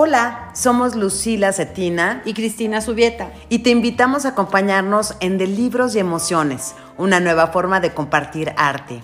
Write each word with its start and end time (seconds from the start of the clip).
Hola, 0.00 0.50
somos 0.54 0.94
Lucila 0.94 1.52
Cetina 1.52 2.22
y 2.24 2.32
Cristina 2.32 2.80
Subieta 2.80 3.32
y 3.48 3.64
te 3.64 3.70
invitamos 3.70 4.26
a 4.26 4.28
acompañarnos 4.28 5.16
en 5.18 5.38
De 5.38 5.48
Libros 5.48 5.96
y 5.96 5.98
Emociones, 5.98 6.76
una 6.96 7.18
nueva 7.18 7.48
forma 7.48 7.80
de 7.80 7.92
compartir 7.92 8.52
arte. 8.56 9.02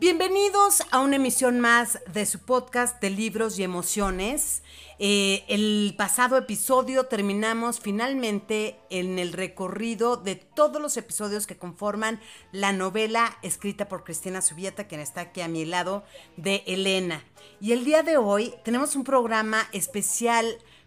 Bienvenidos 0.00 0.82
a 0.92 1.00
una 1.00 1.16
emisión 1.16 1.60
más 1.60 1.98
de 2.10 2.24
su 2.24 2.38
podcast 2.38 3.02
de 3.02 3.10
libros 3.10 3.58
y 3.58 3.64
emociones. 3.64 4.62
Eh, 4.98 5.44
el 5.46 5.94
pasado 5.98 6.38
episodio 6.38 7.04
terminamos 7.04 7.80
finalmente 7.80 8.78
en 8.88 9.18
el 9.18 9.34
recorrido 9.34 10.16
de 10.16 10.36
todos 10.36 10.80
los 10.80 10.96
episodios 10.96 11.46
que 11.46 11.58
conforman 11.58 12.18
la 12.50 12.72
novela 12.72 13.36
escrita 13.42 13.88
por 13.88 14.02
Cristina 14.02 14.40
Subieta, 14.40 14.88
quien 14.88 15.02
está 15.02 15.20
aquí 15.20 15.42
a 15.42 15.48
mi 15.48 15.66
lado, 15.66 16.02
de 16.38 16.64
Elena. 16.66 17.22
Y 17.60 17.72
el 17.72 17.84
día 17.84 18.02
de 18.02 18.16
hoy 18.16 18.54
tenemos 18.64 18.96
un 18.96 19.04
programa 19.04 19.68
especial 19.72 20.46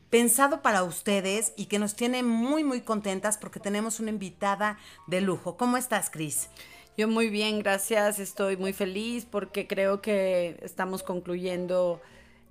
pensado 0.10 0.64
para 0.64 0.82
ustedes 0.82 1.54
y 1.56 1.68
que 1.68 1.78
nos 1.78 1.96
tiene 1.96 2.24
muy, 2.24 2.64
muy 2.64 2.82
contentas 2.82 3.38
porque 3.38 3.60
tenemos 3.60 4.00
una 4.00 4.10
invitada 4.10 4.80
de 5.06 5.22
lujo. 5.22 5.56
¿Cómo 5.56 5.78
estás, 5.78 6.10
Cris? 6.10 6.50
Yo 6.96 7.08
muy 7.08 7.30
bien, 7.30 7.60
gracias. 7.60 8.20
Estoy 8.20 8.56
muy 8.56 8.72
feliz 8.72 9.26
porque 9.26 9.66
creo 9.66 10.00
que 10.00 10.60
estamos 10.62 11.02
concluyendo 11.02 12.00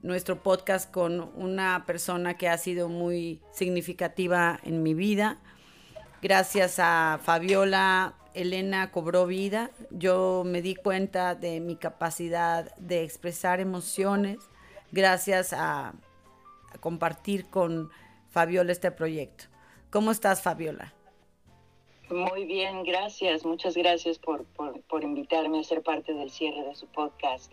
nuestro 0.02 0.42
podcast 0.42 0.90
con 0.90 1.30
una 1.36 1.84
persona 1.86 2.34
que 2.34 2.48
ha 2.48 2.58
sido 2.58 2.88
muy 2.88 3.40
significativa 3.52 4.58
en 4.64 4.82
mi 4.82 4.94
vida. 4.94 5.38
Gracias 6.22 6.80
a 6.80 7.20
Fabiola, 7.22 8.14
Elena 8.34 8.90
cobró 8.90 9.26
vida. 9.26 9.70
Yo 9.90 10.42
me 10.44 10.60
di 10.60 10.74
cuenta 10.74 11.36
de 11.36 11.60
mi 11.60 11.76
capacidad 11.76 12.74
de 12.78 13.04
expresar 13.04 13.60
emociones 13.60 14.38
gracias 14.90 15.52
a, 15.52 15.94
compartir 16.80 17.46
con 17.50 17.90
Fabiola 18.30 18.72
este 18.72 18.90
proyecto. 18.90 19.44
¿Cómo 19.90 20.10
estás, 20.10 20.40
Fabiola? 20.40 20.94
Muy 22.12 22.44
bien, 22.44 22.84
gracias. 22.84 23.44
Muchas 23.44 23.74
gracias 23.74 24.18
por, 24.18 24.44
por 24.44 25.02
invitarme 25.02 25.60
a 25.60 25.64
ser 25.64 25.82
parte 25.82 26.12
del 26.12 26.30
cierre 26.30 26.62
de 26.64 26.74
su 26.74 26.86
podcast. 26.86 27.52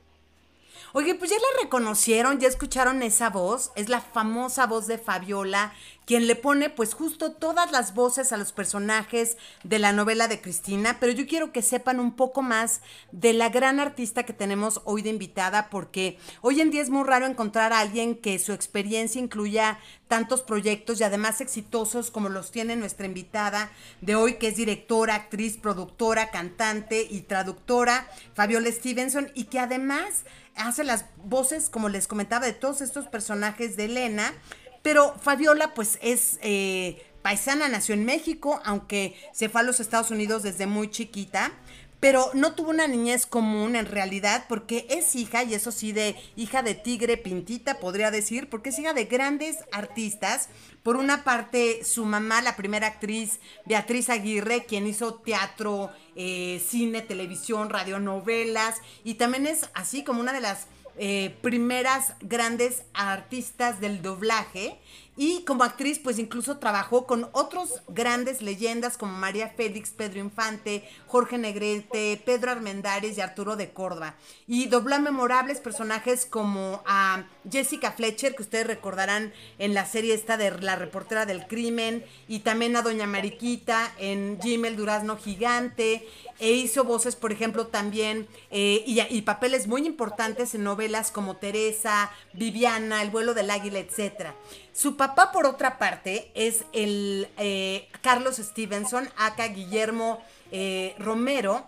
Oye, 0.93 1.15
pues 1.15 1.31
ya 1.31 1.37
la 1.37 1.63
reconocieron, 1.63 2.39
ya 2.39 2.47
escucharon 2.47 3.03
esa 3.03 3.29
voz, 3.29 3.71
es 3.75 3.89
la 3.89 4.01
famosa 4.01 4.67
voz 4.67 4.87
de 4.87 4.97
Fabiola, 4.97 5.73
quien 6.09 6.25
le 6.25 6.35
pone 6.35 6.71
pues 6.71 6.95
justo 6.95 7.33
todas 7.33 7.71
las 7.71 7.93
voces 7.93 8.31
a 8.33 8.37
los 8.37 8.51
personajes 8.51 9.37
de 9.63 9.77
la 9.77 9.91
novela 9.91 10.27
de 10.27 10.41
Cristina, 10.41 10.97
pero 10.99 11.11
yo 11.11 11.27
quiero 11.27 11.51
que 11.51 11.61
sepan 11.61 11.99
un 11.99 12.15
poco 12.15 12.41
más 12.41 12.81
de 13.11 13.33
la 13.33 13.49
gran 13.49 13.79
artista 13.79 14.23
que 14.23 14.33
tenemos 14.33 14.81
hoy 14.85 15.03
de 15.03 15.11
invitada, 15.11 15.69
porque 15.69 16.17
hoy 16.41 16.61
en 16.61 16.71
día 16.71 16.81
es 16.81 16.89
muy 16.89 17.03
raro 17.03 17.27
encontrar 17.27 17.73
a 17.73 17.79
alguien 17.79 18.15
que 18.15 18.39
su 18.39 18.53
experiencia 18.53 19.21
incluya 19.21 19.79
tantos 20.07 20.41
proyectos 20.41 20.99
y 20.99 21.03
además 21.03 21.41
exitosos 21.41 22.09
como 22.09 22.29
los 22.29 22.49
tiene 22.49 22.75
nuestra 22.75 23.05
invitada 23.05 23.71
de 24.01 24.15
hoy, 24.15 24.39
que 24.39 24.47
es 24.47 24.55
directora, 24.55 25.13
actriz, 25.13 25.57
productora, 25.57 26.31
cantante 26.31 27.05
y 27.07 27.21
traductora, 27.21 28.09
Fabiola 28.33 28.71
Stevenson, 28.71 29.31
y 29.35 29.43
que 29.43 29.59
además 29.59 30.25
hace 30.59 30.83
las 30.83 31.05
voces, 31.23 31.69
como 31.69 31.89
les 31.89 32.07
comentaba, 32.07 32.45
de 32.45 32.53
todos 32.53 32.81
estos 32.81 33.07
personajes 33.07 33.75
de 33.77 33.85
Elena, 33.85 34.33
pero 34.81 35.15
Fabiola 35.21 35.73
pues 35.73 35.97
es 36.01 36.37
eh, 36.41 37.05
paisana, 37.21 37.67
nació 37.67 37.95
en 37.95 38.05
México, 38.05 38.61
aunque 38.63 39.15
se 39.33 39.49
fue 39.49 39.61
a 39.61 39.63
los 39.63 39.79
Estados 39.79 40.11
Unidos 40.11 40.43
desde 40.43 40.67
muy 40.67 40.89
chiquita 40.89 41.51
pero 41.99 42.29
no 42.33 42.53
tuvo 42.53 42.69
una 42.69 42.87
niñez 42.87 43.25
común 43.25 43.75
en 43.75 43.85
realidad 43.85 44.45
porque 44.47 44.87
es 44.89 45.15
hija, 45.15 45.43
y 45.43 45.53
eso 45.53 45.71
sí, 45.71 45.91
de 45.91 46.15
hija 46.35 46.63
de 46.63 46.75
tigre 46.75 47.17
pintita, 47.17 47.79
podría 47.79 48.11
decir, 48.11 48.49
porque 48.49 48.69
es 48.69 48.79
hija 48.79 48.93
de 48.93 49.05
grandes 49.05 49.57
artistas. 49.71 50.49
Por 50.83 50.95
una 50.95 51.23
parte, 51.23 51.83
su 51.83 52.05
mamá, 52.05 52.41
la 52.41 52.55
primera 52.55 52.87
actriz, 52.87 53.39
Beatriz 53.65 54.09
Aguirre, 54.09 54.65
quien 54.65 54.87
hizo 54.87 55.15
teatro, 55.15 55.91
eh, 56.15 56.61
cine, 56.65 57.01
televisión, 57.01 57.69
radionovelas, 57.69 58.77
y 59.03 59.15
también 59.15 59.45
es 59.45 59.69
así 59.73 60.03
como 60.03 60.21
una 60.21 60.31
de 60.33 60.41
las 60.41 60.67
eh, 61.01 61.33
primeras 61.41 62.13
grandes 62.19 62.83
artistas 62.93 63.79
del 63.79 64.01
doblaje. 64.01 64.77
Y 65.21 65.43
como 65.43 65.65
actriz, 65.65 65.99
pues 65.99 66.17
incluso 66.17 66.59
trabajó 66.59 67.05
con 67.05 67.27
otros 67.33 67.81
grandes 67.89 68.41
leyendas 68.41 68.97
como 68.97 69.13
María 69.17 69.49
Félix, 69.49 69.89
Pedro 69.89 70.19
Infante, 70.19 70.87
Jorge 71.07 71.37
Negrete, 71.37 72.21
Pedro 72.25 72.51
Armendáriz 72.51 73.17
y 73.17 73.21
Arturo 73.21 73.57
de 73.57 73.71
Córdoba. 73.71 74.15
Y 74.47 74.67
dobló 74.67 74.95
a 74.95 74.99
memorables 74.99 75.59
personajes 75.59 76.25
como 76.25 76.81
a 76.85 77.25
Jessica 77.51 77.91
Fletcher, 77.91 78.33
que 78.33 78.43
ustedes 78.43 78.67
recordarán 78.67 79.33
en 79.57 79.73
la 79.73 79.85
serie 79.85 80.13
esta 80.13 80.37
de 80.37 80.51
La 80.61 80.77
reportera 80.77 81.25
del 81.25 81.47
crimen, 81.47 82.05
y 82.29 82.39
también 82.39 82.77
a 82.77 82.81
Doña 82.81 83.05
Mariquita 83.05 83.91
en 83.97 84.39
Jim 84.41 84.63
el 84.63 84.77
Durazno 84.77 85.17
Gigante, 85.17 86.07
e 86.39 86.51
hizo 86.51 86.83
voces, 86.83 87.15
por 87.15 87.31
ejemplo, 87.31 87.67
también, 87.67 88.27
eh, 88.49 88.83
y, 88.85 89.21
papeles 89.21 89.67
muy 89.67 89.85
importantes 89.85 90.55
en 90.55 90.63
novelas 90.63 91.11
como 91.11 91.35
Teresa, 91.35 92.11
Viviana, 92.33 93.01
El 93.01 93.09
vuelo 93.09 93.33
del 93.33 93.51
águila, 93.51 93.79
etc. 93.79 94.33
Su 94.73 94.95
papá, 94.95 95.31
por 95.31 95.45
otra 95.45 95.77
parte, 95.77 96.31
es 96.33 96.63
el 96.73 97.27
eh, 97.37 97.87
Carlos 98.01 98.37
Stevenson, 98.37 99.09
acá 99.17 99.47
Guillermo 99.47 100.21
eh, 100.51 100.95
Romero, 100.97 101.67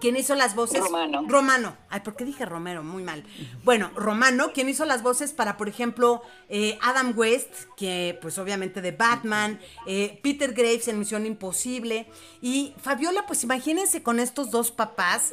quien 0.00 0.16
hizo 0.16 0.34
las 0.34 0.54
voces. 0.54 0.80
Romano. 0.80 1.24
Romano. 1.28 1.76
Ay, 1.88 2.00
¿por 2.00 2.16
qué 2.16 2.24
dije 2.24 2.44
Romero? 2.44 2.82
Muy 2.82 3.02
mal. 3.02 3.24
Bueno, 3.64 3.90
Romano, 3.94 4.52
quien 4.52 4.68
hizo 4.68 4.84
las 4.84 5.02
voces 5.02 5.32
para, 5.32 5.56
por 5.56 5.68
ejemplo, 5.68 6.22
eh, 6.48 6.78
Adam 6.82 7.12
West, 7.16 7.66
que 7.76 8.18
pues 8.20 8.38
obviamente 8.38 8.80
de 8.80 8.92
Batman, 8.92 9.60
Peter 9.86 10.52
Graves 10.52 10.88
en 10.88 10.98
Misión 10.98 11.26
Imposible. 11.26 12.06
Y 12.40 12.74
Fabiola, 12.82 13.26
pues 13.26 13.44
imagínense 13.44 14.02
con 14.02 14.18
estos 14.18 14.50
dos 14.50 14.70
papás 14.70 15.32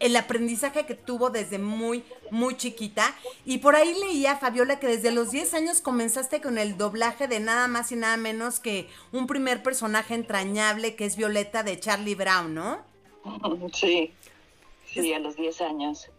el 0.00 0.16
aprendizaje 0.16 0.86
que 0.86 0.94
tuvo 0.94 1.30
desde 1.30 1.58
muy, 1.58 2.04
muy 2.30 2.56
chiquita. 2.56 3.14
Y 3.44 3.58
por 3.58 3.76
ahí 3.76 3.94
leía, 3.94 4.36
Fabiola, 4.36 4.78
que 4.78 4.86
desde 4.86 5.10
los 5.10 5.30
10 5.30 5.54
años 5.54 5.80
comenzaste 5.80 6.40
con 6.40 6.58
el 6.58 6.76
doblaje 6.76 7.28
de 7.28 7.40
nada 7.40 7.68
más 7.68 7.92
y 7.92 7.96
nada 7.96 8.16
menos 8.16 8.60
que 8.60 8.88
un 9.12 9.26
primer 9.26 9.62
personaje 9.62 10.14
entrañable 10.14 10.94
que 10.94 11.04
es 11.04 11.16
Violeta 11.16 11.62
de 11.62 11.80
Charlie 11.80 12.14
Brown, 12.14 12.54
¿no? 12.54 12.87
Sí, 13.72 14.12
sí, 14.86 15.12
a 15.12 15.18
los 15.18 15.36
10 15.36 15.60
años 15.60 16.10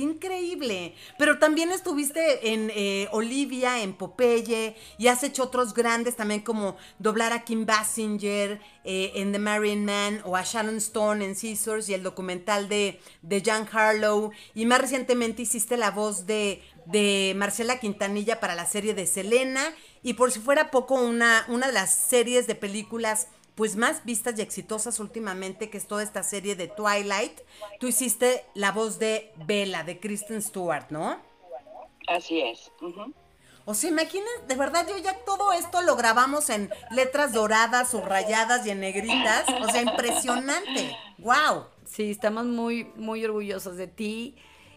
increíble. 0.00 0.94
Pero 1.18 1.38
también 1.38 1.70
estuviste 1.70 2.52
en 2.52 2.70
eh, 2.74 3.08
Olivia, 3.12 3.82
en 3.82 3.92
Popeye, 3.92 4.76
y 4.98 5.08
has 5.08 5.22
hecho 5.22 5.44
otros 5.44 5.74
grandes 5.74 6.16
también 6.16 6.40
como 6.40 6.76
doblar 6.98 7.32
a 7.32 7.44
Kim 7.44 7.66
Basinger 7.66 8.60
eh, 8.84 9.12
en 9.16 9.32
The 9.32 9.38
Marion 9.38 9.84
Man 9.84 10.22
o 10.24 10.36
a 10.36 10.42
Sharon 10.42 10.76
Stone 10.76 11.24
en 11.24 11.36
Scissors 11.36 11.88
y 11.88 11.94
el 11.94 12.02
documental 12.02 12.68
de, 12.68 13.00
de 13.22 13.42
Jan 13.42 13.68
Harlow. 13.70 14.32
Y 14.54 14.66
más 14.66 14.80
recientemente 14.80 15.42
hiciste 15.42 15.76
la 15.76 15.90
voz 15.90 16.26
de, 16.26 16.62
de 16.86 17.34
Marcela 17.36 17.78
Quintanilla 17.78 18.40
para 18.40 18.54
la 18.54 18.66
serie 18.66 18.94
de 18.94 19.06
Selena. 19.06 19.62
Y 20.02 20.14
por 20.14 20.32
si 20.32 20.40
fuera 20.40 20.70
poco, 20.70 20.94
una, 20.94 21.44
una 21.48 21.66
de 21.66 21.74
las 21.74 21.94
series 21.94 22.46
de 22.46 22.54
películas 22.54 23.28
pues 23.60 23.76
más 23.76 24.06
vistas 24.06 24.38
y 24.38 24.40
exitosas 24.40 25.00
últimamente, 25.00 25.68
que 25.68 25.76
es 25.76 25.86
toda 25.86 26.02
esta 26.02 26.22
serie 26.22 26.56
de 26.56 26.66
Twilight. 26.66 27.42
Tú 27.78 27.88
hiciste 27.88 28.42
la 28.54 28.72
voz 28.72 28.98
de 28.98 29.34
Bella, 29.44 29.82
de 29.84 30.00
Kristen 30.00 30.40
Stewart, 30.40 30.86
¿no? 30.88 31.20
Así 32.08 32.40
es. 32.40 32.72
O 33.66 33.74
sea, 33.74 33.90
imagínense, 33.90 34.46
de 34.48 34.54
verdad, 34.54 34.86
yo 34.88 34.96
ya 34.96 35.14
todo 35.26 35.52
esto 35.52 35.82
lo 35.82 35.94
grabamos 35.96 36.48
en 36.48 36.70
letras 36.90 37.34
doradas, 37.34 37.90
subrayadas 37.90 38.64
y 38.64 38.70
en 38.70 38.80
negritas. 38.80 39.44
O 39.60 39.70
sea, 39.70 39.82
impresionante. 39.82 40.96
¡Wow! 41.18 41.66
Sí, 41.84 42.10
estamos 42.10 42.46
muy, 42.46 42.84
muy 42.96 43.22
orgullosos 43.26 43.76
de 43.76 43.88
ti. 43.88 44.36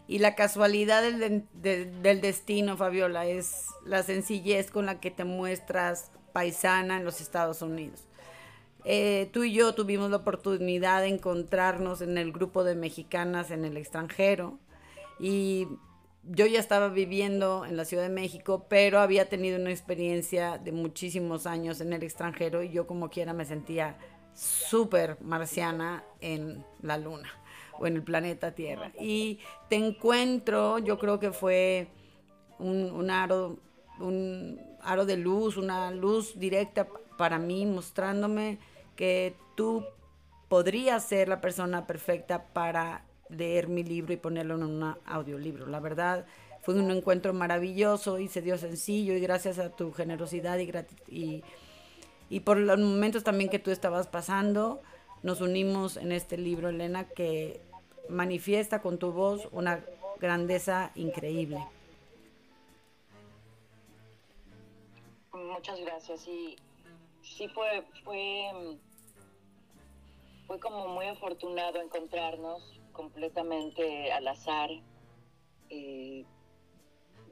Y 0.09 0.19
la 0.19 0.35
casualidad 0.35 1.01
del, 1.01 1.47
del 1.53 2.19
destino, 2.19 2.75
Fabiola, 2.75 3.27
es 3.27 3.67
la 3.85 4.03
sencillez 4.03 4.71
con 4.71 4.85
la 4.85 4.99
que 4.99 5.09
te 5.09 5.23
muestras 5.23 6.11
paisana 6.33 6.97
en 6.97 7.05
los 7.05 7.21
Estados 7.21 7.61
Unidos. 7.61 8.09
Eh, 8.85 9.29
tú 9.31 9.43
y 9.43 9.53
yo 9.53 9.73
tuvimos 9.73 10.09
la 10.09 10.17
oportunidad 10.17 11.01
de 11.01 11.07
encontrarnos 11.07 12.01
en 12.01 12.17
el 12.17 12.31
grupo 12.31 12.63
de 12.63 12.75
mexicanas 12.75 13.49
en 13.51 13.63
el 13.63 13.77
extranjero 13.77 14.59
y 15.19 15.67
yo 16.23 16.45
ya 16.45 16.59
estaba 16.59 16.89
viviendo 16.89 17.65
en 17.65 17.77
la 17.77 17.85
Ciudad 17.85 18.03
de 18.03 18.09
México, 18.09 18.65
pero 18.69 18.99
había 18.99 19.29
tenido 19.29 19.59
una 19.59 19.71
experiencia 19.71 20.57
de 20.57 20.71
muchísimos 20.71 21.45
años 21.47 21.81
en 21.81 21.93
el 21.93 22.03
extranjero 22.03 22.63
y 22.63 22.71
yo 22.71 22.87
como 22.87 23.09
quiera 23.09 23.33
me 23.33 23.45
sentía 23.45 23.97
súper 24.33 25.17
marciana 25.21 26.03
en 26.19 26.65
la 26.81 26.97
luna 26.97 27.29
o 27.79 27.87
en 27.87 27.95
el 27.95 28.03
planeta 28.03 28.53
Tierra. 28.53 28.91
Y 28.99 29.39
te 29.69 29.75
encuentro, 29.75 30.79
yo 30.79 30.97
creo 30.97 31.19
que 31.19 31.31
fue 31.31 31.87
un, 32.59 32.91
un 32.91 33.09
aro, 33.09 33.59
un 33.99 34.59
aro 34.81 35.05
de 35.05 35.17
luz, 35.17 35.57
una 35.57 35.91
luz 35.91 36.37
directa 36.37 36.87
para 37.17 37.37
mí, 37.37 37.65
mostrándome 37.65 38.59
que 38.95 39.35
tú 39.55 39.85
podrías 40.49 41.03
ser 41.03 41.27
la 41.27 41.41
persona 41.41 41.87
perfecta 41.87 42.45
para 42.53 43.03
leer 43.29 43.67
mi 43.67 43.83
libro 43.83 44.13
y 44.13 44.17
ponerlo 44.17 44.55
en 44.55 44.63
un 44.63 44.95
audiolibro. 45.05 45.65
La 45.65 45.79
verdad, 45.79 46.25
fue 46.61 46.75
un 46.75 46.91
encuentro 46.91 47.33
maravilloso 47.33 48.19
y 48.19 48.27
se 48.27 48.41
dio 48.41 48.57
sencillo 48.57 49.13
y 49.13 49.19
gracias 49.19 49.59
a 49.59 49.69
tu 49.69 49.91
generosidad 49.91 50.57
y, 50.59 50.71
y, 51.07 51.43
y 52.29 52.39
por 52.41 52.57
los 52.57 52.79
momentos 52.79 53.23
también 53.23 53.49
que 53.49 53.59
tú 53.59 53.71
estabas 53.71 54.07
pasando, 54.07 54.81
nos 55.23 55.41
unimos 55.41 55.97
en 55.97 56.11
este 56.11 56.37
libro, 56.37 56.69
Elena, 56.69 57.05
que 57.05 57.59
manifiesta 58.09 58.81
con 58.81 58.97
tu 58.97 59.11
voz 59.11 59.47
una 59.51 59.83
grandeza 60.19 60.91
increíble. 60.95 61.65
Muchas 65.33 65.79
gracias. 65.81 66.27
Y 66.27 66.55
sí 67.23 67.47
fue, 67.47 67.83
fue, 68.03 68.77
fue 70.45 70.59
como 70.59 70.87
muy 70.89 71.05
afortunado 71.05 71.81
encontrarnos 71.81 72.79
completamente 72.91 74.11
al 74.11 74.27
azar. 74.27 74.69
Eh, 75.69 76.25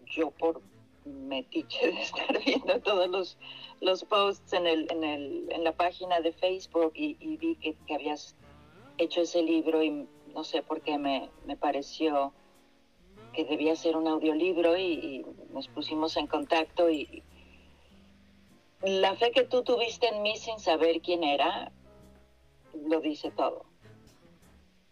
yo 0.06 0.32
por 0.32 0.62
metiche 1.06 1.92
de 1.92 2.02
estar 2.02 2.44
viendo 2.44 2.80
todos 2.82 3.08
los, 3.10 3.38
los 3.82 4.04
posts 4.04 4.54
en, 4.54 4.68
el, 4.68 4.92
en, 4.92 5.04
el, 5.04 5.52
en 5.52 5.64
la 5.64 5.74
página 5.74 6.20
de 6.22 6.32
Facebook 6.34 6.92
y, 6.96 7.16
vi 7.38 7.56
que, 7.56 7.76
habías 7.94 8.36
hecho 8.98 9.22
ese 9.22 9.42
libro 9.42 9.84
y 9.84 10.08
no 10.34 10.44
sé 10.44 10.62
por 10.64 10.82
qué 10.82 10.98
me, 10.98 11.30
me 11.46 11.58
pareció 11.58 12.34
que 13.34 13.46
debía 13.46 13.76
ser 13.76 13.96
un 13.96 14.08
audiolibro 14.08 14.78
y, 14.78 14.94
y, 14.94 15.26
nos 15.54 15.68
pusimos 15.68 16.18
en 16.18 16.28
contacto 16.28 16.90
y 16.90 17.24
la 18.84 19.16
fe 19.16 19.32
que 19.32 19.44
tú 19.44 19.64
tuviste 19.64 20.08
en 20.08 20.22
mí 20.22 20.38
sin 20.38 20.60
saber 20.60 21.02
quién 21.02 21.24
era, 21.24 21.72
lo 22.74 23.02
dice 23.02 23.32
todo. 23.32 23.66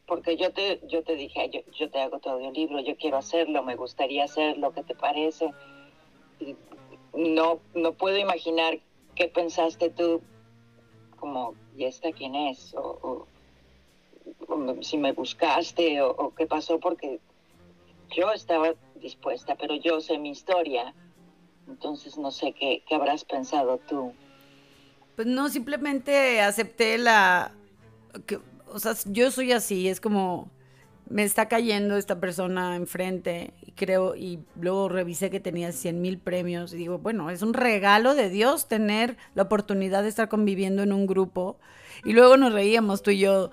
Porque 0.06 0.38
yo 0.38 0.52
te, 0.54 0.82
yo 0.88 1.04
te 1.04 1.16
dije, 1.16 1.50
yo, 1.50 1.62
yo 1.78 1.90
te 1.90 2.00
hago 2.00 2.20
tu 2.20 2.30
audiolibro, 2.30 2.80
yo 2.80 2.98
quiero 2.98 3.18
hacerlo, 3.18 3.64
me 3.64 3.76
gustaría 3.76 4.24
hacerlo, 4.24 4.74
¿qué 4.74 4.84
te 4.84 4.96
parece? 4.96 5.54
no, 7.14 7.60
no 7.74 7.94
puedo 7.94 8.18
imaginar 8.18 8.80
qué 9.16 9.28
pensaste 9.28 9.90
tú, 9.90 10.22
como, 11.20 11.56
¿y 11.76 11.86
esta 11.86 12.12
quién 12.12 12.36
es? 12.36 12.74
O, 12.76 13.28
si 14.82 14.98
me 14.98 15.12
buscaste 15.12 16.02
o, 16.02 16.34
qué 16.36 16.48
pasó, 16.48 16.80
porque 16.80 17.20
yo 18.16 18.32
estaba 18.32 18.74
dispuesta, 18.96 19.56
pero 19.56 19.76
yo 19.76 20.00
sé 20.02 20.18
mi 20.18 20.30
historia, 20.30 20.94
entonces 21.69 22.18
no 22.18 22.31
sé 22.31 22.54
qué, 22.54 22.83
habrás 22.92 23.24
pensado 23.24 23.80
tú. 23.88 24.13
Pues 25.16 25.27
no, 25.27 25.50
simplemente 25.50 26.42
acepté 26.42 26.98
la... 26.98 27.51
Que, 28.25 28.39
o 28.68 28.80
sea, 28.80 28.94
yo 29.06 29.31
soy 29.31 29.51
así, 29.51 29.88
es 29.88 30.00
como 30.01 30.50
me 31.10 31.24
está 31.24 31.48
cayendo 31.48 31.98
esta 31.98 32.19
persona 32.19 32.75
enfrente 32.75 33.54
y 33.66 33.71
creo, 33.71 34.16
y 34.16 34.39
luego 34.60 34.89
revisé 34.89 35.30
que 35.31 35.39
tenía 35.39 35.71
100 35.71 36.01
mil 36.01 36.19
premios 36.19 36.74
y 36.74 36.77
digo, 36.77 37.00
bueno, 37.00 37.31
es 37.31 37.42
un 37.42 37.54
regalo 37.54 38.13
de 38.13 38.30
Dios 38.30 38.68
tener 38.68 39.18
la 39.33 39.44
oportunidad 39.44 40.04
de 40.04 40.10
estar 40.10 40.30
conviviendo 40.30 40.83
en 40.83 40.94
un 40.94 41.07
grupo. 41.07 41.60
Y 42.06 42.13
luego 42.13 42.38
nos 42.38 42.54
reíamos 42.54 43.01
tú 43.01 43.12
y 43.12 43.19
yo, 43.19 43.50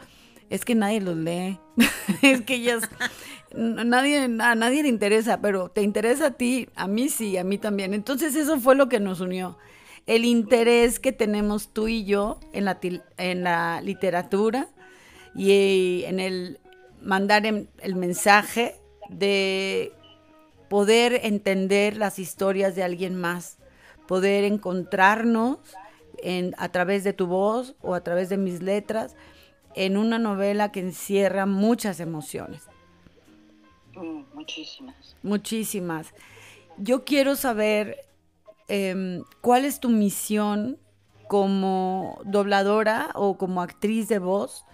es 0.51 0.65
que 0.65 0.75
nadie 0.75 1.01
los 1.01 1.17
lee, 1.17 1.59
es 2.23 2.43
que 2.43 2.61
ya 2.61 2.79
nadie, 3.57 4.19
a 4.25 4.55
nadie 4.55 4.83
le 4.83 4.89
interesa, 4.89 5.41
pero 5.41 5.69
te 5.69 5.83
interesa 5.83 6.27
a 6.27 6.31
ti, 6.33 6.69
a 6.75 6.87
mí 6.87 7.09
sí, 7.09 7.37
a 7.37 7.45
mí 7.45 7.59
también. 7.59 7.95
Entonces 7.95 8.35
eso 8.37 8.61
fue 8.61 8.75
lo 8.77 8.89
que 8.89 9.01
nos 9.01 9.21
unió. 9.21 9.59
El 10.07 10.25
interés 10.25 11.01
que 11.01 11.13
tenemos 11.13 11.73
tú 11.73 11.89
y 11.89 12.05
yo 12.05 12.39
en 12.53 12.65
la, 12.65 12.79
en 13.17 13.43
la 13.43 13.81
literatura 13.81 14.69
y 15.35 16.05
en 16.07 16.21
el 16.21 16.61
mandar 17.03 17.45
el 17.47 17.97
mensaje 17.97 18.77
de 19.09 19.93
poder 20.69 21.21
entender 21.23 21.97
las 21.97 22.19
historias 22.19 22.75
de 22.77 22.83
alguien 22.83 23.17
más, 23.17 23.59
poder 24.07 24.45
encontrarnos 24.45 25.59
en, 26.23 26.55
a 26.59 26.71
través 26.71 27.05
de 27.05 27.13
tu 27.13 27.27
voz 27.27 27.75
o 27.83 27.95
a 27.95 28.03
través 28.03 28.29
de 28.29 28.37
mis 28.37 28.63
letras 28.63 29.15
en 29.75 29.97
una 29.97 30.19
novela 30.19 30.73
que 30.73 30.81
encierra 30.81 31.47
muchas 31.47 32.01
emociones. 32.01 32.63
Mm, 33.97 34.23
muchísimas. 34.35 35.17
Muchísimas. 35.23 36.15
Yo 36.79 37.05
quiero 37.05 37.37
saber 37.37 37.97
em, 38.69 39.23
cuál 39.41 39.65
es 39.65 39.81
tu 39.81 39.89
misión 39.89 40.79
como 41.29 42.21
dobladora 42.25 43.11
o 43.15 43.37
como 43.37 43.63
actriz 43.63 44.09
de 44.09 44.19
voz 44.19 44.65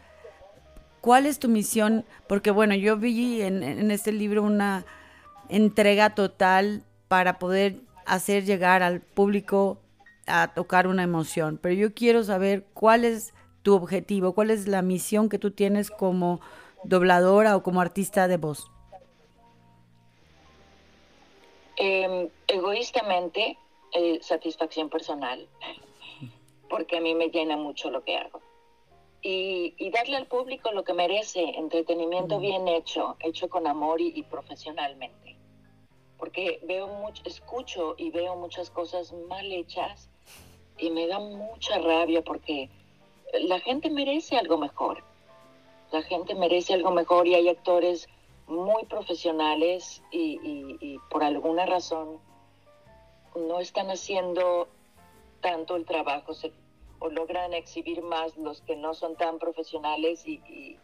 ¿Cuál 1.03 1.27
es 1.27 1.41
tu 1.41 1.49
misión? 1.49 2.05
Porque 2.29 2.53
bueno, 2.53 2.77
yo 2.77 2.97
vi 2.97 3.43
en, 3.43 3.91
este 3.91 4.13
libro 4.13 4.45
una 4.45 4.87
entrega 5.49 6.15
total 6.15 6.85
para 7.09 7.41
poder 7.41 7.81
hacer 8.07 8.45
llegar 8.45 8.85
al 8.85 9.01
público 9.01 9.81
a 10.29 10.53
tocar 10.55 10.87
una 10.87 11.03
emoción, 11.03 11.59
pero 11.61 11.75
yo 11.75 11.93
quiero 11.93 12.23
saber 12.23 12.65
cuál 12.73 13.05
es 13.05 13.35
tu 13.63 13.75
objetivo, 13.75 14.33
cuál 14.33 14.53
es 14.53 14.69
la 14.69 14.81
misión 14.81 15.29
que 15.29 15.41
tú 15.41 15.51
tienes 15.51 15.91
como 15.91 16.41
dobladora 16.85 17.57
o 17.57 17.65
como 17.65 17.81
artista 17.81 18.29
de 18.29 18.37
voz. 18.37 18.71
Em, 21.77 22.29
egoístamente, 22.47 23.59
eh, 23.93 24.19
satisfacción 24.23 24.89
personal, 24.89 25.47
porque 26.69 26.99
a 26.99 27.01
mí 27.01 27.15
me 27.15 27.29
llena 27.29 27.57
mucho 27.57 27.91
lo 27.91 28.03
que 28.05 28.17
hago 28.17 28.41
y, 29.23 29.91
darle 29.91 30.17
al 30.17 30.27
público 30.27 30.73
lo 30.73 30.83
que 30.83 30.95
merece, 30.95 31.43
entretenimiento 31.57 32.41
bien 32.41 32.67
hecho, 32.67 33.17
hecho 33.21 33.49
con 33.49 33.67
amor 33.67 34.01
y, 34.01 34.23
profesionalmente. 34.25 35.37
Porque 36.19 36.61
veo 36.65 36.89
mucho, 36.89 37.23
escucho 37.25 37.95
y 37.97 38.11
veo 38.11 38.37
muchas 38.37 38.71
cosas 38.71 39.13
mal 39.29 39.51
hechas 39.53 40.09
y 40.79 40.91
me 40.91 41.07
da 41.07 41.19
mucha 41.19 41.79
rabia 41.79 42.23
porque 42.23 42.69
la 43.33 43.61
gente 43.61 43.91
merece 43.91 44.37
algo 44.37 44.59
mejor. 44.59 45.03
La 45.93 46.03
gente 46.03 46.35
merece 46.35 46.75
algo 46.75 46.91
mejor 46.91 47.27
y 47.27 47.35
hay 47.35 47.49
actores 47.49 48.09
muy 48.53 48.85
profesionales 48.85 50.03
y, 50.11 50.99
por 51.11 51.25
alguna 51.25 51.67
razón 51.67 52.21
no 53.35 53.61
están 53.61 53.91
haciendo 53.91 54.69
tanto 55.41 55.77
el 55.77 55.87
trabajo, 55.87 56.33
o 56.99 57.09
logran 57.09 57.55
exhibir 57.55 58.03
más 58.03 58.37
los 58.37 58.61
que 58.61 58.77
no 58.77 58.95
son 58.95 59.17
tan 59.17 59.39
profesionales 59.39 60.27
y, 60.27 60.79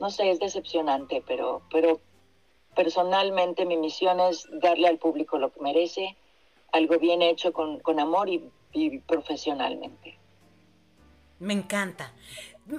no 0.00 0.10
sé, 0.10 0.30
es 0.30 0.40
decepcionante, 0.40 1.22
pero, 1.26 1.62
pero 1.70 2.00
personalmente 2.74 3.64
mi 3.64 3.76
misión 3.76 4.18
es 4.20 4.48
darle 4.60 4.88
al 4.88 4.98
público 4.98 5.38
lo 5.38 5.52
que 5.52 5.60
merece, 5.60 6.16
algo 6.72 6.98
bien 6.98 7.22
hecho 7.22 7.52
con, 7.52 8.00
amor 8.00 8.28
y, 8.28 8.50
y 8.72 8.98
profesionalmente. 8.98 10.18
Me 11.38 11.52
encanta 11.52 12.12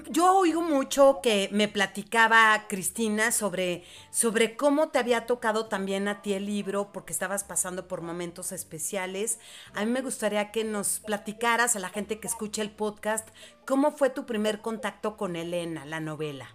yo 0.10 0.38
oigo 0.38 0.62
mucho 0.62 1.20
que 1.24 1.48
me 1.52 1.70
platicaba 1.70 2.66
Cristina 2.68 3.32
sobre, 3.32 3.84
sobre 4.10 4.58
cómo 4.58 4.90
te 4.90 5.00
había 5.00 5.26
tocado 5.26 5.68
también 5.68 6.10
a 6.10 6.22
ti 6.22 6.34
el 6.34 6.46
libro, 6.46 6.92
porque 6.92 7.14
estabas 7.14 7.46
pasando 7.46 7.88
por 7.88 8.02
momentos 8.02 8.52
especiales. 8.52 9.40
A 9.74 9.86
mí 9.86 9.92
me 9.92 10.02
gustaría 10.02 10.52
que 10.52 10.66
nos 10.66 11.00
platicaras 11.00 11.78
a 11.78 11.80
la 11.80 11.88
gente 11.88 12.20
que 12.20 12.28
escucha 12.28 12.62
el 12.62 12.72
podcast, 12.72 13.30
cómo 13.66 13.92
fue 13.92 14.10
tu 14.10 14.26
primer 14.26 14.60
contacto 14.60 15.16
con 15.16 15.38
Elena, 15.38 15.86
la 15.86 16.02
novela. 16.02 16.54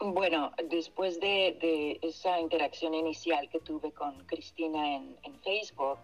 Bueno, 0.00 0.52
después 0.68 1.18
de, 1.18 1.98
esa 2.02 2.38
interacción 2.38 2.94
inicial 2.94 3.48
que 3.48 3.58
tuve 3.60 3.90
con 3.92 4.22
Cristina 4.26 4.96
en, 4.96 5.16
Facebook, 5.42 5.98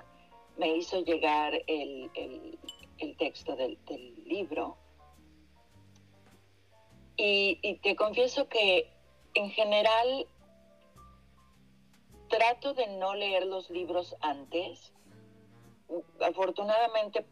me 0.57 0.75
hizo 0.75 1.05
llegar 1.05 1.53
el 1.67 2.11
el 2.14 2.59
texto 3.16 3.56
del, 3.56 3.78
libro. 4.26 4.76
Y, 7.16 7.78
te 7.82 7.94
confieso 7.94 8.48
que 8.48 8.90
en 9.34 9.50
general 9.50 10.26
trato 12.28 12.74
de 12.74 12.86
no 12.98 13.14
leer 13.14 13.46
los 13.46 13.70
libros 13.70 14.16
antes. 14.20 14.92
Afortunadamente, 16.20 17.24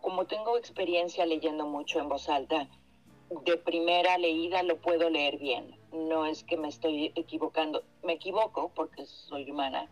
como 0.00 0.26
tengo 0.26 0.56
experiencia 0.56 1.26
leyendo 1.26 1.66
mucho 1.66 1.98
en 2.00 2.08
voz 2.08 2.28
alta, 2.28 2.68
de 3.44 3.56
primera 3.56 4.18
leída 4.18 4.62
lo 4.62 4.80
puedo 4.80 5.10
leer 5.10 5.38
bien. 5.38 5.78
No 5.92 6.26
es 6.26 6.44
que 6.44 6.56
me 6.56 6.68
estoy 6.68 7.12
equivocando. 7.14 7.82
Me 8.02 8.14
equivoco 8.14 8.72
porque 8.74 9.06
soy 9.06 9.50
humana, 9.50 9.88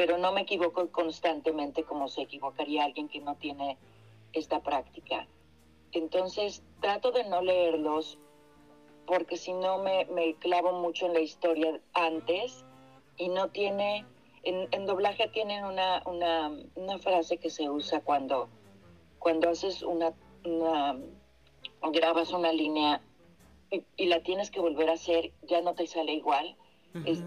pero 0.00 0.16
no 0.16 0.32
me 0.32 0.40
equivoco 0.40 0.88
constantemente 0.90 1.84
como 1.84 2.08
se 2.08 2.22
equivocaría 2.22 2.84
alguien 2.84 3.06
que 3.06 3.20
no 3.20 3.34
tiene 3.34 3.76
esta 4.32 4.60
práctica. 4.60 5.26
Entonces 5.92 6.62
trato 6.80 7.12
de 7.12 7.24
no 7.24 7.42
leerlos 7.42 8.16
porque 9.04 9.36
si 9.36 9.52
no 9.52 9.76
me, 9.76 10.06
clavo 10.38 10.72
mucho 10.72 11.04
en 11.04 11.12
la 11.12 11.20
historia 11.20 11.78
antes 11.92 12.64
y 13.18 13.28
no 13.28 13.48
tiene, 13.48 14.06
en, 14.42 14.86
doblaje 14.86 15.28
tienen 15.28 15.66
una, 15.66 16.02
una, 16.06 16.98
frase 17.00 17.36
que 17.36 17.50
se 17.50 17.68
usa 17.68 18.00
cuando, 18.00 18.48
cuando 19.18 19.50
haces 19.50 19.82
una, 19.82 20.14
grabas 21.92 22.32
una 22.32 22.54
línea 22.54 23.02
y, 23.70 23.84
y, 23.98 24.06
la 24.06 24.22
tienes 24.22 24.50
que 24.50 24.60
volver 24.60 24.88
a 24.88 24.94
hacer, 24.94 25.32
ya 25.42 25.60
no 25.60 25.74
te 25.74 25.86
sale 25.86 26.14
igual. 26.14 26.56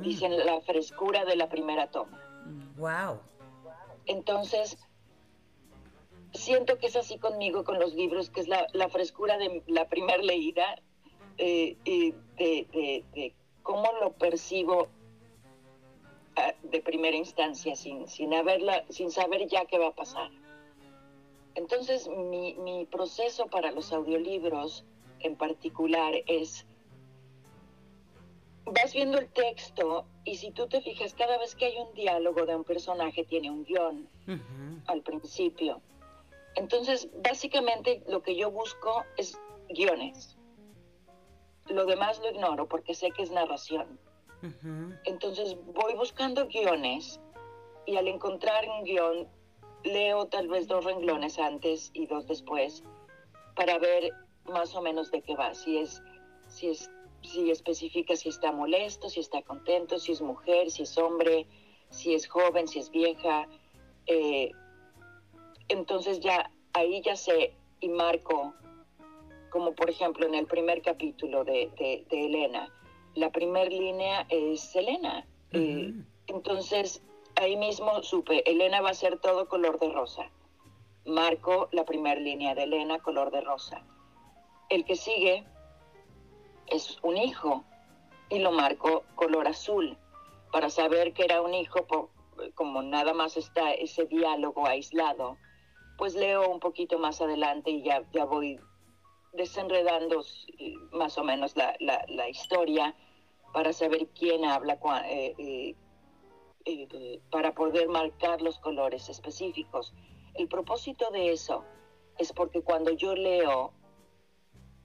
dicen 0.02 0.44
la 0.44 0.60
frescura 0.62 1.24
de 1.24 1.36
la 1.36 1.50
primera 1.50 1.92
toma. 1.92 2.33
Wow. 2.78 3.20
Entonces, 4.06 4.78
siento 6.34 6.78
que 6.78 6.88
es 6.88 6.96
así 6.96 7.18
conmigo 7.18 7.64
con 7.64 7.80
los 7.80 7.94
libros, 7.94 8.30
que 8.30 8.42
es 8.42 8.48
la, 8.48 8.90
frescura 8.90 9.38
de 9.38 9.64
la 9.68 9.88
primera 9.88 10.22
leída, 10.22 10.82
eh, 11.38 11.78
de, 11.86 13.34
cómo 13.62 13.90
lo 14.02 14.12
percibo 14.14 14.90
ah, 16.36 16.54
de 16.64 16.82
primera 16.82 17.16
instancia, 17.16 17.76
sin, 17.76 18.08
sin, 18.08 18.34
haberla, 18.34 18.84
sin 18.90 19.12
saber 19.12 19.48
ya 19.48 19.66
qué 19.66 19.78
va 19.78 19.88
a 19.88 19.96
pasar. 19.96 20.30
Entonces, 21.56 22.10
mi 22.10 22.88
proceso 22.92 23.46
para 23.48 23.72
los 23.72 23.94
audiolibros 23.94 24.86
en 25.20 25.36
particular 25.36 26.14
es 26.28 26.66
vas 28.66 28.94
viendo 28.94 29.18
el 29.18 29.28
texto 29.30 30.06
y 30.24 30.38
si 30.38 30.52
tú 30.52 30.68
te 30.68 30.82
fijas, 30.82 31.14
cada 31.14 31.38
vez 31.38 31.56
que 31.56 31.66
hay 31.66 31.78
un 31.78 31.94
diálogo 31.94 32.46
de 32.46 32.56
un 32.56 32.64
personaje 32.64 33.24
tiene 33.26 33.52
un 33.52 33.64
guion 33.64 34.08
al 34.88 35.02
principio. 35.02 35.82
Entonces, 36.56 37.10
básicamente 37.24 38.04
lo 38.08 38.22
que 38.22 38.36
yo 38.36 38.52
busco 38.52 39.04
es 39.18 39.40
guiones. 39.70 40.38
Lo 41.68 41.86
demás 41.86 42.20
lo 42.20 42.30
ignoro 42.30 42.68
porque 42.68 42.94
sé 42.94 43.12
que 43.12 43.24
es 43.24 43.32
narración. 43.32 44.00
Entonces 45.06 45.56
voy 45.74 45.94
buscando 45.96 46.48
guiones 46.48 47.20
y 47.86 47.96
al 47.96 48.08
encontrar 48.10 48.68
un 48.70 48.84
guion 48.84 49.28
leo 49.84 50.28
tal 50.28 50.48
vez 50.50 50.68
dos 50.68 50.84
renglones 50.84 51.40
antes 51.40 51.92
y 51.94 52.08
dos 52.08 52.28
después 52.28 52.84
para 53.56 53.78
ver 53.80 54.12
más 54.46 54.76
o 54.76 54.82
menos 54.82 55.12
de 55.12 55.22
qué 55.22 55.36
va. 55.36 55.54
Si 55.54 55.78
es, 55.78 56.02
si 56.48 56.70
es 56.70 56.90
si 57.24 57.50
especifica 57.50 58.16
si 58.16 58.30
está 58.30 58.52
molesto, 58.52 59.10
si 59.10 59.20
está 59.20 59.42
contento, 59.42 59.98
si 60.00 60.12
es 60.12 60.22
mujer, 60.22 60.70
si 60.70 60.84
es 60.84 60.98
hombre, 60.98 61.48
si 61.90 62.14
es 62.14 62.28
joven, 62.28 62.68
si 62.68 62.80
es 62.80 62.92
vieja. 62.92 63.48
Eh, 64.08 64.52
entonces 65.70 66.20
ya 66.20 66.52
ahí 66.74 67.02
ya 67.02 67.16
sé 67.16 67.54
y 67.80 67.90
marco, 67.90 68.54
como 69.50 69.74
por 69.74 69.90
ejemplo 69.90 70.26
en 70.26 70.36
el 70.36 70.46
primer 70.46 70.82
capítulo 70.82 71.44
de, 71.44 71.72
Elena, 72.10 72.70
la 73.16 73.32
primera 73.32 73.70
línea 73.70 74.26
es 74.30 74.76
Elena. 74.76 75.26
Eh, 75.52 75.94
entonces 76.28 77.02
ahí 77.36 77.56
mismo 77.58 78.02
supe, 78.04 78.50
Elena 78.50 78.82
va 78.82 78.90
a 78.90 78.96
ser 78.96 79.20
todo 79.20 79.48
color 79.48 79.80
de 79.80 79.92
rosa. 79.92 80.30
Marco 81.06 81.68
la 81.72 81.84
primera 81.84 82.20
línea 82.20 82.56
de 82.56 82.64
Elena, 82.64 83.00
color 83.00 83.32
de 83.32 83.42
rosa. 83.42 83.84
El 84.70 84.86
que 84.86 84.96
sigue 84.96 85.46
es 86.68 86.98
un 87.02 87.18
hijo 87.18 87.64
y 88.30 88.40
lo 88.40 88.52
marco 88.52 89.04
color 89.16 89.48
azul 89.48 89.98
para 90.52 90.70
saber 90.70 91.14
que 91.14 91.26
era 91.26 91.42
un 91.42 91.54
hijo, 91.54 92.10
como 92.56 92.82
nada 92.82 93.14
más 93.14 93.38
está 93.38 93.74
ese 93.74 94.06
diálogo 94.06 94.68
aislado, 94.68 95.38
pues 95.98 96.16
leo 96.16 96.48
un 96.50 96.60
poquito 96.60 97.00
más 97.00 97.22
adelante 97.22 97.72
y 97.72 97.84
ya, 97.84 98.04
ya 98.12 98.26
voy 98.26 98.60
desenredando 99.34 100.24
más 100.92 101.18
o 101.18 101.24
menos 101.24 101.56
la, 101.56 101.76
la, 101.80 102.30
historia 102.30 102.96
para 103.52 103.74
saber 103.74 104.08
quién 104.18 104.46
habla, 104.46 104.78
eh, 105.08 105.34
eh, 105.38 105.76
eh, 106.66 107.20
para 107.32 107.54
poder 107.54 107.88
marcar 107.90 108.42
los 108.42 108.60
colores 108.60 109.10
específicos. 109.10 109.94
El 110.36 110.48
propósito 110.48 111.10
de 111.12 111.32
eso 111.32 111.64
es 112.18 112.32
porque 112.32 112.62
cuando 112.62 112.92
yo 112.92 113.16
leo 113.16 113.74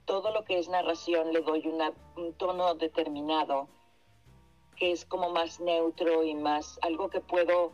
todo 0.08 0.32
lo 0.32 0.42
que 0.42 0.58
es 0.58 0.70
narración 0.70 1.34
le 1.34 1.42
doy 1.42 1.62
un 2.16 2.32
tono 2.32 2.74
determinado 2.74 3.68
que 4.74 4.90
es 4.90 5.04
como 5.04 5.28
más 5.28 5.60
neutro 5.60 6.24
y 6.24 6.34
más 6.34 6.78
algo 6.80 7.10
que 7.10 7.20
puedo 7.20 7.72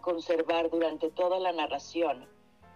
conservar 0.00 0.70
durante 0.70 1.10
toda 1.10 1.38
la 1.38 1.52
narración 1.52 2.26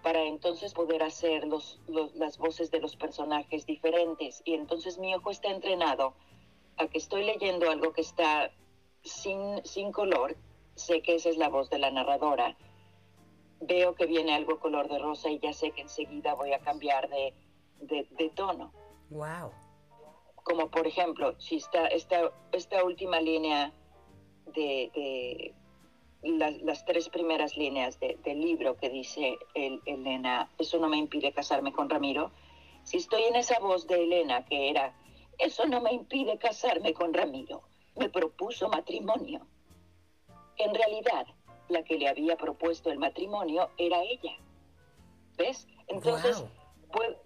para 0.03 0.23
entonces 0.25 0.75
poder 0.75 1.03
hacer 1.03 1.47
los, 1.47 1.81
las 2.15 2.37
voces 2.37 2.71
de 2.71 2.81
los 2.81 2.95
personajes 2.97 3.65
diferentes. 3.65 4.43
Y 4.45 4.53
entonces 4.53 4.99
mi 4.99 5.15
ojo 5.15 5.31
está 5.31 5.49
entrenado 5.49 6.13
a 6.77 6.87
que 6.87 6.99
estoy 6.99 7.25
leyendo 7.25 7.71
algo 7.71 7.95
que 7.95 8.03
está 8.03 8.51
sin, 9.03 9.65
sin 9.65 9.93
color, 9.93 10.37
sé 10.75 11.01
que 11.01 11.15
esa 11.15 11.31
es 11.31 11.39
la 11.39 11.49
voz 11.49 11.71
de 11.71 11.79
la 11.79 11.91
narradora, 11.91 12.55
veo 13.61 13.95
que 13.95 14.05
viene 14.05 14.35
algo 14.35 14.61
color 14.61 14.89
de 14.89 14.99
rosa 14.99 15.31
y 15.31 15.39
ya 15.39 15.55
sé 15.55 15.71
que 15.71 15.83
enseguida 15.83 16.35
voy 16.35 16.53
a 16.53 16.59
cambiar 16.59 17.09
de, 17.09 17.33
de 17.79 18.29
tono. 18.35 18.73
Wow. 19.11 19.53
Como 20.45 20.71
por 20.71 20.87
ejemplo, 20.87 21.39
si 21.39 21.57
está 21.57 21.87
esta, 21.89 22.33
esta 22.53 22.85
última 22.85 23.21
línea 23.21 23.73
de, 24.47 25.55
las 26.23 26.85
tres 26.85 27.09
primeras 27.09 27.57
líneas 27.57 27.99
del 28.01 28.41
libro 28.41 28.77
que 28.77 28.89
dice 28.89 29.39
el, 29.55 29.81
Elena, 29.87 30.51
eso 30.59 30.79
no 30.79 30.89
me 30.89 30.97
impide 30.97 31.33
casarme 31.33 31.73
con 31.73 31.91
Ramiro. 31.91 32.31
Si 32.85 32.99
estoy 32.99 33.23
en 33.25 33.37
esa 33.37 33.59
voz 33.59 33.87
de 33.87 34.03
Elena 34.05 34.45
que 34.45 34.71
era, 34.71 34.95
eso 35.39 35.67
no 35.67 35.81
me 35.81 35.93
impide 35.93 36.39
casarme 36.39 36.95
con 36.95 37.15
Ramiro, 37.15 37.63
me 37.97 38.09
propuso 38.09 38.69
matrimonio. 38.69 39.47
En 40.57 40.75
realidad, 40.75 41.27
la 41.69 41.83
que 41.83 41.97
le 41.97 42.09
había 42.09 42.37
propuesto 42.37 42.91
el 42.91 42.99
matrimonio 42.99 43.71
era 43.79 44.03
ella. 44.03 44.37
¿Ves? 45.37 45.67
Entonces, 45.87 46.45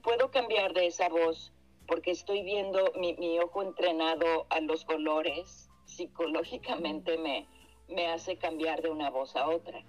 puedo 0.02 0.30
cambiar 0.30 0.72
de 0.72 0.86
esa 0.86 1.08
voz 1.08 1.53
porque 1.86 2.10
estoy 2.10 2.42
viendo 2.42 2.92
mi, 2.96 3.38
ojo 3.38 3.62
entrenado 3.62 4.46
a 4.50 4.60
los 4.60 4.84
colores, 4.84 5.68
psicológicamente 5.84 7.18
me, 7.18 7.46
me 7.88 8.08
hace 8.08 8.36
cambiar 8.36 8.82
de 8.82 8.90
una 8.90 9.10
voz 9.10 9.36
a 9.36 9.48
otra. 9.48 9.82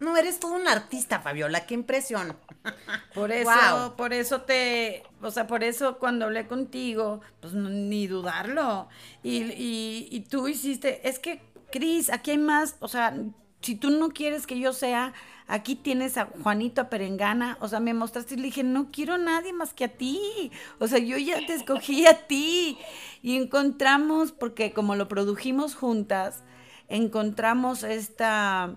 No, 0.00 0.16
eres 0.16 0.40
todo 0.40 0.54
un 0.54 0.66
artista, 0.66 1.20
Fabiola, 1.20 1.66
qué 1.66 1.74
impresión. 1.74 2.36
Por 3.14 3.30
eso, 3.30 3.94
por 3.96 4.12
eso 4.12 4.42
te, 4.42 5.04
o 5.22 5.30
sea, 5.30 5.46
por 5.46 5.62
eso 5.62 5.98
cuando 5.98 6.24
hablé 6.24 6.48
contigo, 6.48 7.20
pues 7.40 7.54
ni 7.54 8.08
dudarlo. 8.08 8.88
Y, 9.22 9.42
y, 9.42 10.08
y 10.10 10.20
tú 10.22 10.48
hiciste, 10.48 11.08
es 11.08 11.20
que, 11.20 11.40
Cris, 11.70 12.10
aquí 12.10 12.32
hay 12.32 12.38
más, 12.38 12.76
o 12.80 12.88
sea, 12.88 13.14
si 13.64 13.74
tú 13.74 13.90
no 13.90 14.10
quieres 14.10 14.46
que 14.46 14.58
yo 14.58 14.72
sea 14.72 15.14
aquí 15.46 15.74
tienes 15.74 16.16
a 16.16 16.26
Juanito 16.42 16.88
Perengana, 16.88 17.58
o 17.60 17.68
sea, 17.68 17.80
me 17.80 17.94
mostraste 17.94 18.34
y 18.34 18.36
le 18.38 18.44
dije, 18.44 18.62
no 18.62 18.90
quiero 18.90 19.14
a 19.14 19.18
nadie 19.18 19.52
más 19.52 19.74
que 19.74 19.84
a 19.84 19.88
ti, 19.88 20.50
o 20.78 20.86
sea, 20.86 20.98
yo 20.98 21.18
ya 21.18 21.44
te 21.46 21.54
escogí 21.54 22.06
a 22.06 22.26
ti. 22.26 22.78
Y 23.22 23.36
encontramos, 23.36 24.32
porque 24.32 24.72
como 24.72 24.96
lo 24.96 25.08
produjimos 25.08 25.74
juntas, 25.74 26.42
encontramos 26.88 27.82
esta, 27.82 28.76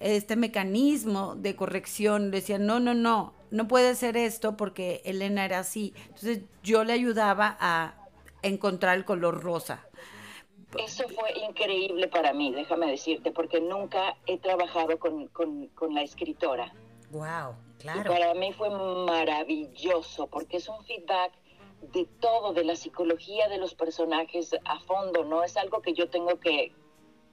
este 0.00 0.36
mecanismo 0.36 1.34
de 1.36 1.56
corrección, 1.56 2.30
decía, 2.30 2.58
no, 2.58 2.80
no, 2.80 2.94
no, 2.94 3.34
no 3.50 3.68
puede 3.68 3.94
ser 3.94 4.16
esto 4.16 4.56
porque 4.56 5.02
Elena 5.04 5.44
era 5.44 5.60
así. 5.60 5.94
Entonces 6.04 6.40
yo 6.62 6.84
le 6.84 6.92
ayudaba 6.92 7.56
a 7.60 7.94
encontrar 8.42 8.96
el 8.96 9.04
color 9.04 9.42
rosa. 9.42 9.86
Eso 10.78 11.08
fue 11.08 11.32
increíble 11.48 12.08
para 12.08 12.32
mí, 12.32 12.52
déjame 12.52 12.86
decirte, 12.86 13.32
porque 13.32 13.60
nunca 13.60 14.16
he 14.26 14.38
trabajado 14.38 14.98
con, 14.98 15.30
la 15.90 16.02
escritora. 16.02 16.72
Wow, 17.10 17.56
claro. 17.78 18.10
para 18.10 18.34
mí 18.34 18.52
fue 18.52 18.70
maravilloso, 18.70 20.28
porque 20.28 20.58
es 20.58 20.68
un 20.68 20.84
feedback 20.84 21.32
de 21.92 22.06
todo, 22.20 22.52
de 22.52 22.64
la 22.64 22.76
psicología 22.76 23.48
de 23.48 23.58
los 23.58 23.74
personajes 23.74 24.54
a 24.64 24.78
fondo, 24.80 25.24
no 25.24 25.42
es 25.42 25.56
algo 25.56 25.80
que 25.80 25.92
yo 25.92 26.08
tengo 26.08 26.38
que 26.38 26.72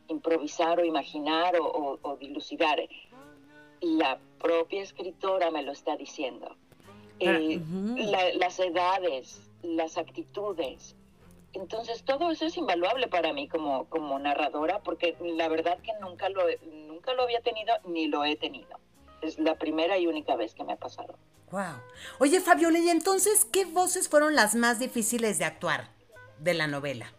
improvisar 0.08 0.80
o 0.80 0.86
imaginar 0.86 1.56
o, 1.60 2.18
dilucidar. 2.20 2.80
La 3.82 4.20
propia 4.40 4.82
escritora 4.82 5.52
me 5.52 5.64
lo 5.64 5.74
está 5.74 5.96
diciendo. 5.96 6.56
Ah, 7.26 7.38
eh, 7.40 7.62
las 8.36 8.60
edades, 8.60 9.42
las 9.62 9.98
actitudes, 9.98 10.96
entonces 11.54 12.04
todo 12.04 12.32
eso 12.32 12.46
es 12.46 12.58
invaluable 12.58 13.08
para 13.08 13.34
mí 13.34 13.48
como, 13.48 13.86
como 13.86 14.20
narradora 14.20 14.80
porque 14.84 15.16
la 15.20 15.48
verdad 15.48 15.80
que 15.80 15.92
nunca 16.02 16.30
lo, 16.30 16.44
nunca 16.88 17.14
lo 17.14 17.24
había 17.24 17.42
tenido 17.42 17.74
ni 17.86 18.08
lo 18.08 18.24
he 18.26 18.36
tenido. 18.36 18.80
Es 19.22 19.40
la 19.40 19.56
primera 19.56 19.98
y 19.98 20.08
única 20.08 20.36
vez 20.36 20.54
que 20.54 20.64
me 20.64 20.74
ha 20.74 20.78
pasado. 20.78 21.16
Wow. 21.52 21.82
Oye, 22.20 22.42
Fabiola, 22.42 22.78
¿y 22.80 22.90
entonces 22.90 23.46
qué 23.46 23.66
voces 23.66 24.10
fueron 24.10 24.36
las 24.36 24.54
más 24.54 24.80
difíciles 24.80 25.40
de 25.40 25.46
actuar 25.46 25.90
de 26.40 26.54
la 26.54 26.68
novela? 26.68 27.14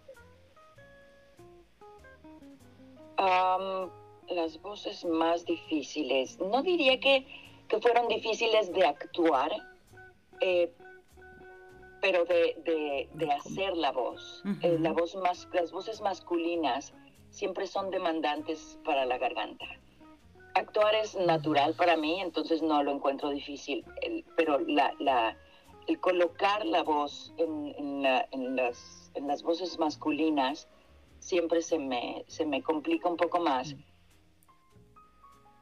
las 4.28 4.60
voces 4.62 5.04
más 5.04 5.44
difíciles. 5.44 6.38
No 6.38 6.62
diría 6.62 7.00
que, 7.00 7.26
que 7.66 7.80
fueron 7.80 8.06
difíciles 8.08 8.72
de 8.72 8.84
actuar, 8.84 9.50
eh, 10.40 10.72
pero 12.00 12.24
de, 12.24 13.08
de, 13.14 13.32
hacer 13.32 13.76
la 13.76 13.92
voz. 13.92 14.42
Eh, 14.62 14.78
la 14.80 14.92
voz 14.92 15.14
más, 15.16 15.48
las 15.52 15.72
voces 15.72 16.00
masculinas 16.00 16.94
siempre 17.30 17.66
son 17.66 17.90
demandantes 17.90 18.78
para 18.84 19.04
la 19.04 19.18
garganta. 19.18 19.66
Actuar 20.54 20.94
es 20.94 21.14
natural 21.14 21.74
para 21.74 21.96
mí, 21.96 22.20
entonces 22.20 22.62
no 22.62 22.82
lo 22.82 22.92
encuentro 22.92 23.30
difícil, 23.30 23.84
pero 24.36 24.58
la, 24.60 24.92
la, 24.98 25.36
el 25.86 26.00
colocar 26.00 26.64
la 26.66 26.82
voz 26.82 27.32
en, 27.36 27.74
en, 27.78 28.56
las, 28.56 29.10
en 29.14 29.26
las 29.26 29.42
voces 29.42 29.78
masculinas 29.78 30.68
siempre 31.18 31.62
se 31.62 31.78
me, 31.78 32.24
se 32.28 32.44
me 32.46 32.62
complica 32.62 33.08
un 33.08 33.16
poco 33.16 33.40
más 33.40 33.74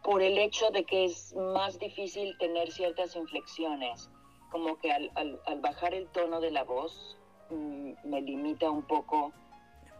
por 0.06 0.22
el 0.22 0.38
hecho 0.38 0.70
de 0.70 0.84
que 0.84 1.04
es 1.04 1.34
más 1.34 1.80
difícil 1.80 2.38
tener 2.38 2.70
ciertas 2.70 3.16
inflexiones, 3.16 4.08
como 4.56 4.78
que 4.78 4.90
al, 4.90 5.12
al, 5.14 5.60
bajar 5.60 5.92
el 5.92 6.08
tono 6.08 6.40
de 6.40 6.50
la 6.50 6.64
voz 6.64 7.18
mm, 7.50 7.92
me 8.04 8.22
limita 8.22 8.70
un 8.70 8.82
poco 8.84 9.30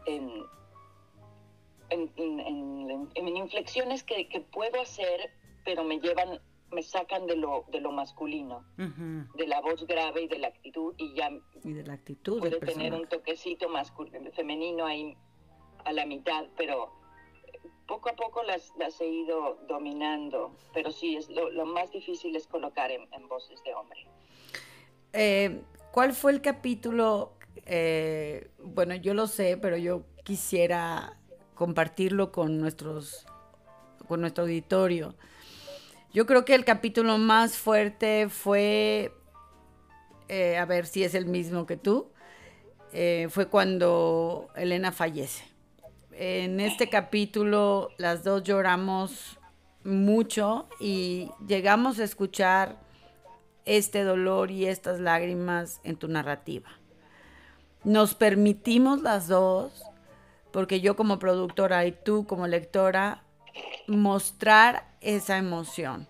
en, 0.06 0.30
en, 1.90 2.10
en, 2.16 3.10
en 3.14 3.36
inflexiones 3.36 4.02
que, 4.02 4.30
que, 4.30 4.40
puedo 4.40 4.80
hacer, 4.80 5.30
pero 5.62 5.84
me 5.84 6.00
llevan, 6.00 6.40
me 6.70 6.82
sacan 6.82 7.26
de 7.26 7.36
lo, 7.36 7.66
de 7.70 7.82
lo 7.82 7.92
masculino, 7.92 8.64
de 8.78 9.46
la 9.46 9.60
voz 9.60 9.86
grave 9.86 10.22
y 10.22 10.28
de 10.28 10.38
la 10.38 10.48
actitud, 10.48 10.94
y 10.96 11.12
ya 11.12 11.30
y 11.62 11.72
de 11.74 11.84
la 11.84 11.92
actitud 11.92 12.38
puede 12.38 12.58
tener 12.58 12.94
un 12.94 13.06
toquecito 13.06 13.68
masculino, 13.68 14.32
femenino 14.32 14.86
ahí 14.86 15.18
a 15.84 15.92
la 15.92 16.06
mitad, 16.06 16.46
pero 16.56 16.92
poco 17.86 18.10
a 18.10 18.14
poco 18.14 18.42
las, 18.42 18.72
las 18.78 19.00
he 19.00 19.06
ido 19.06 19.58
dominando, 19.68 20.56
pero 20.72 20.90
sí, 20.90 21.16
es 21.16 21.28
lo, 21.28 21.66
más 21.66 21.90
difícil 21.92 22.34
es 22.36 22.46
colocar 22.46 22.90
en, 22.90 23.28
voces 23.28 23.62
de 23.64 23.74
hombre. 23.74 24.06
Eh, 25.12 25.62
¿Cuál 25.92 26.12
fue 26.12 26.32
el 26.32 26.40
capítulo? 26.40 27.32
Eh, 27.64 28.50
bueno, 28.62 28.94
yo 28.94 29.14
lo 29.14 29.26
sé, 29.26 29.56
pero 29.56 29.76
yo 29.76 30.04
quisiera 30.24 31.16
compartirlo 31.54 32.32
con 32.32 32.58
nuestros 32.58 33.26
con 34.06 34.20
nuestro 34.20 34.44
auditorio. 34.44 35.14
Yo 36.12 36.26
creo 36.26 36.44
que 36.44 36.54
el 36.54 36.64
capítulo 36.64 37.18
más 37.18 37.56
fuerte 37.56 38.28
fue, 38.28 39.12
eh, 40.28 40.56
a 40.58 40.64
ver 40.64 40.86
si 40.86 41.02
es 41.02 41.14
el 41.14 41.26
mismo 41.26 41.66
que 41.66 41.76
tú, 41.76 42.10
fue 43.28 43.48
cuando 43.48 44.48
Elena 44.54 44.90
fallece 44.90 45.44
en 46.18 46.60
este 46.60 46.88
capítulo 46.88 47.90
las 47.98 48.24
dos 48.24 48.42
lloramos 48.42 49.38
mucho 49.84 50.66
y 50.80 51.30
llegamos 51.46 51.98
a 51.98 52.04
escuchar 52.04 52.80
este 53.66 54.04
dolor 54.04 54.50
y 54.50 54.66
estas 54.66 55.00
lágrimas 55.00 55.80
en 55.84 55.96
tu 55.96 56.08
narrativa. 56.08 56.70
Nos 57.84 58.14
permitimos 58.14 59.02
las 59.02 59.28
dos, 59.28 59.84
porque 60.52 60.80
yo 60.80 60.96
como 60.96 61.18
productora 61.18 61.84
y 61.86 61.92
tú 61.92 62.26
como 62.26 62.46
lectora, 62.46 63.22
mostrar 63.86 64.88
esa 65.00 65.36
emoción. 65.36 66.08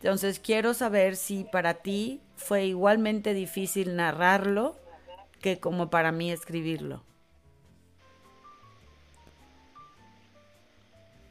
Entonces 0.00 0.38
quiero 0.38 0.74
saber 0.74 1.16
si 1.16 1.44
para 1.44 1.74
ti 1.74 2.20
fue 2.36 2.66
igualmente 2.66 3.34
difícil 3.34 3.96
narrarlo 3.96 4.76
que 5.40 5.58
como 5.58 5.90
para 5.90 6.12
mí 6.12 6.30
escribirlo. 6.30 7.02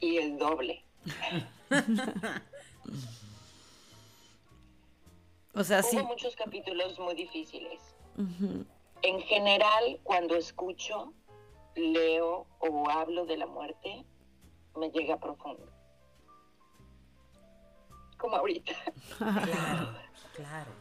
y 0.04 0.18
el 0.18 0.38
doble. 0.38 0.84
o 5.56 5.64
sea, 5.64 5.82
Hubo 5.82 6.04
muchos 6.06 6.36
capítulos 6.36 7.00
muy 7.00 7.16
difíciles. 7.16 7.80
En 9.02 9.22
general, 9.22 10.00
cuando 10.04 10.36
escucho, 10.36 11.14
leo 11.76 12.48
o 12.60 12.90
hablo 12.90 13.26
de 13.26 13.38
la 13.38 13.46
muerte, 13.46 14.06
me 14.76 14.90
llega 14.90 15.20
profundo. 15.20 15.70
Como 18.18 18.36
ahorita. 18.38 18.74
claro, 19.18 19.98
claro. 20.36 20.72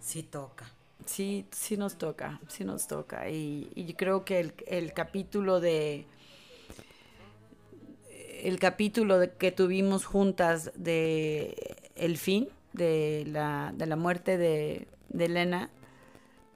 Sí 0.00 0.22
toca. 0.22 0.70
Sí, 1.06 1.46
sí 1.50 1.76
nos 1.76 1.96
toca, 1.96 2.40
sí 2.48 2.64
nos 2.64 2.86
toca. 2.86 3.28
Y, 3.28 3.72
y 3.74 3.94
creo 3.94 4.24
que 4.24 4.38
el, 4.38 4.54
el 4.66 4.92
capítulo 4.92 5.60
de 5.60 6.06
el 8.42 8.58
capítulo 8.58 9.20
que 9.38 9.52
tuvimos 9.52 10.04
juntas 10.04 10.72
de 10.74 11.90
el 11.94 12.18
fin 12.18 12.48
de 12.72 13.24
la, 13.26 13.72
de 13.74 13.86
la 13.86 13.96
muerte 13.96 14.38
de, 14.38 14.88
de 15.08 15.24
Elena, 15.24 15.70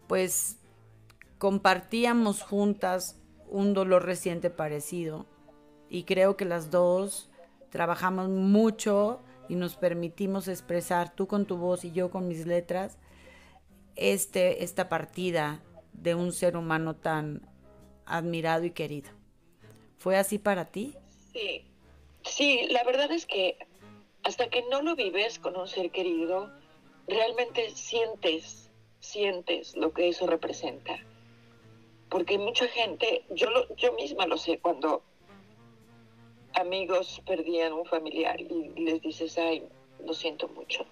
pues 0.07 0.59
compartíamos 1.39 2.43
juntas 2.43 3.19
un 3.49 3.75
dolor 3.75 4.05
reciente 4.05 4.51
parecido 4.51 5.27
y 5.89 6.05
creo 6.05 6.37
que 6.37 6.45
las 6.45 6.71
dos 6.71 7.31
trabajamos 7.71 8.29
mucho 8.29 9.21
y 9.49 9.55
nos 9.55 9.77
permitimos 9.77 10.49
expresar, 10.49 11.15
tú 11.15 11.27
con 11.27 11.47
tu 11.47 11.57
voz 11.57 11.85
y 11.85 11.93
yo 11.93 12.11
con 12.11 12.27
mis 12.27 12.47
letras, 12.47 12.99
este, 13.95 14.65
esta 14.65 14.89
partida 14.89 15.63
de 15.93 16.15
un 16.15 16.33
ser 16.33 16.57
humano 16.57 16.97
tan 16.97 17.49
admirado 18.05 18.65
y 18.65 18.71
querido. 18.71 19.11
¿Fue 19.99 20.17
así 20.17 20.39
para 20.39 20.67
ti? 20.67 20.95
Sí, 21.33 21.65
Sí, 22.27 22.67
la 22.71 22.83
verdad 22.85 23.11
es 23.13 23.27
que 23.27 23.57
hasta 24.27 24.49
que 24.49 24.63
no 24.63 24.83
lo 24.83 24.97
vives 24.97 25.39
con 25.39 25.57
un 25.57 25.69
ser 25.69 25.93
querido, 25.93 26.51
realmente 27.07 27.71
sientes, 27.71 28.69
sientes 28.99 29.77
lo 29.77 29.93
que 29.93 30.09
eso 30.09 30.27
representa. 30.27 30.99
Porque 32.09 32.37
mucha 32.37 32.67
gente, 32.67 33.25
yo, 33.31 33.49
lo, 33.51 33.73
yo 33.77 33.93
misma 33.93 34.27
lo 34.27 34.37
sé, 34.37 34.59
cuando 34.59 35.05
amigos 36.55 37.23
perdían 37.25 37.73
un 37.73 37.87
familiar 37.87 38.41
y 38.41 38.73
les 38.75 39.01
dices, 39.01 39.39
ay, 39.39 39.63
lo 40.05 40.13
siento 40.13 40.49
mucho. 40.49 40.85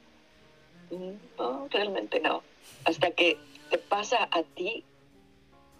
No, 1.37 1.66
realmente 1.70 2.20
no. 2.20 2.44
Hasta 2.85 3.11
que 3.11 3.37
te 3.68 3.79
pasa 3.79 4.29
a 4.31 4.44
ti, 4.44 4.85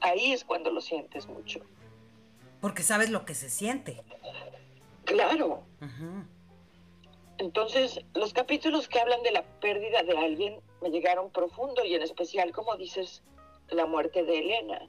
ahí 0.01 0.33
es 0.33 0.45
cuando 0.45 0.73
lo 0.73 0.81
sientes 0.81 1.29
mucho. 1.29 1.61
Porque 2.61 2.83
sabes 2.83 3.11
lo 3.11 3.25
que 3.25 3.37
se 3.37 3.49
siente. 3.49 4.03
Claro. 5.05 5.63
Entonces, 7.39 8.01
los 8.15 8.33
capítulos 8.33 8.89
que 8.89 9.01
hablan 9.01 9.23
de 9.23 9.33
la 9.33 9.43
pérdida 9.61 10.03
de 10.03 10.17
alguien 10.17 10.61
me 10.81 10.91
llegaron 10.91 11.31
profundo 11.31 11.85
y 11.85 11.95
en 11.95 12.03
especial, 12.03 12.53
como 12.53 12.77
dices, 12.77 13.23
la 13.69 13.87
muerte 13.87 14.25
de 14.25 14.39
Elena. 14.39 14.89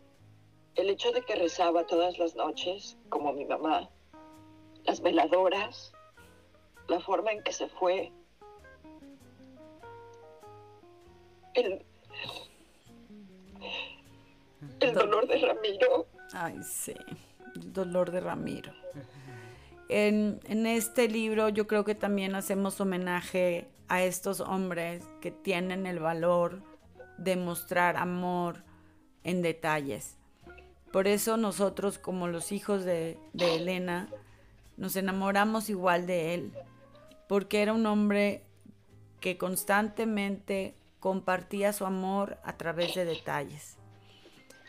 El 0.75 0.89
hecho 0.89 1.11
de 1.11 1.21
que 1.21 1.35
rezaba 1.35 1.85
todas 1.85 2.19
las 2.19 2.35
noches, 2.35 2.97
como 3.09 3.33
mi 3.33 3.45
mamá, 3.45 3.89
las 4.83 5.01
veladoras, 5.01 5.93
la 6.87 6.99
forma 6.99 7.31
en 7.31 7.43
que 7.43 7.51
se 7.51 7.67
fue, 7.67 8.11
el, 11.53 11.83
el 14.81 14.93
dolor 14.93 15.27
de 15.27 15.37
Ramiro. 15.39 16.07
Ay, 16.33 16.61
sí, 16.61 16.93
el 17.55 17.73
dolor 17.73 18.11
de 18.11 18.19
Ramiro. 18.19 18.84
En, 19.87 20.65
este 20.65 21.07
libro 21.07 21.49
yo 21.49 21.67
creo 21.67 21.83
que 21.83 21.95
también 21.95 22.35
hacemos 22.35 22.81
homenaje 22.81 23.67
a 23.87 24.03
estos 24.03 24.39
hombres 24.39 25.03
que 25.21 25.31
tienen 25.31 25.85
el 25.85 25.99
valor 25.99 26.63
de 27.17 27.35
mostrar 27.35 27.97
amor 27.97 28.63
en 29.23 29.41
detalles. 29.41 30.17
Por 30.91 31.07
eso 31.07 31.37
nosotros 31.37 31.99
como 31.99 32.27
los 32.27 32.51
hijos 32.51 32.83
de, 32.83 33.19
Elena 33.37 34.09
nos 34.77 34.95
enamoramos 34.95 35.69
igual 35.69 36.07
de 36.07 36.33
él, 36.33 36.53
porque 37.27 37.61
era 37.61 37.73
un 37.73 37.85
hombre 37.85 38.43
que 39.19 39.37
constantemente 39.37 40.75
compartía 40.99 41.73
su 41.73 41.85
amor 41.85 42.37
a 42.43 42.57
través 42.57 42.95
de 42.95 43.05
detalles. 43.05 43.74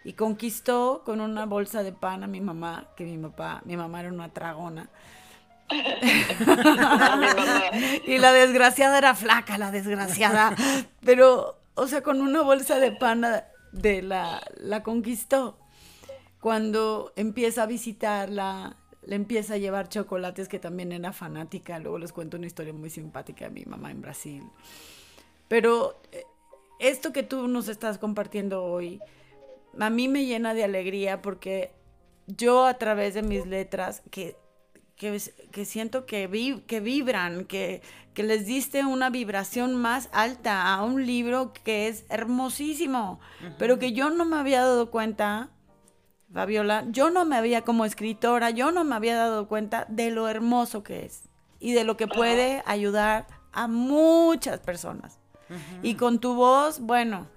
Y 0.07 0.13
conquistó 0.13 1.03
con 1.05 1.21
una 1.21 1.47
bolsa 1.47 1.83
de 1.83 1.91
pan 1.91 2.23
a 2.23 2.29
mi 2.29 2.41
mamá, 2.41 2.91
que 2.97 3.03
mi 3.03 3.19
papá, 3.19 3.61
mi 3.65 3.77
mamá 3.77 3.99
era 3.99 4.13
una 4.13 4.29
tragona. 4.29 4.89
y 8.07 8.19
la 8.19 8.33
desgraciada 8.33 8.99
era 8.99 9.17
flaca, 9.17 9.59
la 9.59 9.73
desgraciada. 9.73 10.55
Pero, 11.05 11.59
o 11.75 11.89
sea, 11.89 12.03
con 12.03 12.21
una 12.21 12.43
bolsa 12.43 12.79
de 12.79 12.93
pan 12.93 13.27
de 13.73 14.03
la, 14.03 14.41
la 14.59 14.85
conquistó. 14.85 15.59
Cuando 16.39 17.13
empieza 17.17 17.65
a 17.65 17.67
visitarla, 17.67 18.77
le 19.03 19.17
empieza 19.17 19.55
a 19.55 19.59
llevar 19.59 19.89
chocolates 19.89 20.47
que 20.47 20.61
también 20.61 20.93
era 20.93 21.13
fanática. 21.13 21.81
Luego 21.81 21.99
les 21.99 22.13
cuento 22.13 22.37
una 22.37 22.47
historia 22.47 22.73
muy 22.73 22.91
simpática 22.91 23.47
de 23.47 23.51
mi 23.51 23.65
mamá 23.65 23.91
en 23.91 24.03
Brasil. 24.03 24.45
Pero 25.49 26.01
eh, 26.13 26.23
esto 26.79 27.13
que 27.13 27.25
tú 27.25 27.49
nos 27.49 27.67
estás 27.67 27.99
compartiendo 27.99 28.63
hoy, 28.63 29.01
a 29.79 29.91
mí 29.91 30.09
me 30.09 30.25
llena 30.25 30.55
de 30.55 30.65
alegría 30.65 31.23
porque 31.23 31.73
yo 32.27 32.67
a 32.67 32.75
través 32.75 33.15
de 33.15 33.23
mis 33.23 33.47
letras, 33.47 34.03
que, 34.11 34.37
que, 34.97 35.65
siento 35.65 36.07
que, 36.07 36.63
que 36.67 36.81
vibran, 36.81 37.45
que, 37.45 37.83
que 38.15 38.23
les 38.23 38.47
diste 38.47 38.85
una 38.85 39.11
vibración 39.11 39.75
más 39.75 40.09
alta 40.13 40.75
a 40.75 40.83
un 40.83 41.07
libro 41.07 41.53
que 41.53 41.89
es 41.89 42.05
hermosísimo, 42.09 43.21
pero 43.59 43.79
que 43.79 43.93
yo 43.93 44.11
no 44.11 44.25
me 44.25 44.37
había 44.37 44.63
dado 44.63 44.91
cuenta, 44.91 45.51
Fabiola, 46.33 46.85
yo 46.89 47.11
no 47.11 47.25
me 47.25 47.37
había 47.37 47.63
como 47.63 47.85
escritora, 47.85 48.51
yo 48.51 48.73
no 48.73 48.85
me 48.85 48.95
había 48.95 49.17
dado 49.17 49.49
cuenta 49.49 49.87
de 49.89 50.11
lo 50.11 50.29
hermoso 50.29 50.83
que 50.83 51.05
es 51.05 51.29
y 51.61 51.73
de 51.73 51.85
lo 51.85 51.97
que 51.97 52.09
puede 52.09 52.63
ayudar 52.67 53.27
a 53.53 53.69
muchas 53.69 54.61
personas. 54.61 55.19
Y 55.83 55.95
con 55.95 56.19
tu 56.19 56.35
voz, 56.35 56.81
bueno, 56.81 57.29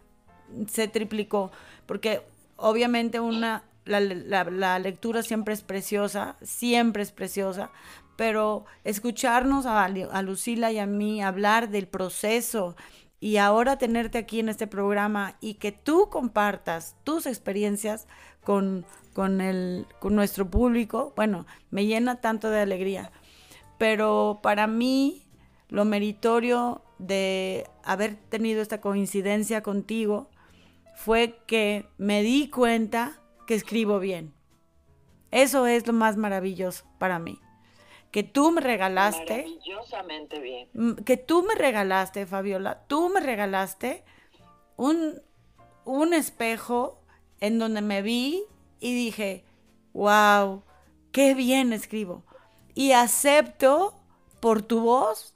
se 0.67 0.87
triplicó 0.87 1.51
porque 1.89 2.21
obviamente 2.55 3.19
una 3.19 3.63
la, 3.83 3.99
la, 3.99 4.77
lectura 4.77 5.23
siempre 5.23 5.55
es 5.55 5.63
preciosa, 5.63 6.35
siempre 6.43 7.01
es 7.01 7.11
preciosa, 7.11 7.71
pero 8.15 8.65
escucharnos 8.83 9.65
a, 9.65 9.83
a 9.85 10.21
Lucila 10.21 10.71
y 10.71 10.77
a 10.77 10.85
mí 10.85 11.23
hablar 11.23 11.69
del 11.69 11.87
proceso 11.87 12.75
y 13.19 13.37
ahora 13.37 13.79
tenerte 13.79 14.19
aquí 14.19 14.39
en 14.39 14.49
este 14.49 14.67
programa 14.67 15.35
y 15.41 15.55
que 15.55 15.71
tú 15.71 16.09
compartas 16.11 16.95
tus 17.03 17.25
experiencias 17.25 18.07
con, 18.43 18.85
con, 19.13 19.41
el, 19.41 19.87
con 19.97 20.13
nuestro 20.13 20.47
público, 20.47 21.13
bueno, 21.15 21.47
me 21.71 21.87
llena 21.87 22.21
tanto 22.21 22.51
de 22.51 22.59
alegría. 22.59 23.11
Pero 23.79 24.41
para 24.43 24.67
mí, 24.67 25.23
lo 25.69 25.85
meritorio 25.85 26.83
de 26.99 27.65
haber 27.83 28.13
tenido 28.15 28.61
esta 28.61 28.79
coincidencia 28.79 29.63
contigo 29.63 30.29
fue 30.99 31.39
que 31.47 31.87
me 31.97 32.23
di 32.23 32.49
cuenta 32.49 33.21
que 33.47 33.55
escribo 33.55 33.99
bien. 33.99 34.33
Eso 35.31 35.65
es 35.65 35.87
lo 35.87 35.93
más 35.93 36.17
maravilloso 36.17 36.83
para 36.97 37.19
mí. 37.19 37.39
Que 38.11 38.23
tú 38.23 38.51
me 38.51 38.59
regalaste. 38.59 39.37
Maravillosamente 39.37 40.39
bien. 40.41 40.95
Que 41.05 41.15
tú 41.15 41.43
me 41.43 41.55
regalaste, 41.55 42.25
Fabiola, 42.25 42.83
tú 42.87 43.07
me 43.07 43.21
regalaste 43.21 44.03
un, 44.75 45.21
un 45.85 46.13
espejo 46.13 47.01
en 47.39 47.59
donde 47.59 47.81
me 47.81 48.01
vi 48.01 48.43
y 48.81 48.93
dije, 48.93 49.45
wow, 49.93 50.63
qué 51.13 51.33
bien 51.33 51.71
escribo. 51.71 52.25
Y 52.75 52.91
acepto 52.91 53.93
por 54.41 54.63
tu 54.63 54.81
voz 54.81 55.33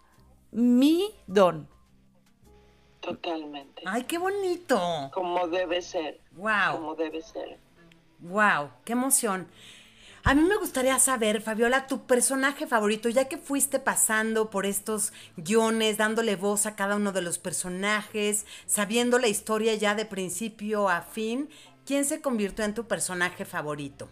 mi 0.51 1.05
don. 1.25 1.72
Totalmente. 3.03 3.83
Ay, 3.85 4.03
qué 4.03 4.17
bonito. 4.17 5.11
Como 5.13 5.47
debe 5.47 5.81
ser. 5.81 6.21
Wow. 6.31 6.71
Como 6.71 6.95
debe 6.95 7.21
ser. 7.21 7.59
Wow, 8.19 8.69
qué 8.85 8.93
emoción. 8.93 9.47
A 10.25 10.33
mí 10.35 10.41
me 10.41 10.55
gustaría 10.55 10.97
saber, 10.99 11.41
Fabiola, 11.41 11.85
tu 11.85 12.05
personaje 12.05 12.65
favorito, 12.65 13.09
ya 13.09 13.27
que 13.27 13.37
fuiste 13.37 13.77
pasando 13.79 14.49
por 14.49 14.65
estos 14.65 15.11
guiones, 15.35 15.97
dándole 15.97 16.37
voz 16.37 16.65
a 16.65 16.77
cada 16.77 16.95
uno 16.95 17.11
de 17.11 17.21
los 17.21 17.39
personajes, 17.39 18.45
sabiendo 18.65 19.19
la 19.19 19.27
historia 19.27 19.75
ya 19.75 19.95
de 19.95 20.05
principio 20.05 20.87
a 20.87 21.01
fin, 21.01 21.49
¿quién 21.85 22.05
se 22.05 22.21
convirtió 22.21 22.63
en 22.63 22.73
tu 22.73 22.87
personaje 22.87 23.43
favorito? 23.43 24.07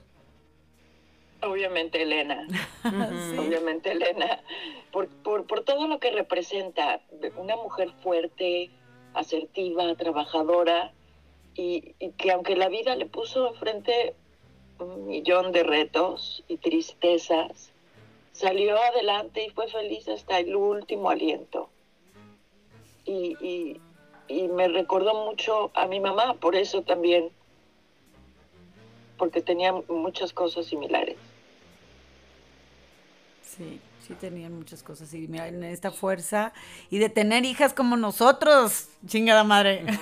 Obviamente 1.43 2.03
Elena, 2.03 2.45
obviamente 3.39 3.91
Elena, 3.91 4.41
por, 4.91 5.07
por, 5.07 5.47
por, 5.47 5.63
todo 5.63 5.87
lo 5.87 5.99
que 5.99 6.11
representa, 6.11 6.99
una 7.37 7.55
mujer 7.55 7.89
fuerte, 8.03 8.69
asertiva, 9.13 9.95
trabajadora, 9.95 10.91
y, 11.55 11.93
que 12.17 12.31
aunque 12.31 12.55
la 12.55 12.69
vida 12.69 12.95
le 12.95 13.05
puso 13.05 13.49
enfrente 13.49 14.15
un 14.79 15.07
millón 15.07 15.51
de 15.51 15.63
retos 15.63 16.43
y 16.47 16.57
tristezas, 16.57 17.71
salió 18.31 18.77
adelante 18.77 19.45
y 19.45 19.49
fue 19.49 19.67
feliz 19.67 20.07
hasta 20.07 20.39
el 20.39 20.55
último 20.55 21.09
aliento. 21.09 21.69
Y, 23.05 23.35
y, 23.41 23.81
y 24.27 24.47
me 24.47 24.67
recordó 24.67 25.25
mucho 25.25 25.71
a 25.73 25.85
mi 25.87 25.99
mamá, 25.99 26.35
por 26.35 26.55
eso 26.55 26.81
también, 26.81 27.29
porque 29.17 29.41
tenía 29.41 29.73
muchas 29.89 30.33
cosas 30.33 30.65
similares. 30.65 31.17
Sí, 33.43 33.79
sí 34.11 34.17
tenían 34.19 34.53
muchas 34.53 34.83
cosas. 34.83 35.13
Y 35.13 35.27
mira, 35.27 35.47
en 35.47 35.63
esta 35.63 35.91
fuerza 35.91 36.53
y 36.89 36.97
de 36.99 37.09
tener 37.09 37.45
hijas 37.45 37.73
como 37.73 37.97
nosotros, 37.97 38.89
chingada 39.05 39.43
madre. 39.43 39.85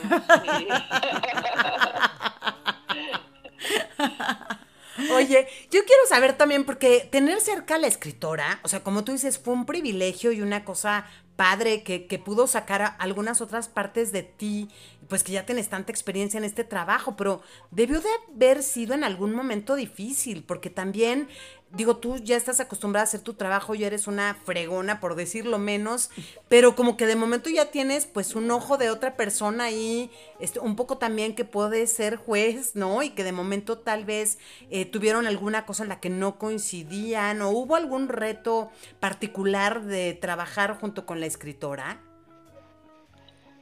Oye, 5.16 5.48
yo 5.72 5.86
quiero 5.86 6.06
saber 6.08 6.34
también, 6.34 6.66
porque 6.66 7.08
tener 7.10 7.40
cerca 7.40 7.76
a 7.76 7.78
la 7.78 7.88
escritora, 7.88 8.60
o 8.64 8.68
sea, 8.68 8.84
como 8.84 9.06
tú 9.06 9.14
dices, 9.14 9.40
fue 9.40 9.54
un 9.54 9.66
privilegio 9.66 10.34
y 10.34 10.42
una 10.42 10.66
cosa 10.66 11.06
padre 11.36 11.84
que, 11.84 12.06
que 12.06 12.20
pudo 12.20 12.48
sacar 12.48 12.96
algunas 13.00 13.40
otras 13.40 13.70
partes 13.70 14.12
de 14.12 14.24
ti, 14.24 14.68
pues 15.10 15.24
que 15.24 15.34
ya 15.34 15.46
tienes 15.46 15.68
tanta 15.68 15.92
experiencia 15.92 16.38
en 16.38 16.46
este 16.46 16.64
trabajo, 16.64 17.18
pero 17.18 17.42
debió 17.72 18.00
de 18.00 18.10
haber 18.34 18.64
sido 18.64 18.94
en 18.94 19.04
algún 19.04 19.34
momento 19.34 19.76
difícil, 19.76 20.44
porque 20.44 20.70
también 20.70 21.28
digo, 21.72 21.98
tú 21.98 22.18
ya 22.18 22.36
estás 22.36 22.60
acostumbrada 22.60 23.04
a 23.04 23.08
hacer 23.08 23.22
tu 23.22 23.34
trabajo, 23.36 23.76
ya 23.76 23.88
eres 23.88 24.08
una 24.08 24.34
fregona, 24.34 25.00
por 25.00 25.16
decirlo 25.16 25.60
menos, 25.60 26.10
pero 26.48 26.76
como 26.76 26.98
que 26.98 27.06
de 27.06 27.16
momento 27.16 27.50
ya 27.50 27.70
tienes 27.72 28.06
pues 28.06 28.36
un 28.36 28.50
ojo 28.50 28.78
de 28.78 28.90
otra 28.90 29.16
persona 29.16 29.66
ahí, 29.66 30.10
este, 30.40 30.60
un 30.60 30.76
poco 30.76 30.98
también 30.98 31.36
que 31.36 31.46
puede 31.46 31.86
ser 31.88 32.16
juez, 32.16 32.76
¿no? 32.76 33.04
Y 33.04 33.12
que 33.12 33.24
de 33.24 33.32
momento 33.32 33.78
tal 33.78 34.06
vez 34.06 34.40
eh, 34.72 34.86
tuvieron 34.86 35.28
alguna 35.28 35.66
cosa 35.66 35.84
en 35.84 35.90
la 35.90 36.00
que 36.00 36.10
no 36.10 36.40
coincidían 36.40 37.42
o 37.42 37.52
hubo 37.52 37.76
algún 37.76 38.10
reto 38.10 38.72
particular 39.00 39.84
de 39.84 40.14
trabajar 40.14 40.80
junto 40.80 41.06
con 41.06 41.20
la 41.20 41.28
escritora. 41.28 42.02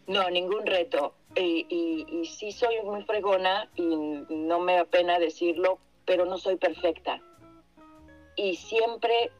No, 0.07 0.29
ningún 0.29 0.65
reto. 0.65 1.16
Y, 1.39 1.65
y, 1.69 2.05
y 2.19 2.25
sí 2.25 2.51
soy 2.51 2.81
muy 2.83 3.03
fregona 3.03 3.69
y 3.75 3.83
no 3.85 4.59
me 4.59 4.75
da 4.75 4.85
pena 4.85 5.19
decirlo, 5.19 5.79
pero 6.05 6.25
no 6.25 6.37
soy 6.37 6.55
perfecta 6.55 7.21
y 8.37 8.55
siempre 8.55 9.31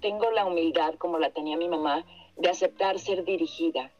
tengo 0.00 0.30
la 0.32 0.46
humildad, 0.46 0.94
como 0.96 1.18
la 1.18 1.30
tenía 1.30 1.56
mi 1.56 1.68
mamá, 1.68 2.04
de 2.36 2.48
aceptar 2.48 2.98
ser 2.98 3.24
dirigida. 3.24 3.92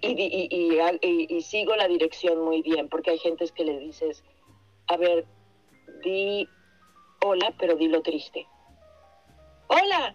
Y, 0.00 1.42
sigo 1.42 1.76
la 1.76 1.86
dirección 1.86 2.44
muy 2.44 2.62
bien, 2.62 2.88
porque 2.88 3.10
hay 3.10 3.18
gente 3.18 3.46
que 3.54 3.64
le 3.64 3.78
dices, 3.78 4.24
a 4.86 4.96
ver, 4.96 5.26
di 6.02 6.48
hola, 7.24 7.52
pero 7.58 7.76
di 7.76 7.88
lo 7.88 8.00
triste. 8.00 8.46
¡Hola! 9.66 10.14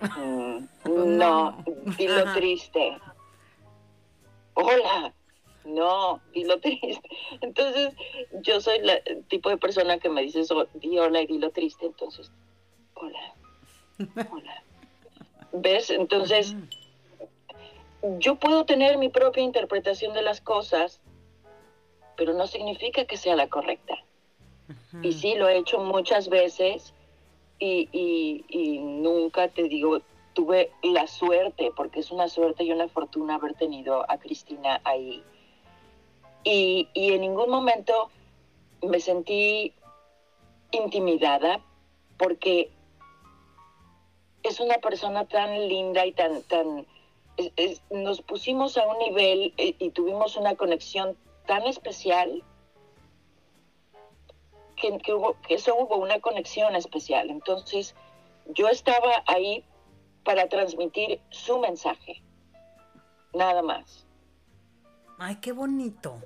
Mm, 0.84 1.18
no, 1.18 1.64
di 1.98 2.06
lo 2.06 2.32
triste. 2.32 2.96
¡Hola! 4.54 5.12
No, 5.68 6.22
di 6.32 6.44
lo 6.44 6.58
triste. 6.60 7.02
Entonces, 7.42 7.94
yo 8.42 8.60
soy 8.60 8.78
el 8.78 9.24
tipo 9.26 9.50
de 9.50 9.58
persona 9.58 9.98
que 9.98 10.08
me 10.08 10.22
dice 10.22 10.40
eso, 10.40 10.66
di 10.74 10.98
hola 10.98 11.20
y 11.20 11.26
di 11.26 11.38
lo 11.38 11.50
triste, 11.50 11.86
entonces, 11.86 12.32
hola, 12.94 13.34
hola. 14.32 14.62
¿Ves? 15.52 15.90
Entonces, 15.90 16.56
yo 18.18 18.36
puedo 18.36 18.64
tener 18.64 18.96
mi 18.96 19.08
propia 19.08 19.42
interpretación 19.42 20.14
de 20.14 20.22
las 20.22 20.40
cosas, 20.40 21.00
pero 22.16 22.32
no 22.32 22.46
significa 22.46 23.04
que 23.04 23.16
sea 23.16 23.36
la 23.36 23.48
correcta. 23.48 23.94
Y 25.02 25.12
sí, 25.12 25.34
lo 25.34 25.48
he 25.48 25.58
hecho 25.58 25.78
muchas 25.78 26.28
veces 26.28 26.94
y, 27.58 27.88
y, 27.92 28.44
y 28.48 28.78
nunca 28.78 29.48
te 29.48 29.64
digo, 29.64 30.00
tuve 30.34 30.70
la 30.82 31.06
suerte, 31.06 31.72
porque 31.74 32.00
es 32.00 32.10
una 32.10 32.28
suerte 32.28 32.64
y 32.64 32.72
una 32.72 32.88
fortuna 32.88 33.36
haber 33.36 33.54
tenido 33.54 34.10
a 34.10 34.18
Cristina 34.18 34.80
ahí 34.84 35.24
y, 36.50 37.12
en 37.12 37.20
ningún 37.20 37.50
momento 37.50 38.10
me 38.82 39.00
sentí 39.00 39.74
intimidada 40.70 41.60
porque 42.16 42.70
es 44.42 44.60
una 44.60 44.78
persona 44.78 45.26
tan 45.26 45.68
linda 45.68 46.06
y 46.06 46.12
tan, 46.12 46.42
tan, 46.44 46.86
nos 47.90 48.22
pusimos 48.22 48.78
a 48.78 48.86
un 48.86 48.98
nivel 48.98 49.52
y, 49.56 49.90
tuvimos 49.90 50.36
una 50.36 50.56
conexión 50.56 51.16
tan 51.46 51.64
especial 51.64 52.42
que, 54.76 54.96
que 54.98 55.54
eso 55.54 55.74
hubo 55.76 55.96
una 55.96 56.20
conexión 56.20 56.74
especial. 56.76 57.30
Entonces, 57.30 57.94
yo 58.46 58.68
estaba 58.68 59.22
ahí 59.26 59.64
para 60.24 60.48
transmitir 60.48 61.20
su 61.30 61.58
mensaje, 61.58 62.22
nada 63.34 63.62
más. 63.62 64.06
Ay, 65.18 65.36
qué 65.40 65.52
bonito. 65.52 66.20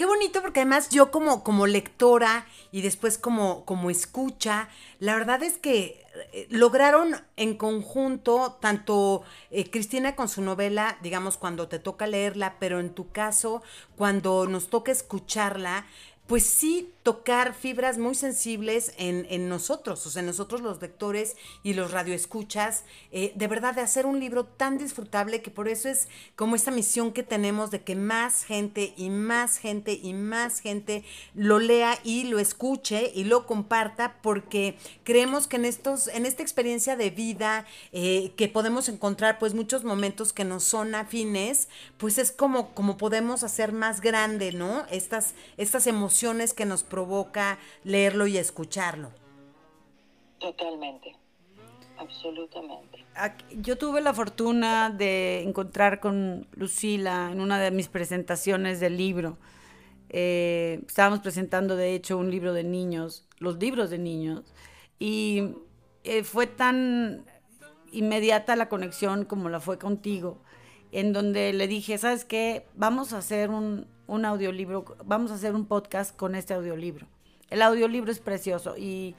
Qué 0.00 0.06
bonito 0.06 0.40
porque 0.40 0.60
además 0.60 0.88
yo 0.88 1.10
como, 1.10 1.44
como 1.44 1.66
lectora 1.66 2.46
y 2.72 2.80
después 2.80 3.18
como, 3.18 3.66
como 3.66 3.90
escucha, 3.90 4.70
la 4.98 5.14
verdad 5.14 5.42
es 5.42 5.58
que 5.58 6.06
eh, 6.32 6.46
lograron 6.48 7.16
en 7.36 7.54
conjunto, 7.54 8.56
tanto 8.62 9.24
eh, 9.50 9.68
Cristina 9.68 10.16
con 10.16 10.30
su 10.30 10.40
novela, 10.40 10.96
digamos, 11.02 11.36
cuando 11.36 11.68
te 11.68 11.78
toca 11.78 12.06
leerla, 12.06 12.56
pero 12.58 12.80
en 12.80 12.94
tu 12.94 13.10
caso, 13.10 13.62
cuando 13.94 14.46
nos 14.46 14.70
toca 14.70 14.90
escucharla, 14.90 15.84
pues 16.26 16.44
sí 16.46 16.94
tocar 17.02 17.54
fibras 17.54 17.96
muy 17.96 18.14
sensibles 18.14 18.92
en, 18.98 19.48
nosotros, 19.48 20.06
o 20.06 20.10
sea, 20.10 20.20
en 20.20 20.26
nosotros 20.26 20.60
los 20.60 20.82
lectores 20.82 21.34
y 21.62 21.72
los 21.72 21.92
radioescuchas, 21.92 22.84
eh, 23.10 23.32
de 23.34 23.46
verdad 23.46 23.74
de 23.74 23.80
hacer 23.80 24.04
un 24.04 24.20
libro 24.20 24.44
tan 24.44 24.76
disfrutable 24.76 25.40
que 25.40 25.50
por 25.50 25.68
eso 25.68 25.88
es 25.88 26.08
como 26.36 26.56
esta 26.56 26.70
misión 26.70 27.12
que 27.12 27.22
tenemos 27.22 27.70
de 27.70 27.82
que 27.82 27.96
más 27.96 28.44
gente 28.44 28.92
y 28.98 29.08
más 29.08 29.56
gente 29.56 29.94
y 29.94 30.12
más 30.12 30.60
gente 30.60 31.02
lo 31.34 31.58
lea 31.58 31.98
y 32.04 32.24
lo 32.24 32.38
escuche 32.38 33.10
y 33.14 33.24
lo 33.24 33.46
comparta, 33.46 34.18
porque 34.20 34.76
creemos 35.02 35.46
que 35.46 35.56
en 35.56 35.64
estos, 35.64 36.08
en 36.08 36.26
esta 36.26 36.42
experiencia 36.42 36.96
de 36.96 37.08
vida 37.08 37.64
eh, 37.92 38.32
que 38.36 38.48
podemos 38.48 38.90
encontrar 38.90 39.38
pues 39.38 39.54
muchos 39.54 39.84
momentos 39.84 40.34
que 40.34 40.44
nos 40.44 40.64
son 40.64 40.94
afines, 40.94 41.68
pues 41.96 42.18
es 42.18 42.30
como, 42.30 42.74
como 42.74 42.98
podemos 42.98 43.42
hacer 43.42 43.72
más 43.72 44.02
grande, 44.02 44.52
¿no? 44.52 44.84
Estas, 44.90 45.34
estas 45.56 45.86
emociones 45.86 46.52
que 46.52 46.66
nos 46.66 46.82
provoca 46.90 47.58
leerlo 47.84 48.26
y 48.26 48.36
escucharlo. 48.36 49.10
Totalmente, 50.38 51.16
absolutamente. 51.96 53.06
Yo 53.56 53.78
tuve 53.78 54.00
la 54.00 54.12
fortuna 54.12 54.90
de 54.90 55.42
encontrar 55.42 56.00
con 56.00 56.46
Lucila 56.52 57.30
en 57.32 57.40
una 57.40 57.58
de 57.58 57.70
mis 57.70 57.88
presentaciones 57.88 58.80
del 58.80 58.98
libro. 58.98 59.38
Eh, 60.10 60.82
estábamos 60.86 61.20
presentando, 61.20 61.76
de 61.76 61.94
hecho, 61.94 62.18
un 62.18 62.30
libro 62.30 62.52
de 62.52 62.64
niños, 62.64 63.26
los 63.38 63.58
libros 63.58 63.90
de 63.90 63.98
niños, 63.98 64.42
y 64.98 65.54
eh, 66.04 66.24
fue 66.24 66.46
tan 66.46 67.24
inmediata 67.92 68.56
la 68.56 68.68
conexión 68.68 69.24
como 69.24 69.48
la 69.48 69.60
fue 69.60 69.78
contigo, 69.78 70.42
en 70.92 71.12
donde 71.12 71.52
le 71.52 71.68
dije, 71.68 71.98
¿sabes 71.98 72.24
qué? 72.24 72.66
Vamos 72.74 73.12
a 73.12 73.18
hacer 73.18 73.50
un, 73.50 73.86
un 74.10 74.24
audiolibro, 74.24 74.84
vamos 75.04 75.30
a 75.30 75.34
hacer 75.34 75.54
un 75.54 75.66
podcast 75.66 76.16
con 76.16 76.34
este 76.34 76.52
audiolibro. 76.52 77.06
El 77.48 77.62
audiolibro 77.62 78.10
es 78.10 78.18
precioso 78.18 78.76
y 78.76 79.14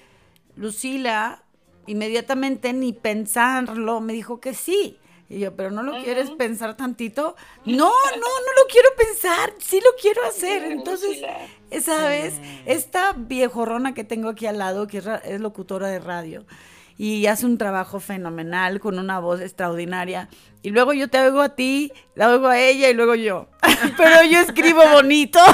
Lucila 0.58 1.43
inmediatamente 1.88 2.73
ni 2.73 2.91
pensarlo 2.91 4.01
me 4.01 4.12
dijo 4.12 4.41
que 4.41 4.54
sí. 4.54 4.97
Y 5.30 5.39
yo, 5.39 5.56
pero 5.56 5.71
no 5.71 5.82
lo 5.82 6.04
quieres 6.04 6.30
pensar 6.32 6.75
tantito. 6.75 7.38
No, 7.63 7.86
no, 7.86 8.17
no 8.17 8.62
lo 8.62 8.67
quiero 8.69 8.89
pensar, 8.97 9.54
sí 9.60 9.80
lo 9.80 9.91
quiero 9.99 10.25
hacer. 10.25 10.69
Entonces, 10.69 11.21
¿sabes? 11.82 12.34
Esta 12.65 13.13
viejorrona 13.13 13.93
que 13.93 14.04
tengo 14.04 14.27
aquí 14.27 14.45
al 14.45 14.58
lado, 14.58 14.88
que 14.88 14.97
es, 14.97 15.39
locutora 15.39 15.88
de 15.88 15.99
radio, 15.99 16.43
y 16.97 17.25
hace 17.27 17.45
un 17.45 17.58
trabajo 17.58 17.99
fenomenal 17.99 18.80
con 18.80 18.99
una 18.99 19.19
voz 19.19 19.41
extraordinaria. 19.41 20.30
Y 20.62 20.69
luego 20.69 20.93
yo 20.93 21.10
te 21.10 21.19
oigo 21.19 21.41
a 21.41 21.49
ti, 21.49 21.91
la 22.15 22.30
oigo 22.30 22.47
a 22.47 22.60
ella 22.60 22.89
y 22.89 22.93
luego 22.93 23.15
yo. 23.15 23.47
pero 23.97 24.23
yo 24.23 24.39
escribo 24.39 24.82
bonito. 24.93 25.39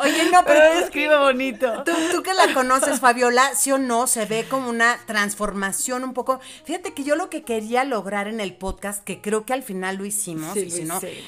Oye, 0.00 0.30
no, 0.30 0.44
pero, 0.44 0.78
escribe 0.78 1.18
bonito. 1.18 1.82
Tú, 1.84 2.22
que 2.22 2.34
la 2.34 2.52
conoces, 2.54 3.00
Fabiola, 3.00 3.54
sí 3.54 3.72
o 3.72 3.78
no, 3.78 4.06
se 4.06 4.26
ve 4.26 4.46
como 4.48 4.68
una 4.68 4.98
transformación 5.06 6.04
un 6.04 6.14
poco. 6.14 6.40
Fíjate 6.64 6.94
que 6.94 7.04
yo 7.04 7.16
lo 7.16 7.30
que 7.30 7.42
quería 7.42 7.84
lograr 7.84 8.28
en 8.28 8.40
el 8.40 8.54
podcast, 8.54 9.02
que 9.02 9.20
creo 9.20 9.44
que 9.44 9.54
al 9.54 9.62
final 9.62 9.96
lo 9.96 10.04
hicimos, 10.04 10.56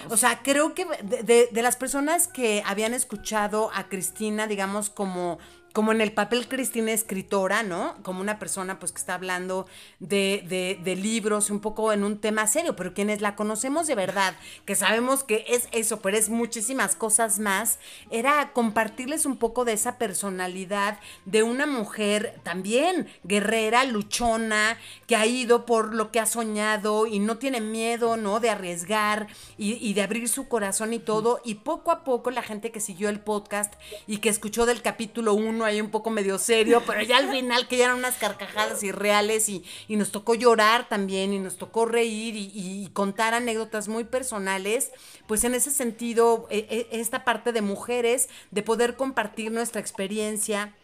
o 0.08 0.16
sea, 0.16 0.40
creo 0.42 0.74
que 0.74 0.86
de 1.02 1.62
las 1.62 1.76
personas 1.76 2.28
que 2.28 2.62
habían 2.64 2.94
escuchado 2.94 3.70
a 3.74 3.88
Cristina, 3.88 4.46
digamos, 4.46 4.90
como 4.90 5.38
como 5.72 5.92
en 5.92 6.00
el 6.00 6.12
papel 6.12 6.48
Cristina 6.48 6.92
escritora, 6.92 7.62
¿no? 7.62 7.96
Como 8.02 8.20
una 8.20 8.38
persona 8.38 8.78
pues 8.78 8.92
que 8.92 8.98
está 8.98 9.14
hablando 9.14 9.66
de, 10.00 10.44
de, 10.48 10.78
de, 10.83 10.96
libros, 10.96 11.50
un 11.50 11.61
poco 11.61 11.92
en 11.92 12.02
un 12.02 12.18
tema 12.18 12.46
serio, 12.46 12.74
pero 12.74 12.92
quienes 12.92 13.20
la 13.20 13.37
conocemos 13.37 13.87
de 13.87 13.94
verdad, 13.94 14.35
que 14.64 14.74
sabemos 14.74 15.22
que 15.22 15.44
es 15.48 15.68
eso, 15.72 16.00
pero 16.00 16.16
es 16.16 16.28
muchísimas 16.28 16.96
cosas 16.96 17.38
más, 17.38 17.78
era 18.11 18.52
compartirles 18.52 19.26
un 19.26 19.37
poco 19.37 19.64
de 19.64 19.72
esa 19.72 19.96
personalidad 19.96 20.98
de 21.24 21.42
una 21.42 21.66
mujer 21.66 22.40
también 22.42 23.09
guerrera, 23.22 23.85
luchona, 23.85 24.76
que 25.06 25.16
ha 25.16 25.26
ido 25.26 25.66
por 25.66 25.94
lo 25.94 26.11
que 26.11 26.20
ha 26.20 26.26
soñado 26.26 27.06
y 27.06 27.20
no 27.20 27.38
tiene 27.38 27.61
miedo, 27.61 28.16
¿no? 28.16 28.40
De 28.40 28.50
arriesgar 28.50 29.28
y, 29.56 29.74
y 29.74 29.94
de 29.94 30.02
abrir 30.02 30.28
su 30.28 30.48
corazón 30.48 30.92
y 30.92 30.98
todo, 30.98 31.40
y 31.44 31.56
poco 31.56 31.92
a 31.92 32.02
poco 32.02 32.30
la 32.33 32.42
gente 32.42 32.72
que 32.72 32.80
siguió 32.80 33.09
el 33.09 33.20
podcast 33.20 33.74
y 34.06 34.18
que 34.18 34.28
escuchó 34.28 34.66
del 34.66 34.83
capítulo 34.83 35.35
1, 35.35 35.59
ahí 35.64 35.80
un 35.80 35.90
poco 35.90 36.10
medio 36.10 36.38
serio, 36.38 36.82
pero 36.86 37.02
ya 37.02 37.18
al 37.18 37.30
final 37.30 37.68
que 37.68 37.76
ya 37.76 37.86
eran 37.86 37.98
unas 37.98 38.16
carcajadas 38.16 38.82
irreales 38.82 39.48
y, 39.48 39.64
y 39.88 39.96
nos 39.96 40.10
tocó 40.10 40.34
llorar 40.34 40.88
también 40.88 41.32
y 41.32 41.38
nos 41.38 41.56
tocó 41.56 41.86
reír 41.86 42.34
y, 42.36 42.88
contar 42.92 43.34
anécdotas 43.34 43.88
muy 43.88 44.04
personales, 44.04 44.92
pues 45.26 45.44
en 45.44 45.54
ese 45.54 45.70
sentido, 45.70 46.46
e, 46.50 46.88
e, 46.90 47.00
esta 47.00 47.24
parte 47.24 47.52
de 47.52 47.62
mujeres, 47.62 48.28
de 48.50 48.62
poder 48.62 48.96
compartir 48.96 49.52
nuestra 49.52 49.80
experiencia 49.80 50.74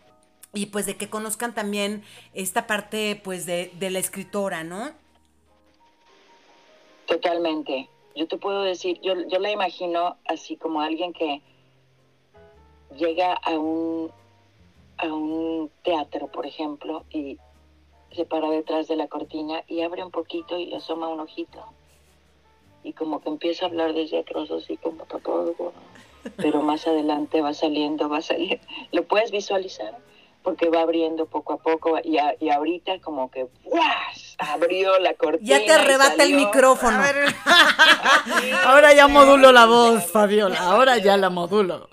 y 0.54 0.66
pues 0.66 0.86
de 0.86 0.96
que 0.96 1.10
conozcan 1.10 1.54
también 1.54 2.04
esta 2.32 2.66
parte 2.66 3.20
pues 3.22 3.44
de, 3.44 3.72
de 3.78 3.90
la 3.90 3.98
escritora, 3.98 4.62
¿no? 4.64 4.92
Totalmente. 7.06 7.88
Yo 8.14 8.26
te 8.26 8.36
puedo 8.38 8.62
decir, 8.62 8.98
yo, 9.02 9.14
yo 9.28 9.38
la 9.38 9.50
imagino 9.50 10.16
así 10.26 10.56
como 10.56 10.80
alguien 10.80 11.12
que 11.12 11.42
llega 12.96 13.34
a 13.34 13.58
un 13.58 14.10
a 14.98 15.06
un 15.06 15.70
teatro, 15.82 16.28
por 16.28 16.46
ejemplo, 16.46 17.04
y 17.10 17.38
se 18.12 18.24
para 18.24 18.48
detrás 18.50 18.88
de 18.88 18.96
la 18.96 19.08
cortina 19.08 19.62
y 19.68 19.82
abre 19.82 20.04
un 20.04 20.10
poquito 20.10 20.58
y 20.58 20.72
asoma 20.74 21.08
un 21.08 21.20
ojito. 21.20 21.64
Y 22.82 22.92
como 22.92 23.20
que 23.20 23.28
empieza 23.28 23.66
a 23.66 23.68
hablar 23.68 23.94
desde 23.94 24.18
atrás 24.18 24.50
así 24.50 24.76
como 24.76 25.04
todo, 25.04 25.54
pero 26.36 26.62
más 26.62 26.86
adelante 26.86 27.40
va 27.40 27.52
saliendo, 27.52 28.08
va 28.08 28.20
saliendo. 28.22 28.64
¿Lo 28.92 29.04
puedes 29.04 29.30
visualizar? 29.30 29.98
Porque 30.46 30.70
va 30.70 30.82
abriendo 30.82 31.26
poco 31.26 31.54
a 31.54 31.56
poco 31.56 31.98
y, 32.04 32.18
y 32.38 32.50
ahorita 32.50 33.00
como 33.00 33.32
que 33.32 33.48
¡guas! 33.64 34.36
abrió 34.38 34.96
la 35.00 35.14
cortina. 35.14 35.58
Ya 35.58 35.66
te 35.66 35.72
arrebata 35.72 36.22
el 36.22 36.34
micrófono. 36.34 37.00
ahora 38.64 38.92
ya 38.92 39.08
modulo 39.08 39.50
la 39.50 39.66
voz, 39.66 40.06
Fabiola, 40.06 40.60
ahora 40.60 40.98
ya 40.98 41.16
la 41.16 41.30
modulo. 41.30 41.88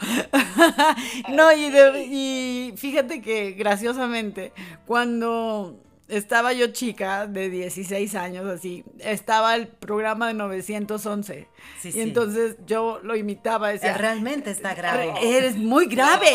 no, 1.29 1.51
y, 1.51 1.63
y 2.11 2.73
fíjate 2.77 3.23
que 3.23 3.53
graciosamente, 3.53 4.53
cuando 4.85 5.73
estaba 6.17 6.54
yo 6.54 6.67
chica, 6.67 7.28
de 7.28 7.49
16 7.49 8.15
años, 8.15 8.45
así, 8.45 8.84
estaba 8.99 9.56
el 9.56 9.67
programa 9.67 10.28
de 10.28 10.34
911. 10.34 11.47
y 11.84 11.99
entonces 12.02 12.56
yo 12.65 12.99
lo 13.04 13.15
imitaba. 13.15 13.69
Decía, 13.69 13.91
eh, 13.91 13.97
Realmente 13.97 14.52
está 14.52 14.73
grave. 14.76 15.13
Eres 15.21 15.58
muy 15.58 15.88
grave. 15.88 16.30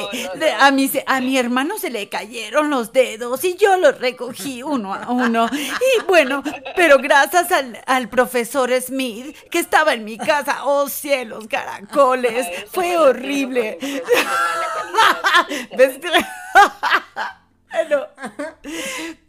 a, 0.59 0.71
mi, 0.71 0.91
a 1.07 1.21
mi 1.21 1.38
hermano 1.38 1.79
se 1.79 1.91
le 1.91 2.09
cayeron 2.09 2.71
los 2.71 2.93
dedos 2.93 3.45
y 3.45 3.57
yo 3.57 3.77
los 3.77 3.99
recogí 3.99 4.62
uno 4.62 4.95
a 4.95 5.11
uno. 5.11 5.49
Y 5.53 6.05
bueno, 6.07 6.43
pero 6.77 6.99
gracias 6.99 7.53
al, 7.53 7.81
al 7.87 8.09
profesor 8.09 8.71
Smith, 8.81 9.37
que 9.51 9.59
estaba 9.59 9.95
en 9.95 10.05
mi 10.05 10.19
casa, 10.19 10.64
oh 10.64 10.88
cielos, 10.88 11.47
caracoles, 11.47 12.47
fue 12.71 12.97
horrible. 12.97 13.79
¿Ves? 15.77 15.99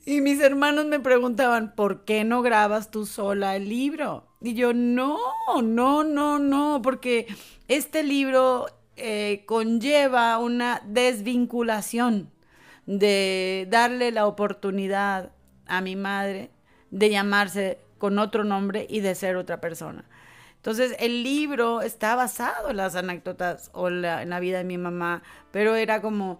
Y 0.06 0.22
mis 0.22 0.40
hermanos 0.40 0.86
me 0.86 1.00
preguntaban, 1.00 1.76
¿por 1.76 2.04
qué 2.06 2.24
no 2.24 2.42
grabas 2.42 2.90
tú 2.90 3.06
sola 3.06 3.56
el 3.56 3.70
libro? 3.70 4.26
Y 4.42 4.54
yo, 4.54 4.74
no, 4.74 5.18
no, 5.62 6.04
no, 6.04 6.40
no, 6.40 6.82
porque 6.82 7.28
este 7.68 8.04
libro 8.04 8.68
eh, 8.96 9.44
conlleva 9.46 10.38
una 10.40 10.82
desvinculación 10.86 12.32
de 12.86 13.68
darle 13.70 14.12
la 14.12 14.26
oportunidad 14.26 15.32
a 15.68 15.82
mi 15.82 15.96
madre 15.96 16.50
de 16.90 17.10
llamarse 17.10 17.78
con 18.00 18.18
otro 18.18 18.44
nombre 18.44 18.88
y 18.90 19.02
de 19.02 19.14
ser 19.14 19.36
otra 19.36 19.62
persona. 19.62 20.06
Entonces, 20.60 20.96
el 21.00 21.24
libro 21.24 21.82
está 21.82 22.16
basado 22.16 22.70
en 22.70 22.78
las 22.78 22.96
anécdotas 22.96 23.72
o 23.74 23.88
en 23.88 24.02
la 24.02 24.40
vida 24.40 24.58
de 24.58 24.66
mi 24.66 24.78
mamá, 24.78 25.24
pero 25.52 25.76
era 25.76 26.02
como, 26.02 26.40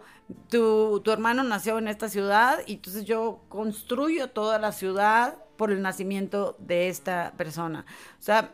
tu, 0.50 1.00
tu 1.04 1.12
hermano 1.12 1.44
nació 1.44 1.78
en 1.78 1.88
esta 1.88 2.10
ciudad 2.10 2.60
y 2.68 2.74
entonces 2.74 3.06
yo 3.06 3.46
construyo 3.50 4.30
toda 4.30 4.60
la 4.60 4.72
ciudad 4.72 5.38
por 5.56 5.72
el 5.72 5.82
nacimiento 5.82 6.56
de 6.60 6.90
esta 6.90 7.34
persona. 7.38 7.86
O 8.20 8.22
sea, 8.22 8.54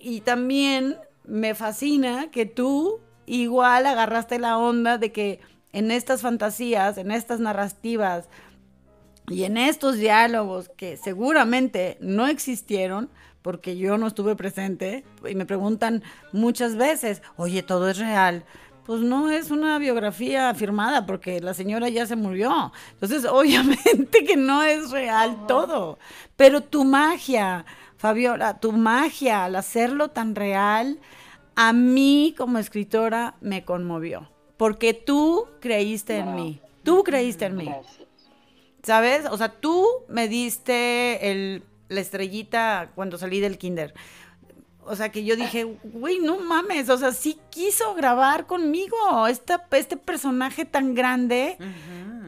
y 0.00 0.20
también 0.20 0.98
me 1.24 1.54
fascina 1.54 2.30
que 2.30 2.46
tú 2.46 3.00
igual 3.26 3.86
agarraste 3.86 4.38
la 4.38 4.56
onda 4.56 4.98
de 4.98 5.12
que 5.12 5.40
en 5.72 5.90
estas 5.90 6.22
fantasías, 6.22 6.96
en 6.96 7.10
estas 7.10 7.40
narrativas 7.40 8.28
y 9.28 9.44
en 9.44 9.58
estos 9.58 9.96
diálogos 9.96 10.70
que 10.70 10.96
seguramente 10.96 11.98
no 12.00 12.26
existieron, 12.26 13.10
porque 13.48 13.78
yo 13.78 13.96
no 13.96 14.06
estuve 14.08 14.36
presente, 14.36 15.06
y 15.26 15.34
me 15.34 15.46
preguntan 15.46 16.02
muchas 16.34 16.76
veces, 16.76 17.22
oye, 17.38 17.62
todo 17.62 17.88
es 17.88 17.96
real, 17.96 18.44
pues 18.84 19.00
no 19.00 19.30
es 19.30 19.50
una 19.50 19.78
biografía 19.78 20.52
firmada 20.52 21.06
porque 21.06 21.40
la 21.40 21.54
señora 21.54 21.88
ya 21.88 22.04
se 22.04 22.14
murió. 22.14 22.74
Entonces, 22.92 23.24
obviamente 23.30 24.22
que 24.22 24.36
no 24.36 24.62
es 24.62 24.90
real 24.90 25.46
todo. 25.46 25.98
Pero 26.36 26.60
tu 26.62 26.84
magia, 26.84 27.64
Fabiola, 27.96 28.60
tu 28.60 28.72
magia 28.72 29.46
al 29.46 29.56
hacerlo 29.56 30.08
tan 30.08 30.34
real, 30.34 30.98
a 31.56 31.72
mí 31.72 32.34
como 32.36 32.58
escritora 32.58 33.36
me 33.40 33.64
conmovió. 33.64 34.28
Porque 34.58 34.92
tú 34.92 35.46
creíste 35.60 36.18
en 36.18 36.34
mí. 36.34 36.60
Tú 36.82 37.02
creíste 37.02 37.46
en 37.46 37.56
mí. 37.56 37.70
¿Sabes? 38.82 39.24
O 39.30 39.38
sea, 39.38 39.48
tú 39.48 39.86
me 40.06 40.28
diste 40.28 41.30
el, 41.30 41.62
la 41.88 42.00
estrellita 42.00 42.92
cuando 42.94 43.18
salí 43.18 43.40
del 43.40 43.58
kinder. 43.58 43.94
O 44.84 44.96
sea, 44.96 45.10
que 45.10 45.24
yo 45.24 45.36
dije, 45.36 45.64
güey, 45.84 46.18
no 46.18 46.38
mames, 46.38 46.88
o 46.88 46.96
sea, 46.96 47.12
sí 47.12 47.38
quiso 47.50 47.94
grabar 47.94 48.46
conmigo, 48.46 48.96
este 49.26 49.96
personaje 49.98 50.64
tan 50.64 50.94
grande 50.94 51.58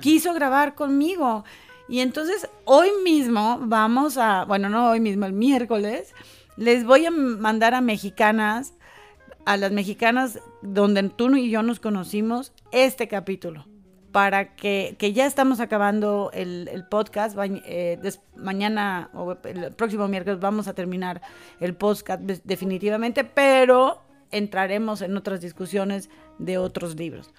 quiso 0.01 0.35
grabar 0.35 0.75
conmigo. 0.75 1.45
Y 1.89 2.01
entonces 2.01 2.49
hoy 2.67 2.91
mismo 3.03 3.59
vamos 3.63 4.19
a, 4.19 4.45
bueno, 4.45 4.69
no 4.69 4.91
hoy 4.91 5.01
mismo, 5.01 5.25
el 5.25 5.33
miércoles, 5.33 6.13
les 6.57 6.85
voy 6.85 7.07
a 7.07 7.11
mandar 7.11 7.75
a 7.75 7.81
mexicanas 7.81 8.75
a 9.47 9.57
las 9.57 9.73
mexicanas 9.73 10.39
donde 10.61 11.03
tú 11.09 11.35
y 11.35 11.51
yo 11.51 11.63
nos 11.63 11.81
conocimos 11.81 12.53
este 12.73 13.09
capítulo 13.09 13.70
para 14.13 14.57
que, 14.57 14.97
que 14.99 15.13
ya 15.13 15.27
estamos 15.27 15.61
acabando 15.61 16.31
el, 16.35 16.69
el 16.73 16.85
podcast. 16.85 17.37
Eh, 17.39 17.99
mañana 18.37 19.11
o 19.15 19.37
el 19.45 19.73
próximo 19.75 20.09
miércoles 20.09 20.41
vamos 20.41 20.69
a 20.69 20.75
terminar 20.75 21.21
el 21.61 21.75
podcast 21.75 22.23
definitivamente, 22.23 23.25
pero 23.25 24.01
entraremos 24.31 25.03
en 25.03 25.17
otras 25.17 25.41
discusiones 25.41 26.11
de 26.39 26.59
otros 26.59 26.97
libros. 26.97 27.33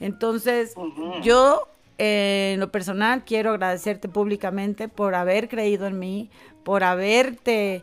Entonces, 0.00 0.74
yo 1.22 1.68
en 1.98 2.60
lo 2.60 2.70
personal 2.70 3.24
quiero 3.24 3.50
agradecerte 3.50 4.08
públicamente 4.08 4.88
por 4.88 5.14
haber 5.14 5.48
creído 5.48 5.86
en 5.86 5.98
mí, 5.98 6.30
por 6.62 6.84
haberte 6.84 7.82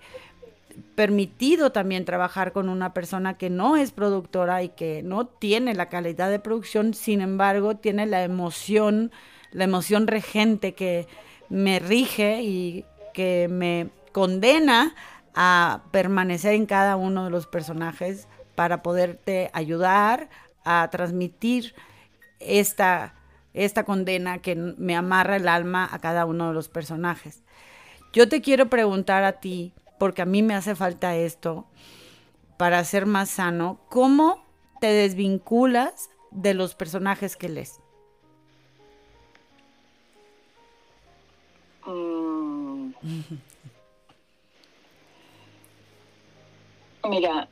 permitido 0.96 1.72
también 1.72 2.06
trabajar 2.06 2.52
con 2.52 2.70
una 2.70 2.94
persona 2.94 3.38
que 3.38 3.50
no 3.50 3.78
es 3.78 3.92
productora 3.92 4.64
y 4.64 4.70
que 4.70 5.02
no 5.04 5.26
tiene 5.26 5.74
la 5.74 5.90
calidad 5.90 6.30
de 6.30 6.40
producción, 6.40 6.94
sin 6.94 7.22
embargo, 7.22 7.76
tiene 7.76 8.06
la 8.06 8.24
emoción, 8.24 9.12
la 9.52 9.64
emoción 9.64 10.08
regente 10.08 10.74
que 10.74 11.08
me 11.50 11.80
rige 11.80 12.42
y 12.42 12.86
que 13.14 13.48
me 13.50 13.90
condena 14.12 14.96
a 15.36 15.84
permanecer 15.92 16.54
en 16.54 16.66
cada 16.66 16.96
uno 16.96 17.26
de 17.26 17.32
los 17.32 17.48
personajes 17.48 18.28
para 18.56 18.84
poderte 18.84 19.50
ayudar 19.54 20.30
a 20.64 20.88
transmitir 20.92 21.74
esta, 22.40 23.16
esta 23.54 23.84
condena 23.84 24.40
que 24.40 24.56
me 24.56 24.96
amarra 24.96 25.36
el 25.36 25.48
alma 25.48 25.90
a 25.92 26.00
cada 26.00 26.26
uno 26.26 26.48
de 26.50 26.54
los 26.54 26.70
personajes. 26.70 27.44
Yo 28.14 28.30
te 28.30 28.42
quiero 28.42 28.70
preguntar 28.70 29.24
a 29.24 29.34
ti, 29.34 29.74
porque 30.04 30.22
a 30.22 30.26
mí 30.26 30.42
me 30.44 30.54
hace 30.54 30.76
falta 30.76 31.16
esto 31.16 31.64
para 32.58 32.84
ser 32.84 33.06
más 33.06 33.30
sano, 33.30 33.80
¿cómo 33.88 34.44
te 34.82 34.88
desvinculas 34.88 36.10
de 36.30 36.54
los 36.54 36.76
personajes 36.76 37.38
que 37.38 37.48
lees? 37.48 37.80
Mm. 41.86 42.92
Mira, 47.10 47.48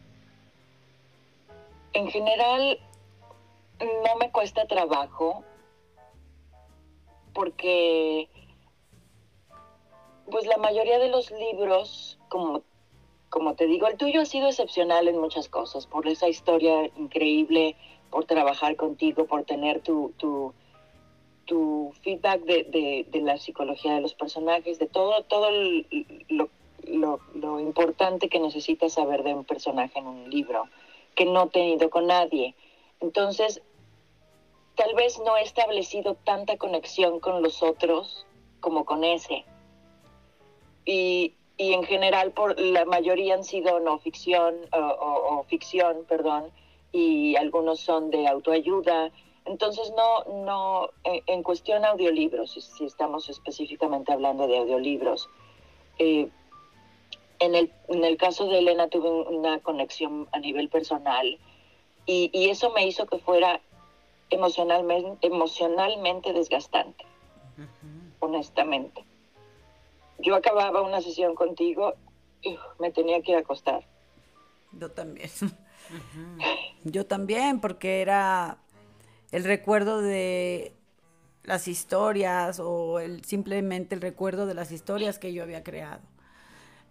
en 1.94 2.10
general 2.10 2.80
no 3.80 4.16
me 4.20 4.30
cuesta 4.30 4.68
trabajo 4.68 5.46
porque 7.34 8.30
pues 10.30 10.46
la 10.48 10.58
mayoría 10.58 11.00
de 11.00 11.08
los 11.08 11.32
libros 11.32 12.18
como, 12.32 12.64
como 13.30 13.56
te 13.56 13.68
digo, 13.68 13.88
el 13.88 13.98
tuyo 13.98 14.22
ha 14.22 14.26
sido 14.26 14.48
excepcional 14.48 15.10
en 15.10 15.20
muchas 15.20 15.50
cosas, 15.50 15.86
por 15.86 16.08
esa 16.08 16.30
historia 16.30 16.90
increíble, 16.96 17.76
por 18.10 18.24
trabajar 18.24 18.78
contigo, 18.78 19.26
por 19.26 19.44
tener 19.44 19.82
tu, 19.82 20.14
tu, 20.18 20.54
feedback 22.02 22.42
de, 22.44 23.06
de, 23.12 23.22
la 23.22 23.38
psicología 23.38 23.96
de 23.96 24.02
los 24.02 24.14
personajes, 24.14 24.80
de 24.80 24.88
todo, 24.88 25.24
todo 25.24 25.50
lo, 26.30 26.50
lo, 27.34 27.60
importante 27.60 28.30
que 28.30 28.40
necesitas 28.40 28.94
saber 28.94 29.24
de 29.24 29.34
un 29.34 29.44
personaje 29.44 30.00
en 30.00 30.08
un 30.08 30.30
libro, 30.30 30.70
que 31.14 31.26
no 31.26 31.44
he 31.44 31.50
tenido 31.50 31.90
con 31.90 32.08
nadie. 32.08 32.56
Entonces, 33.02 33.62
tal 34.76 34.96
vez 34.96 35.20
no 35.20 35.36
he 35.36 35.44
establecido 35.44 36.16
tanta 36.16 36.56
conexión 36.56 37.20
con 37.20 37.42
los 37.42 37.62
otros 37.62 38.26
como 38.62 38.86
con 38.86 39.04
ese. 39.04 39.44
Y, 40.86 41.36
y 41.62 41.74
en 41.74 41.84
general 41.84 42.32
por 42.32 42.60
la 42.60 42.86
mayoría 42.86 43.36
han 43.36 43.44
sido 43.44 43.80
no 43.80 44.00
ficción 44.00 44.56
o, 44.72 45.46
ficción, 45.48 46.06
perdón, 46.10 46.46
y 46.92 47.36
algunos 47.36 47.82
son 47.82 48.10
de 48.10 48.28
autoayuda. 48.28 49.12
Entonces 49.46 49.94
no, 49.96 50.24
no, 50.44 50.90
en, 51.04 51.44
cuestión 51.44 51.86
audiolibros, 51.86 52.54
si, 52.54 52.84
estamos 52.84 53.30
específicamente 53.30 54.12
hablando 54.12 54.48
de 54.48 54.58
audiolibros, 54.58 55.30
eh, 56.00 56.30
en, 57.38 57.54
el, 57.54 57.72
en 57.90 58.06
el 58.06 58.18
caso 58.18 58.48
de 58.48 58.58
Elena 58.58 58.88
tuve 58.88 59.10
una 59.10 59.60
conexión 59.60 60.28
a 60.32 60.40
nivel 60.40 60.68
personal 60.68 61.38
y, 62.08 62.32
y 62.34 62.50
eso 62.50 62.72
me 62.72 62.88
hizo 62.88 63.06
que 63.06 63.20
fuera 63.20 63.62
emocionalmente, 64.32 65.28
emocionalmente 65.28 66.34
desgastante, 66.34 67.06
honestamente 68.20 69.11
yo 70.22 70.36
acababa 70.36 70.82
una 70.82 71.02
sesión 71.02 71.36
contigo 71.36 71.94
y 72.42 72.58
me 72.80 72.92
tenía 72.92 73.22
que 73.22 73.32
ir 73.32 73.38
a 73.38 73.42
acostar. 73.42 73.86
Yo 74.72 74.90
también. 74.92 75.30
Yo 76.84 77.06
también, 77.06 77.60
porque 77.60 78.02
era 78.02 78.58
el 79.32 79.44
recuerdo 79.44 80.02
de 80.02 80.74
las 81.44 81.68
historias 81.68 82.60
o 82.60 83.00
el, 83.00 83.24
simplemente 83.26 83.96
el 83.96 84.02
recuerdo 84.02 84.46
de 84.46 84.54
las 84.54 84.72
historias 84.72 85.20
que 85.20 85.34
yo 85.34 85.44
había 85.44 85.64
creado. 85.64 86.02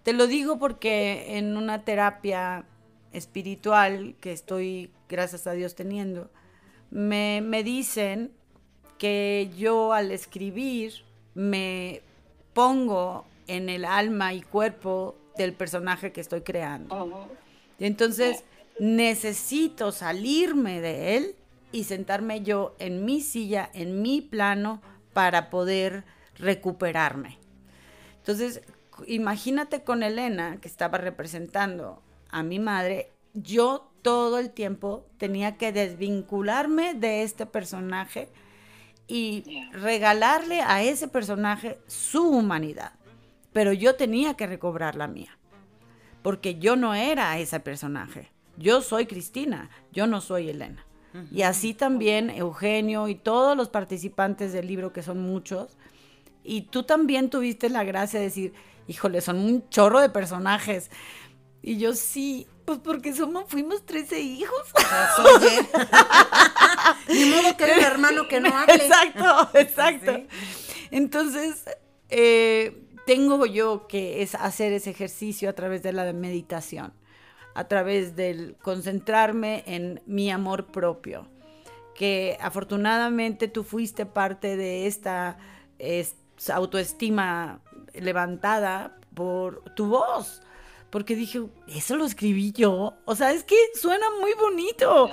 Te 0.03 0.12
lo 0.12 0.27
digo 0.27 0.59
porque 0.59 1.38
en 1.38 1.57
una 1.57 1.85
terapia 1.85 2.64
espiritual 3.12 4.16
que 4.21 4.33
estoy, 4.33 4.90
gracias 5.09 5.47
a 5.47 5.53
Dios, 5.53 5.75
teniendo, 5.75 6.31
me, 6.90 7.40
me 7.43 7.62
dicen 7.62 8.33
que 8.99 9.51
yo 9.57 9.93
al 9.93 10.11
escribir 10.11 10.93
me 11.35 12.03
pongo 12.61 13.25
en 13.46 13.70
el 13.70 13.87
alma 13.87 14.35
y 14.35 14.42
cuerpo 14.42 15.16
del 15.38 15.55
personaje 15.55 16.12
que 16.12 16.20
estoy 16.20 16.42
creando. 16.42 17.27
Entonces, 17.79 18.44
necesito 18.79 19.92
salirme 19.92 20.83
de 20.83 21.16
él 21.16 21.35
y 21.73 21.85
sentarme 21.85 22.42
yo 22.42 22.77
en 22.79 23.07
mi 23.07 23.23
silla, 23.23 23.70
en 23.73 24.03
mi 24.03 24.20
plano, 24.20 24.83
para 25.14 25.49
poder 25.49 26.05
recuperarme. 26.37 27.38
Entonces, 28.18 28.61
imagínate 29.07 29.83
con 29.83 30.03
Elena, 30.03 30.59
que 30.61 30.68
estaba 30.68 30.99
representando 30.99 32.03
a 32.29 32.42
mi 32.42 32.59
madre, 32.59 33.11
yo 33.33 33.90
todo 34.03 34.38
el 34.38 34.51
tiempo 34.51 35.07
tenía 35.16 35.57
que 35.57 35.73
desvincularme 35.73 36.92
de 36.92 37.23
este 37.23 37.46
personaje 37.46 38.29
y 39.11 39.66
regalarle 39.73 40.62
a 40.62 40.83
ese 40.83 41.09
personaje 41.09 41.81
su 41.88 42.29
humanidad. 42.29 42.92
Pero 43.53 43.73
yo 43.73 43.96
tenía 43.96 44.35
que 44.35 44.46
recobrar 44.46 44.94
la 44.94 45.09
mía, 45.09 45.37
porque 46.23 46.61
yo 46.61 46.77
no 46.77 46.94
era 46.94 47.37
ese 47.38 47.59
personaje. 47.59 48.31
Yo 48.57 48.83
soy 48.83 49.07
Cristina, 49.07 49.68
yo 49.92 50.07
no 50.07 50.20
soy 50.20 50.51
Elena. 50.51 50.87
Y 51.33 51.42
así 51.42 51.75
también 51.75 52.31
Eugenio 52.31 53.09
y 53.09 53.16
todos 53.16 53.57
los 53.57 53.68
participantes 53.68 54.53
del 54.53 54.68
libro, 54.68 54.92
que 54.92 55.03
son 55.03 55.20
muchos. 55.20 55.77
Y 56.44 56.62
tú 56.62 56.85
también 56.85 57.31
tuviste 57.31 57.68
la 57.68 57.83
gracia 57.83 58.20
de 58.20 58.27
decir, 58.27 58.53
híjole, 58.87 59.20
son 59.20 59.38
un 59.38 59.68
chorro 59.70 59.99
de 59.99 60.09
personajes. 60.09 60.88
Y 61.62 61.79
yo 61.79 61.94
sí, 61.94 62.46
pues 62.64 62.79
porque 62.79 63.12
somos, 63.12 63.44
fuimos 63.49 63.85
13 63.85 64.20
hijos. 64.20 64.62
Oye. 65.18 65.68
Ni 67.09 67.25
modo 67.31 67.57
que 67.57 67.64
el 67.64 67.81
hermano 67.81 68.29
que 68.29 68.40
no 68.40 68.57
hable. 68.57 68.75
Exacto, 68.75 69.51
exacto. 69.59 70.23
Entonces, 70.90 71.64
eh, 72.09 72.87
tengo 73.07 73.44
yo 73.44 73.87
que 73.87 74.23
es 74.23 74.35
hacer 74.35 74.73
ese 74.73 74.90
ejercicio 74.90 75.51
a 75.51 75.53
través 75.53 75.83
de 75.83 75.92
la 75.92 76.12
meditación, 76.12 76.92
a 77.55 77.64
través 77.64 78.16
del 78.16 78.57
concentrarme 78.62 79.62
en 79.66 80.03
mi 80.07 80.31
amor 80.31 80.66
propio, 80.66 81.27
que 81.94 82.38
afortunadamente 82.40 83.49
tú 83.49 83.64
fuiste 83.64 84.07
parte 84.07 84.57
de 84.57 84.87
esta 84.87 85.38
autoestima 86.53 87.61
levantada 87.92 88.96
por 89.14 89.62
tu 89.75 89.87
voz 89.88 90.42
porque 90.90 91.14
dije, 91.14 91.40
eso 91.68 91.96
lo 91.96 92.05
escribí 92.05 92.53
yo. 92.53 92.94
O 93.05 93.15
sea, 93.15 93.33
es 93.33 93.44
que 93.44 93.56
suena 93.75 94.06
muy 94.21 94.33
bonito. 94.35 95.10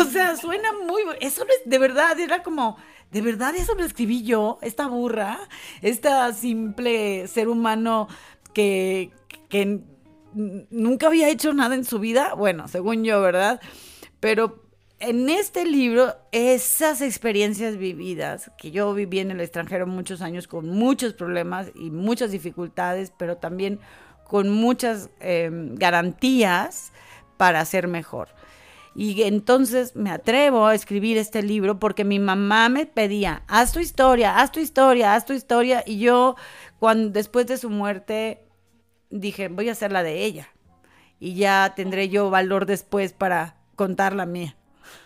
O 0.00 0.04
sea, 0.04 0.36
suena 0.36 0.72
muy, 0.72 1.02
eso 1.20 1.44
es 1.44 1.70
de 1.70 1.78
verdad, 1.78 2.18
era 2.18 2.42
como, 2.42 2.76
de 3.10 3.20
verdad 3.22 3.54
eso 3.54 3.74
lo 3.74 3.84
escribí 3.84 4.22
yo, 4.22 4.58
esta 4.62 4.86
burra, 4.86 5.38
esta 5.80 6.32
simple 6.32 7.28
ser 7.28 7.48
humano 7.48 8.08
que, 8.52 9.10
que 9.48 9.80
nunca 10.34 11.06
había 11.06 11.28
hecho 11.28 11.52
nada 11.52 11.74
en 11.74 11.84
su 11.84 11.98
vida, 11.98 12.34
bueno, 12.34 12.68
según 12.68 13.04
yo, 13.04 13.20
¿verdad? 13.20 13.60
Pero 14.18 14.62
en 14.98 15.28
este 15.28 15.64
libro, 15.66 16.14
esas 16.30 17.00
experiencias 17.00 17.76
vividas, 17.76 18.50
que 18.56 18.70
yo 18.70 18.94
viví 18.94 19.18
en 19.18 19.32
el 19.32 19.40
extranjero 19.40 19.86
muchos 19.86 20.22
años 20.22 20.46
con 20.46 20.68
muchos 20.68 21.12
problemas 21.12 21.72
y 21.74 21.90
muchas 21.90 22.30
dificultades, 22.30 23.12
pero 23.16 23.36
también 23.36 23.80
con 24.32 24.48
muchas 24.48 25.10
em, 25.20 25.74
garantías 25.74 26.90
para 27.36 27.62
ser 27.66 27.86
mejor. 27.86 28.30
Y 28.94 29.24
entonces 29.24 29.94
me 29.94 30.10
atrevo 30.10 30.64
a 30.64 30.74
escribir 30.74 31.18
este 31.18 31.42
libro 31.42 31.78
porque 31.78 32.02
mi 32.02 32.18
mamá 32.18 32.70
me 32.70 32.86
pedía, 32.86 33.42
haz 33.46 33.72
tu 33.72 33.80
historia, 33.80 34.38
haz 34.38 34.50
tu 34.50 34.58
historia, 34.58 35.14
haz 35.14 35.26
tu 35.26 35.34
historia. 35.34 35.84
Y 35.84 35.98
yo, 35.98 36.34
cuando, 36.78 37.10
después 37.10 37.46
de 37.46 37.58
su 37.58 37.68
muerte, 37.68 38.46
dije, 39.10 39.48
voy 39.48 39.68
a 39.68 39.72
hacer 39.72 39.92
la 39.92 40.02
de 40.02 40.24
ella. 40.24 40.48
y 41.20 41.34
ya 41.34 41.74
tendré 41.76 42.08
yo 42.08 42.30
valor 42.30 42.64
después 42.64 43.12
para 43.12 43.56
contar 43.76 44.14
la 44.14 44.24
mía. 44.24 44.56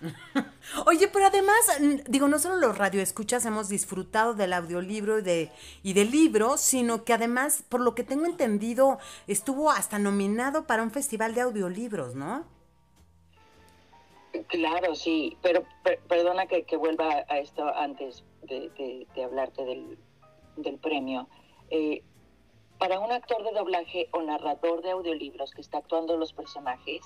Oye, 0.85 1.09
pero 1.09 1.27
además, 1.27 1.81
digo, 2.07 2.29
no 2.29 2.39
solo 2.39 2.57
los 2.57 2.77
radioescuchas 2.77 3.47
hemos 3.47 3.69
disfrutado 3.69 4.35
del 4.35 4.53
audiolibro 4.53 5.19
y, 5.19 5.23
de, 5.23 5.51
y 5.83 5.95
del 5.95 6.11
libro, 6.11 6.59
sino 6.59 7.05
que 7.05 7.15
además, 7.15 7.65
por 7.69 7.81
lo 7.81 7.95
que 7.95 8.05
tengo 8.05 8.27
entendido, 8.27 8.99
estuvo 9.27 9.71
hasta 9.71 9.99
nominado 9.99 10.67
para 10.67 10.83
un 10.83 10.91
festival 10.91 11.35
de 11.35 11.41
audiolibros, 11.43 12.15
¿no? 12.15 12.45
Claro, 14.49 14.95
sí, 14.95 15.39
pero 15.41 15.65
perdona 16.09 16.47
que, 16.47 16.77
vuelva 16.77 17.25
a 17.29 17.39
esto 17.39 17.65
antes 17.75 18.23
de, 18.43 19.07
hablarte 19.25 19.65
del, 19.65 19.99
del 20.57 20.79
premio. 20.79 21.27
Eh, 21.71 22.03
para 22.79 23.01
un 23.01 23.11
actor 23.11 23.43
de 23.43 23.53
doblaje 23.53 24.09
o 24.13 24.21
narrador 24.21 24.83
de 24.83 24.91
audiolibros 24.91 25.53
que 25.53 25.63
está 25.63 25.79
actuando 25.79 26.19
los 26.19 26.35
personajes, 26.35 27.01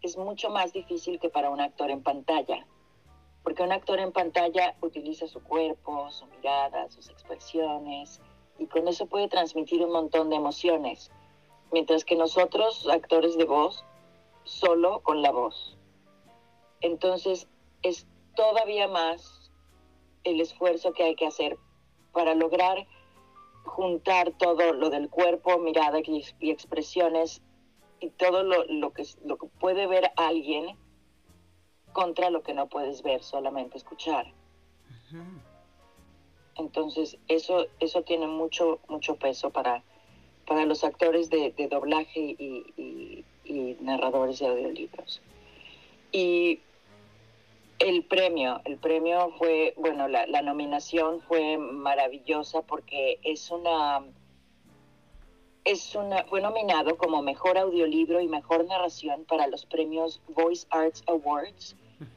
es 0.00 0.16
mucho 0.16 0.48
más 0.48 0.72
difícil 0.72 1.20
que 1.20 1.28
para 1.28 1.50
un 1.50 1.60
actor 1.60 1.90
en 1.90 2.02
pantalla, 2.02 2.66
porque 3.42 3.62
un 3.62 3.72
actor 3.72 3.98
en 3.98 4.12
pantalla 4.12 4.76
utiliza 4.80 5.26
su 5.26 5.42
cuerpo, 5.42 6.10
su 6.10 6.26
mirada, 6.26 6.88
sus 6.90 7.08
expresiones, 7.08 8.20
y 8.58 8.66
con 8.66 8.86
eso 8.86 9.06
puede 9.06 9.28
transmitir 9.28 9.84
un 9.84 9.92
montón 9.92 10.30
de 10.30 10.36
emociones, 10.36 11.10
mientras 11.72 12.04
que 12.04 12.16
nosotros, 12.16 12.88
actores 12.88 13.36
de 13.36 13.44
voz, 13.44 13.84
solo 14.44 15.00
con 15.00 15.22
la 15.22 15.30
voz. 15.30 15.76
Entonces 16.80 17.48
es 17.82 18.06
todavía 18.34 18.88
más 18.88 19.50
el 20.24 20.40
esfuerzo 20.40 20.92
que 20.92 21.04
hay 21.04 21.14
que 21.16 21.26
hacer 21.26 21.56
para 22.12 22.34
lograr 22.34 22.86
juntar 23.64 24.32
todo 24.38 24.72
lo 24.72 24.90
del 24.90 25.08
cuerpo, 25.08 25.58
mirada 25.58 26.00
y, 26.04 26.50
expresiones 26.50 27.42
y 28.00 28.10
todo 28.10 28.42
lo, 28.42 28.92
que, 28.92 29.04
lo 29.24 29.36
que 29.36 29.46
puede 29.60 29.86
ver 29.86 30.10
alguien 30.16 30.76
contra 31.92 32.30
lo 32.30 32.42
que 32.42 32.54
no 32.54 32.66
puedes 32.66 33.02
ver, 33.02 33.22
solamente 33.22 33.78
escuchar. 33.78 34.26
Entonces, 36.56 37.18
eso, 37.28 37.66
eso 37.80 38.02
tiene 38.02 38.26
mucho, 38.26 38.80
mucho 38.88 39.16
peso 39.16 39.50
para, 39.50 39.82
para 40.46 40.64
los 40.66 40.84
actores 40.84 41.30
de, 41.30 41.52
doblaje 41.70 42.20
y, 42.38 43.24
y, 43.44 43.76
narradores 43.80 44.38
de 44.38 44.46
audiolibros. 44.46 45.20
Y 46.12 46.60
el 47.78 48.04
premio, 48.04 48.60
el 48.64 48.76
premio 48.76 49.32
fue, 49.38 49.74
bueno, 49.76 50.08
la, 50.08 50.26
la 50.26 50.42
nominación 50.42 51.20
fue 51.22 51.58
maravillosa 51.58 52.62
porque 52.62 53.18
es 53.22 53.50
una 53.50 54.02
es 55.64 55.94
una, 55.94 56.24
fue 56.24 56.40
nominado 56.40 56.96
como 56.96 57.22
mejor 57.22 57.56
audiolibro 57.58 58.20
y 58.20 58.28
mejor 58.28 58.64
narración 58.64 59.24
para 59.24 59.46
los 59.46 59.64
premios 59.66 60.20
Voice 60.28 60.66
Arts 60.70 61.02
Awards, 61.06 61.76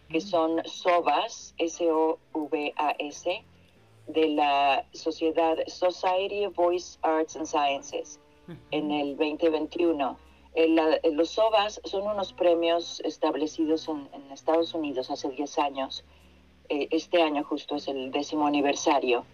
que 0.10 0.22
son 0.22 0.62
SOVAS, 0.66 1.54
S-O-V-A-S, 1.58 3.44
de 4.08 4.30
la 4.30 4.86
Sociedad 4.94 5.58
Society 5.68 6.46
of 6.46 6.56
Voice 6.56 6.98
Arts 7.02 7.36
and 7.36 7.46
Sciences 7.46 8.20
en 8.72 8.92
el 8.92 9.18
2021. 9.18 10.18
los 11.14 11.30
SOVAS 11.30 11.82
son 11.84 12.04
unos 12.04 12.34
premios 12.34 13.00
establecidos 13.04 13.88
en, 13.88 14.08
Estados 14.32 14.74
Unidos 14.74 15.10
hace 15.10 15.30
10 15.30 15.60
años. 15.60 16.04
Eh, 16.70 16.88
este 16.92 17.22
año 17.22 17.44
justo 17.44 17.76
es 17.76 17.88
el 17.88 18.12
décimo 18.12 18.48
aniversario 18.48 19.26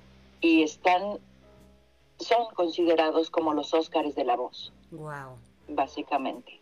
y 0.42 0.64
están 0.64 1.20
son 2.22 2.54
considerados 2.54 3.30
como 3.30 3.54
los 3.54 3.74
Óscares 3.74 4.16
de 4.16 4.26
la 4.26 4.36
voz. 4.36 4.72
Wow. 4.92 5.38
Básicamente. 5.68 6.62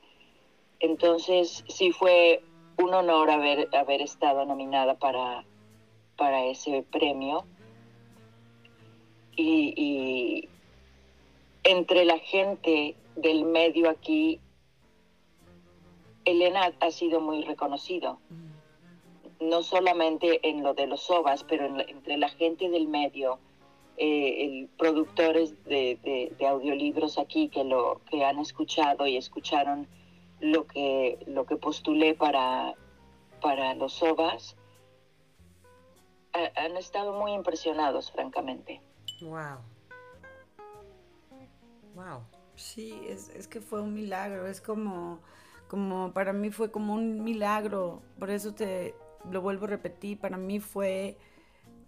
Entonces, 0.80 1.64
sí 1.68 1.92
fue 1.92 2.42
un 2.78 2.94
honor 2.94 3.30
haber, 3.30 3.68
haber 3.76 4.02
estado 4.02 4.46
nominada 4.46 4.96
para, 4.96 5.44
para 6.16 6.46
ese 6.46 6.86
premio. 6.90 7.46
Y, 9.36 10.48
entre 11.64 12.06
la 12.06 12.18
gente 12.20 12.96
del 13.16 13.46
medio 13.46 13.90
aquí, 13.90 14.40
Elena 16.26 16.74
ha 16.80 16.92
sido 16.92 17.20
muy 17.20 17.44
reconocido. 17.44 18.20
Mm. 18.30 19.50
No 19.50 19.64
solamente 19.64 20.48
en 20.48 20.64
lo 20.64 20.74
de 20.74 20.88
los 20.88 21.02
SOBAS, 21.02 21.44
pero 21.46 21.66
entre 21.66 22.18
la 22.18 22.30
gente 22.30 22.70
del 22.70 22.88
medio 22.88 23.40
eh, 24.02 24.68
productores 24.78 25.62
de, 25.66 26.32
audiolibros 26.48 27.18
aquí 27.18 27.50
que 27.50 27.64
lo 27.64 28.02
que 28.10 28.24
han 28.24 28.40
escuchado 28.40 29.06
y 29.06 29.18
escucharon 29.18 29.88
lo 30.40 30.66
que 30.66 31.20
lo 31.28 31.46
que 31.46 31.58
postulé 31.58 32.14
para 32.14 32.76
para 33.42 33.74
los 33.76 34.02
OVAs 34.02 34.56
han 36.32 36.78
estado 36.78 37.12
muy 37.20 37.34
impresionados 37.34 38.12
francamente. 38.12 38.82
Wow 39.22 39.58
wow 41.96 42.22
sí 42.56 43.02
es, 43.08 43.30
es 43.30 43.48
que 43.48 43.62
fue 43.62 43.82
un 43.82 43.94
milagro 43.94 44.48
es 44.48 44.62
como 44.62 45.20
como 45.68 46.14
para 46.14 46.34
mí 46.34 46.50
fue 46.50 46.72
como 46.72 46.94
un 46.94 47.24
milagro 47.24 48.02
por 48.18 48.30
eso 48.30 48.54
te 48.54 48.96
lo 49.30 49.42
vuelvo 49.42 49.66
a 49.66 49.70
repetir 49.70 50.20
para 50.20 50.38
mí 50.38 50.60
fue 50.60 51.18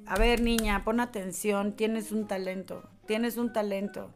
a 0.06 0.18
ver 0.18 0.42
niña, 0.42 0.84
pon 0.84 1.00
atención, 1.00 1.74
tienes 1.74 2.12
un 2.12 2.28
talento, 2.28 2.84
tienes 3.06 3.38
un 3.38 3.54
talento 3.54 4.12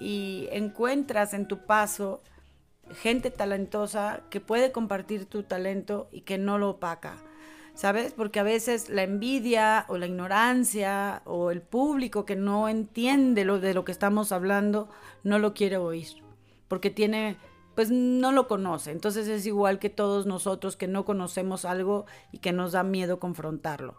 y 0.00 0.48
encuentras 0.52 1.34
en 1.34 1.46
tu 1.46 1.66
paso 1.66 2.22
gente 2.92 3.30
talentosa 3.30 4.22
que 4.30 4.40
puede 4.40 4.72
compartir 4.72 5.26
tu 5.26 5.42
talento 5.42 6.08
y 6.12 6.22
que 6.22 6.38
no 6.38 6.58
lo 6.58 6.70
opaca. 6.70 7.16
¿Sabes? 7.74 8.12
Porque 8.12 8.38
a 8.38 8.44
veces 8.44 8.88
la 8.88 9.02
envidia 9.02 9.84
o 9.88 9.98
la 9.98 10.06
ignorancia 10.06 11.22
o 11.24 11.50
el 11.50 11.60
público 11.60 12.24
que 12.24 12.36
no 12.36 12.68
entiende 12.68 13.44
lo 13.44 13.58
de 13.58 13.74
lo 13.74 13.84
que 13.84 13.90
estamos 13.90 14.30
hablando 14.30 14.88
no 15.24 15.40
lo 15.40 15.54
quiere 15.54 15.76
oír. 15.76 16.06
Porque 16.68 16.90
tiene, 16.90 17.36
pues 17.74 17.90
no 17.90 18.30
lo 18.30 18.46
conoce. 18.46 18.92
Entonces 18.92 19.26
es 19.26 19.44
igual 19.44 19.80
que 19.80 19.90
todos 19.90 20.24
nosotros 20.24 20.76
que 20.76 20.86
no 20.86 21.04
conocemos 21.04 21.64
algo 21.64 22.06
y 22.30 22.38
que 22.38 22.52
nos 22.52 22.72
da 22.72 22.84
miedo 22.84 23.18
confrontarlo. 23.18 23.96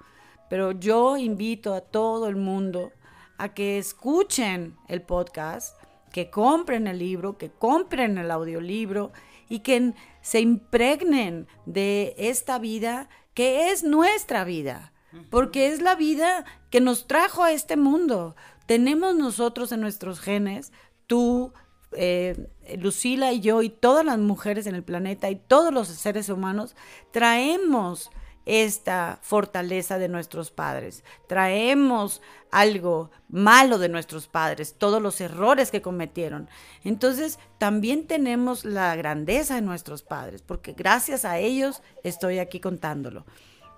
Pero 0.49 0.71
yo 0.71 1.17
invito 1.17 1.73
a 1.73 1.81
todo 1.81 2.27
el 2.27 2.35
mundo 2.35 2.91
a 3.37 3.53
que 3.53 3.77
escuchen 3.77 4.77
el 4.87 5.01
podcast, 5.01 5.77
que 6.11 6.29
compren 6.29 6.87
el 6.87 6.99
libro, 6.99 7.37
que 7.37 7.49
compren 7.51 8.17
el 8.17 8.31
audiolibro 8.31 9.11
y 9.49 9.59
que 9.59 9.93
se 10.21 10.39
impregnen 10.39 11.47
de 11.65 12.15
esta 12.17 12.57
vida 12.57 13.09
que 13.33 13.69
es 13.71 13.83
nuestra 13.83 14.45
vida, 14.45 14.93
porque 15.29 15.67
es 15.67 15.81
la 15.81 15.95
vida 15.95 16.45
que 16.69 16.79
nos 16.79 17.05
trajo 17.05 17.43
a 17.43 17.51
este 17.51 17.75
mundo. 17.75 18.35
Tenemos 18.65 19.15
nosotros 19.15 19.71
en 19.71 19.81
nuestros 19.81 20.19
genes, 20.19 20.71
tú, 21.05 21.53
eh, 21.91 22.49
Lucila 22.77 23.33
y 23.33 23.41
yo 23.41 23.61
y 23.61 23.69
todas 23.69 24.05
las 24.05 24.17
mujeres 24.17 24.67
en 24.67 24.75
el 24.75 24.83
planeta 24.83 25.29
y 25.29 25.35
todos 25.35 25.73
los 25.73 25.89
seres 25.89 26.29
humanos, 26.29 26.75
traemos 27.11 28.09
esta 28.45 29.19
fortaleza 29.21 29.97
de 29.97 30.07
nuestros 30.07 30.51
padres. 30.51 31.03
Traemos 31.27 32.21
algo 32.51 33.11
malo 33.27 33.77
de 33.77 33.89
nuestros 33.89 34.27
padres, 34.27 34.75
todos 34.77 35.01
los 35.01 35.19
errores 35.19 35.71
que 35.71 35.81
cometieron. 35.81 36.47
Entonces, 36.83 37.39
también 37.57 38.07
tenemos 38.07 38.63
la 38.63 38.95
grandeza 38.95 39.55
de 39.55 39.61
nuestros 39.61 40.03
padres, 40.03 40.41
porque 40.41 40.73
gracias 40.73 41.25
a 41.25 41.37
ellos 41.39 41.81
estoy 42.03 42.39
aquí 42.39 42.59
contándolo. 42.59 43.25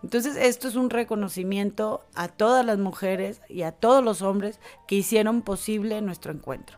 Entonces, 0.03 0.35
esto 0.35 0.67
es 0.67 0.75
un 0.75 0.89
reconocimiento 0.89 2.05
a 2.13 2.27
todas 2.27 2.63
las 2.65 2.77
mujeres 2.77 3.41
y 3.49 3.63
a 3.63 3.71
todos 3.71 4.03
los 4.03 4.21
hombres 4.21 4.59
que 4.87 4.95
hicieron 4.95 5.41
posible 5.41 6.01
nuestro 6.01 6.31
encuentro. 6.31 6.77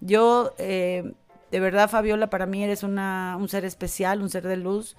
Yo, 0.00 0.54
eh, 0.58 1.12
de 1.50 1.60
verdad, 1.60 1.90
Fabiola, 1.90 2.30
para 2.30 2.46
mí 2.46 2.62
eres 2.64 2.82
una, 2.82 3.36
un 3.38 3.48
ser 3.48 3.64
especial, 3.64 4.22
un 4.22 4.30
ser 4.30 4.46
de 4.46 4.56
luz 4.56 4.96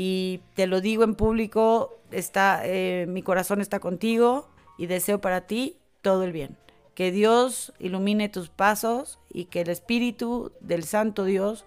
y 0.00 0.42
te 0.54 0.68
lo 0.68 0.80
digo 0.80 1.02
en 1.02 1.16
público, 1.16 1.98
está, 2.12 2.60
eh, 2.62 3.06
mi 3.08 3.20
corazón 3.22 3.60
está 3.60 3.80
contigo 3.80 4.48
y 4.78 4.86
deseo 4.86 5.20
para 5.20 5.48
ti 5.48 5.76
todo 6.02 6.22
el 6.22 6.30
bien. 6.30 6.56
Que 6.94 7.10
Dios 7.10 7.72
ilumine 7.80 8.28
tus 8.28 8.48
pasos 8.48 9.18
y 9.28 9.46
que 9.46 9.62
el 9.62 9.70
Espíritu 9.70 10.52
del 10.60 10.84
Santo 10.84 11.24
Dios 11.24 11.64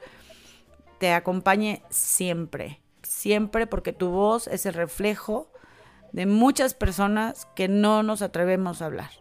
te 0.97 1.11
acompañe 1.11 1.84
siempre, 1.89 2.79
siempre 3.03 3.67
porque 3.67 3.91
tu 3.91 4.11
voz 4.11 4.47
es 4.47 4.65
el 4.65 4.75
reflejo 4.75 5.51
de 6.13 6.25
muchas 6.25 6.73
personas 6.73 7.49
que 7.53 7.67
no 7.67 8.01
nos 8.01 8.21
atrevemos 8.21 8.82
a 8.82 8.86
hablar. 8.86 9.11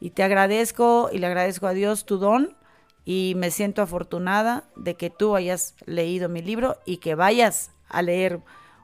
Y 0.00 0.12
te 0.12 0.22
agradezco 0.22 1.10
y 1.12 1.18
le 1.18 1.26
agradezco 1.26 1.66
a 1.66 1.74
Dios 1.74 2.06
tu 2.06 2.16
don 2.16 2.56
y 3.04 3.34
me 3.36 3.50
siento 3.50 3.82
afortunada 3.82 4.64
de 4.76 4.94
que 4.94 5.10
tú 5.10 5.36
hayas 5.36 5.74
leído 5.84 6.30
mi 6.30 6.40
libro 6.40 6.78
y 6.86 6.96
que 6.96 7.14
vayas 7.14 7.75
a 7.88 8.02
leer 8.02 8.40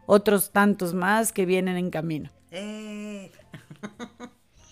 otros 0.06 0.50
tantos 0.50 0.94
más 0.94 1.32
que 1.32 1.46
vienen 1.46 1.76
en 1.76 1.90
camino. 1.90 2.30
Eh. 2.50 3.30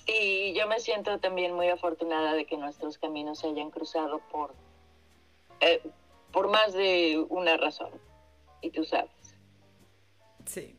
Sí, 0.07 0.55
yo 0.59 0.67
me 0.67 0.81
siento 0.81 1.19
también 1.21 1.55
muy 1.55 1.69
afortunada 1.69 2.35
de 2.35 2.45
que 2.45 2.57
nuestros 2.57 2.99
caminos 2.99 3.39
se 3.39 3.47
hayan 3.47 3.71
cruzado 3.71 4.21
por, 4.33 4.55
eh, 5.61 5.81
por 6.33 6.49
más 6.51 6.73
de 6.73 7.25
una 7.29 7.57
razón. 7.57 7.91
Y 8.61 8.71
tú 8.71 8.85
sabes. 8.85 9.11
Sí. 10.47 10.77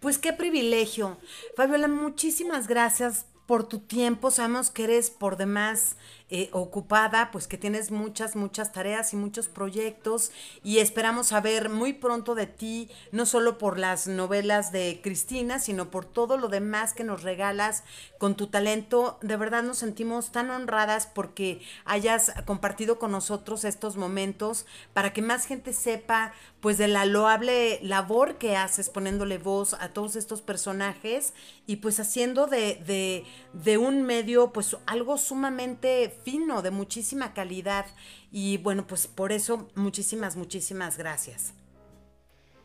Pues 0.00 0.18
qué 0.18 0.32
privilegio. 0.32 1.16
Fabiola, 1.56 1.88
muchísimas 1.88 2.68
gracias 2.68 3.26
por 3.46 3.66
tu 3.66 3.78
tiempo. 3.78 4.30
Sabemos 4.30 4.70
que 4.70 4.84
eres 4.84 5.10
por 5.10 5.36
demás 5.36 5.96
eh, 6.30 6.48
ocupada, 6.52 7.30
pues 7.32 7.46
que 7.48 7.58
tienes 7.58 7.90
muchas, 7.90 8.36
muchas 8.36 8.72
tareas 8.72 9.12
y 9.12 9.16
muchos 9.16 9.48
proyectos 9.48 10.30
y 10.62 10.78
esperamos 10.78 11.28
saber 11.28 11.70
muy 11.70 11.92
pronto 11.92 12.34
de 12.34 12.46
ti, 12.46 12.88
no 13.10 13.26
solo 13.26 13.58
por 13.58 13.78
las 13.78 14.06
novelas 14.06 14.70
de 14.70 15.00
Cristina, 15.02 15.58
sino 15.58 15.90
por 15.90 16.04
todo 16.04 16.36
lo 16.36 16.48
demás 16.48 16.94
que 16.94 17.04
nos 17.04 17.22
regalas 17.22 17.82
con 18.18 18.36
tu 18.36 18.46
talento. 18.46 19.18
De 19.22 19.36
verdad 19.36 19.62
nos 19.62 19.78
sentimos 19.78 20.30
tan 20.30 20.50
honradas 20.50 21.06
porque 21.06 21.60
hayas 21.84 22.32
compartido 22.46 22.98
con 22.98 23.10
nosotros 23.10 23.64
estos 23.64 23.96
momentos 23.96 24.66
para 24.92 25.12
que 25.12 25.22
más 25.22 25.46
gente 25.46 25.72
sepa 25.72 26.32
pues 26.60 26.76
de 26.78 26.88
la 26.88 27.06
loable 27.06 27.80
labor 27.82 28.36
que 28.36 28.56
haces 28.56 28.90
poniéndole 28.90 29.38
voz 29.38 29.74
a 29.74 29.88
todos 29.88 30.14
estos 30.14 30.42
personajes 30.42 31.32
y 31.66 31.76
pues 31.76 31.98
haciendo 32.00 32.46
de, 32.46 32.76
de, 32.86 33.24
de 33.52 33.78
un 33.78 34.02
medio 34.02 34.52
pues 34.52 34.76
algo 34.86 35.16
sumamente 35.16 36.19
fino, 36.22 36.62
de 36.62 36.70
muchísima 36.70 37.34
calidad. 37.34 37.86
Y 38.30 38.58
bueno, 38.58 38.86
pues 38.86 39.06
por 39.06 39.32
eso 39.32 39.68
muchísimas, 39.74 40.36
muchísimas 40.36 40.98
gracias. 40.98 41.54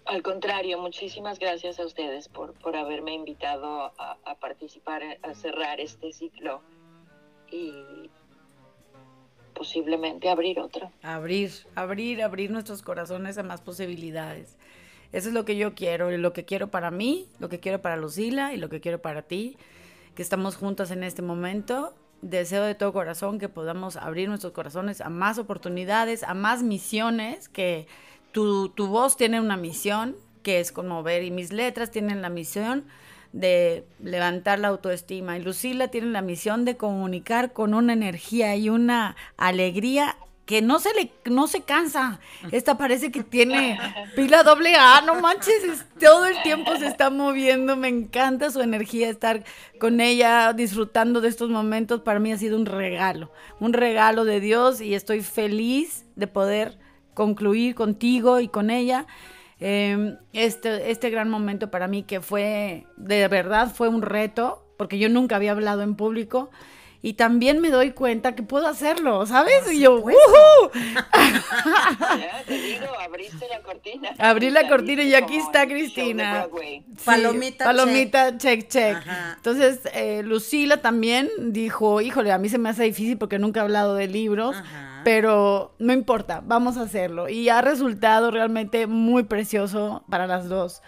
Al 0.06 0.22
contrario, 0.22 0.80
muchísimas 0.80 1.40
gracias 1.40 1.80
a 1.80 1.86
ustedes 1.86 2.28
por, 2.28 2.54
por 2.54 2.76
haberme 2.76 3.14
invitado 3.14 3.92
a, 3.98 4.18
a 4.24 4.36
participar, 4.36 5.02
a 5.24 5.34
cerrar 5.34 5.80
este 5.80 6.14
ciclo 6.14 6.62
y 7.52 8.10
posiblemente 9.56 10.30
abrir 10.30 10.60
otro. 10.60 10.92
Abrir, 11.02 11.52
abrir, 11.74 12.22
abrir 12.22 12.52
nuestros 12.52 12.84
corazones 12.84 13.40
a 13.40 13.44
más 13.44 13.62
posibilidades. 13.62 14.58
Eso 15.12 15.30
es 15.30 15.34
lo 15.34 15.46
que 15.46 15.56
yo 15.56 15.74
quiero, 15.74 16.12
lo 16.12 16.34
que 16.34 16.46
quiero 16.46 16.68
para 16.68 16.92
mí, 16.92 17.28
lo 17.40 17.50
que 17.50 17.60
quiero 17.60 17.82
para 17.82 17.98
Lucila 17.98 18.54
y 18.54 18.58
lo 18.58 18.70
que 18.70 18.82
quiero 18.82 19.02
para 19.02 19.24
ti, 19.24 19.58
que 20.14 20.22
estamos 20.22 20.56
juntas 20.56 20.92
en 20.92 21.04
este 21.04 21.22
momento 21.22 21.96
deseo 22.30 22.64
de 22.64 22.76
todo 22.76 22.92
corazón 22.92 23.40
que 23.40 23.50
podamos 23.50 23.98
abrir 23.98 24.28
nuestros 24.28 24.54
corazones 24.54 25.00
a 25.02 25.10
más 25.10 25.38
oportunidades, 25.38 26.24
a 26.24 26.34
más 26.34 26.64
misiones, 26.64 27.50
que 27.50 27.88
tu, 28.32 28.70
tu 28.70 28.88
voz 28.88 29.16
tiene 29.16 29.40
una 29.40 29.58
misión 29.58 30.16
que 30.42 30.60
es 30.60 30.72
conmover 30.72 31.24
y 31.24 31.32
mis 31.32 31.54
letras 31.54 31.92
tienen 31.92 32.22
la 32.22 32.30
misión 32.30 32.86
de 33.32 33.86
levantar 34.00 34.60
la 34.60 34.70
autoestima 34.70 35.38
y 35.38 35.42
Lucila 35.42 35.90
tiene 35.90 36.08
la 36.08 36.22
misión 36.22 36.66
de 36.66 36.78
comunicar 36.78 37.52
con 37.54 37.74
una 37.74 37.94
energía 37.94 38.56
y 38.56 38.70
una 38.70 39.16
alegría 39.38 40.16
que 40.46 40.62
no 40.62 40.80
se 40.80 40.94
le 40.94 41.12
no 41.26 41.48
se 41.48 41.62
cansa. 41.62 42.20
Esta 42.52 42.78
parece 42.78 43.12
que 43.12 43.24
tiene 43.24 43.80
pila 44.16 44.44
doble 44.44 44.76
A, 44.76 45.02
no 45.02 45.20
manches, 45.20 45.86
todo 46.00 46.26
el 46.26 46.42
tiempo 46.44 46.76
se 46.76 46.88
está 46.88 47.10
moviendo, 47.10 47.76
me 47.76 47.88
encanta 47.88 48.52
su 48.52 48.62
energía 48.62 49.10
estar 49.10 49.44
con 49.80 50.00
ella 50.02 50.54
disfrutando 50.54 51.20
de 51.22 51.30
estos 51.30 51.50
momentos, 51.50 52.02
para 52.02 52.20
mí 52.20 52.32
ha 52.32 52.38
sido 52.38 52.58
un 52.58 52.66
regalo, 52.66 53.32
un 53.60 53.74
regalo 53.74 54.24
de 54.24 54.40
Dios 54.40 54.82
y 54.82 54.94
estoy 54.94 55.22
feliz 55.22 56.06
de 56.16 56.28
poder 56.28 56.78
concluir 57.14 57.74
contigo 57.74 58.40
y 58.40 58.48
con 58.48 58.70
ella 58.70 59.08
em, 59.60 60.18
este, 60.34 60.92
este 60.92 61.10
gran 61.10 61.30
momento 61.30 61.72
para 61.72 61.88
mí 61.88 62.04
que 62.04 62.22
fue, 62.22 62.86
de 62.98 63.28
verdad 63.28 63.74
fue 63.74 63.88
un 63.88 64.04
reto, 64.04 64.62
porque 64.78 65.00
yo 65.00 65.10
nunca 65.10 65.38
había 65.38 65.54
hablado 65.54 65.82
en 65.82 65.96
público 65.96 66.52
y 67.06 67.14
también 67.14 67.62
me 67.62 67.70
doy 67.70 67.92
cuenta 67.92 68.34
que 68.34 68.42
puedo 68.42 68.66
hacerlo, 68.66 69.28
¿sabes? 69.28 69.72
y 69.72 69.80
yo, 69.80 70.00
¡Woohoo! 70.00 70.72
Ya, 70.74 72.44
te 72.48 72.60
digo, 72.60 72.88
abriste 73.00 73.46
la 73.48 73.62
cortina. 73.62 74.10
Abrí 74.18 74.50
la 74.50 74.68
cortina 74.68 75.04
y 75.04 75.14
aquí 75.14 75.38
está 75.38 75.68
Cristina. 75.68 76.48
Sí, 76.60 76.84
Palomita, 77.06 77.66
palomita, 77.66 78.38
check, 78.40 78.68
check. 78.68 78.98
Entonces, 79.36 79.82
eh, 79.94 80.24
Lucila 80.24 80.78
también 80.78 81.30
dijo, 81.38 82.02
híjole, 82.02 82.32
a 82.32 82.40
mí 82.40 82.50
se 82.50 82.58
me 82.58 82.70
hace 82.70 82.86
difícil 82.86 83.20
porque 83.20 83.38
nunca 83.38 83.60
he 83.60 83.64
hablado 83.64 83.94
de 83.94 84.08
libros, 84.08 84.56
Ajá. 84.56 85.02
pero 85.04 85.76
no 85.78 85.94
importa, 85.94 86.42
vamos 86.44 86.76
a 86.78 86.82
hacerlo. 86.82 87.30
Y 87.30 87.50
ha 87.50 87.62
resultado 87.62 88.32
realmente 88.32 88.88
muy 88.88 89.22
precioso 89.26 90.04
para 90.10 90.26
las 90.26 90.50
dos. 90.50 90.82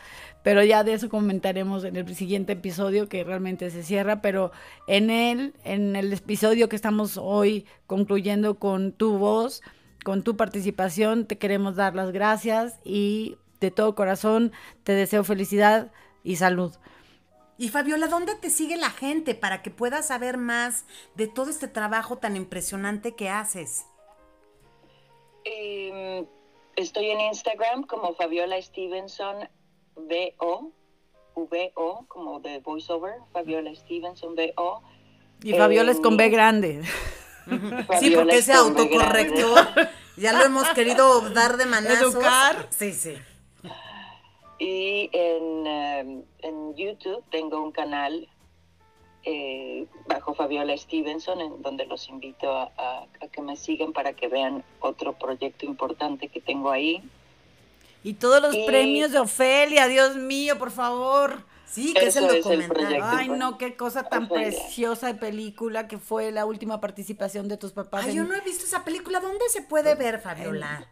Pero 0.48 0.64
ya 0.64 0.86
de 0.86 0.94
eso 0.94 1.10
comentaremos 1.10 1.84
en 1.84 1.98
el 1.98 2.16
siguiente 2.16 2.54
episodio 2.54 3.10
que 3.10 3.26
realmente 3.26 3.70
se 3.70 3.84
cierra. 3.84 4.22
Pero 4.22 4.54
en 4.88 5.10
él, 5.10 5.54
en 5.66 5.98
el 5.98 6.14
episodio 6.14 6.70
que 6.70 6.78
estamos 6.78 7.18
hoy 7.18 7.66
concluyendo 7.86 8.58
con 8.58 8.94
tu 8.94 9.18
voz, 9.18 9.62
con 10.06 10.24
tu 10.24 10.38
participación, 10.38 11.26
te 11.28 11.38
queremos 11.38 11.76
dar 11.76 11.96
las 11.96 12.14
gracias 12.14 12.80
y 12.86 13.36
de 13.60 13.72
todo 13.72 13.94
corazón 13.94 14.54
te 14.86 14.94
deseo 14.94 15.26
felicidad 15.26 15.92
y 16.24 16.38
salud. 16.38 16.74
Y 17.58 17.68
Fabiola, 17.68 18.08
¿dónde 18.08 18.34
te 18.36 18.50
sigue 18.50 18.78
la 18.78 18.92
gente 18.92 19.36
para 19.36 19.62
que 19.62 19.70
puedas 19.70 20.08
saber 20.08 20.38
más 20.38 20.86
de 21.16 21.28
todo 21.28 21.50
este 21.50 21.68
trabajo 21.68 22.20
tan 22.20 22.38
impresionante 22.38 23.18
que 23.18 23.28
haces? 23.28 23.86
Em, 25.44 26.26
estoy 26.78 27.10
en 27.10 27.20
Instagram 27.20 27.84
como 27.84 28.14
Fabiola 28.14 28.62
Stevenson 28.62 29.50
VO, 29.98 30.72
VO, 31.36 32.06
como 32.08 32.40
de 32.40 32.60
voiceover, 32.60 33.16
Fabiola 33.34 33.74
Stevenson 33.76 34.36
VO. 34.36 34.82
Y 35.44 35.54
Fabiola 35.54 35.92
es 35.92 36.00
con 36.00 36.18
B 36.18 36.26
Em, 36.26 36.32
grande. 36.32 36.82
Sí, 38.00 38.12
porque 38.12 38.38
ese 38.40 38.52
autocorrector 38.54 39.54
grande. 39.74 39.90
ya 40.18 40.34
lo 40.34 40.44
hemos 40.44 40.68
querido 40.70 41.22
dar 41.30 41.56
de 41.56 41.66
manazos. 41.66 42.14
Educar. 42.16 42.68
Sí, 42.72 42.92
sí. 42.92 43.14
Y 44.60 45.10
en, 45.14 45.68
em, 45.68 46.24
en 46.40 46.76
YouTube 46.76 47.24
tengo 47.30 47.62
un 47.62 47.72
canal 47.72 48.28
eh, 49.24 49.86
bajo 50.08 50.34
Fabiola 50.34 50.76
Stevenson, 50.78 51.40
en 51.42 51.62
donde 51.62 51.86
los 51.86 52.10
invito 52.10 52.50
a, 52.52 52.72
a- 52.78 53.08
a 53.22 53.28
que 53.28 53.42
me 53.42 53.56
sigan 53.56 53.94
para 53.94 54.14
que 54.14 54.28
vean 54.28 54.64
otro 54.80 55.14
proyecto 55.14 55.66
importante 55.66 56.30
que 56.30 56.42
tengo 56.42 56.70
ahí. 56.72 57.02
Y 58.04 58.14
todos 58.14 58.42
los 58.42 58.56
Y- 58.56 58.66
premios 58.66 59.12
de 59.12 59.20
Ofelia, 59.20 59.88
Dios 59.88 60.16
mío, 60.16 60.58
por 60.58 60.72
favor. 60.72 61.44
Sí, 61.66 61.94
que 61.94 62.06
es 62.08 62.16
el 62.16 62.26
es 62.26 62.32
el 62.46 62.68
documental. 62.68 63.00
Ay, 63.04 63.28
no, 63.30 63.58
qué 63.58 63.76
cosa 63.76 64.04
tan 64.04 64.24
Ofelia. 64.26 64.50
preciosa 64.50 65.08
de 65.08 65.16
película 65.16 65.88
que 65.88 65.98
fue 65.98 66.32
la 66.32 66.46
última 66.46 66.80
participación 66.80 67.48
de 67.50 67.58
tus 67.58 67.74
papás. 67.74 68.06
Ay, 68.06 68.12
en- 68.12 68.18
yo 68.18 68.24
no 68.24 68.34
he 68.36 68.42
visto 68.42 68.64
esa 68.66 68.84
película. 68.86 69.20
¿Dónde 69.20 69.44
se 69.50 69.62
puede 69.62 69.94
ver, 69.96 70.20
Fabiola? 70.22 70.88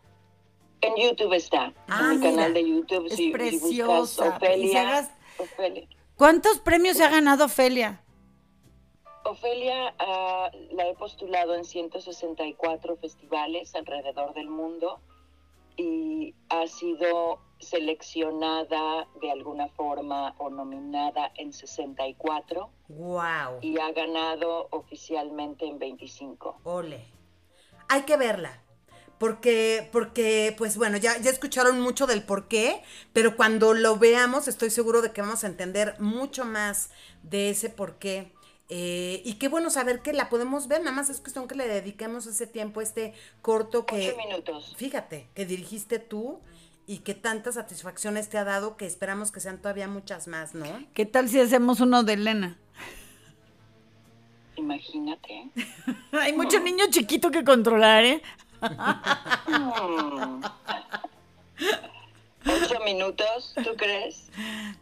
En 0.81 0.93
YouTube 0.97 1.33
está, 1.33 1.73
Ah, 1.87 2.09
en 2.11 2.19
mi 2.19 2.27
mira. 2.27 2.31
canal 2.31 2.53
de 2.53 2.69
YouTube. 2.69 3.07
Es 3.07 3.15
si- 3.15 3.31
preciosa. 3.31 4.23
Si 4.23 4.45
Ofelia, 4.45 4.81
hagas- 4.81 5.09
Ofelia. 5.37 5.87
¿Cuántos 6.17 6.59
premios 6.59 6.97
se 6.97 7.03
ha 7.05 7.09
ganado 7.09 7.45
Ofelia? 7.45 8.01
Ofelia 9.23 9.95
ah, 9.97 10.51
la 10.73 10.87
he 10.89 10.93
postulado 10.95 11.55
en 11.55 11.63
164 11.63 12.97
festivales 12.97 13.73
alrededor 13.73 14.33
del 14.35 14.49
mundo 14.49 14.99
y 15.77 16.35
ha 16.49 16.67
sido 16.67 17.39
seleccionada 17.59 19.07
de 19.21 19.31
alguna 19.31 19.67
forma 19.69 20.35
o 20.37 20.49
nominada 20.49 21.31
en 21.35 21.53
64 21.53 22.69
Wow. 22.87 23.59
y 23.61 23.79
ha 23.79 23.91
ganado 23.91 24.67
oficialmente 24.71 25.65
en 25.65 25.79
25. 25.79 26.59
Ole. 26.63 27.05
Hay 27.89 28.03
que 28.03 28.17
verla. 28.17 28.61
Porque, 29.17 29.87
porque, 29.93 30.53
pues 30.57 30.77
bueno, 30.77 30.97
ya, 30.97 31.17
ya 31.19 31.31
escucharon 31.31 31.79
mucho 31.79 32.05
del 32.05 32.21
por 32.23 32.49
qué, 32.49 32.83
pero 33.13 33.37
cuando 33.37 33.73
lo 33.73 33.95
veamos 33.97 34.49
estoy 34.49 34.69
seguro 34.69 35.01
de 35.01 35.13
que 35.13 35.21
vamos 35.21 35.45
a 35.45 35.47
entender 35.47 35.95
mucho 35.99 36.43
más 36.43 36.89
de 37.23 37.49
ese 37.49 37.69
por 37.69 37.95
qué. 37.95 38.33
Eh, 38.69 39.21
y 39.23 39.35
qué 39.35 39.47
bueno 39.47 39.69
saber 39.69 40.01
que 40.01 40.11
la 40.11 40.29
podemos 40.29 40.67
ver, 40.67 40.81
nada 40.81 40.95
más 40.95 41.09
es 41.09 41.19
cuestión 41.19 41.47
que 41.47 41.53
le 41.53 41.67
dediquemos 41.67 42.25
ese 42.25 42.47
tiempo, 42.47 42.81
este 42.81 43.13
corto 43.41 43.85
que, 43.85 44.09
Ocho 44.09 44.17
minutos. 44.17 44.73
fíjate, 44.75 45.27
que 45.35 45.45
dirigiste 45.45 45.99
tú 45.99 46.39
y 46.87 46.99
que 46.99 47.13
tantas 47.13 47.55
satisfacciones 47.55 48.29
te 48.29 48.39
ha 48.39 48.43
dado 48.43 48.75
que 48.75 48.87
esperamos 48.87 49.31
que 49.31 49.39
sean 49.39 49.59
todavía 49.59 49.87
muchas 49.87 50.27
más, 50.27 50.55
¿no? 50.55 50.65
¿Qué 50.93 51.05
tal 51.05 51.29
si 51.29 51.39
hacemos 51.39 51.79
uno 51.79 52.03
de 52.03 52.13
Elena? 52.13 52.57
Imagínate. 54.55 55.49
Hay 56.11 56.33
mucho 56.33 56.59
niño 56.59 56.85
chiquito 56.89 57.29
que 57.29 57.43
controlar, 57.43 58.03
¿eh? 58.03 58.21
Ocho 62.45 62.79
minutos, 62.83 63.53
¿tú 63.63 63.75
crees? 63.75 64.29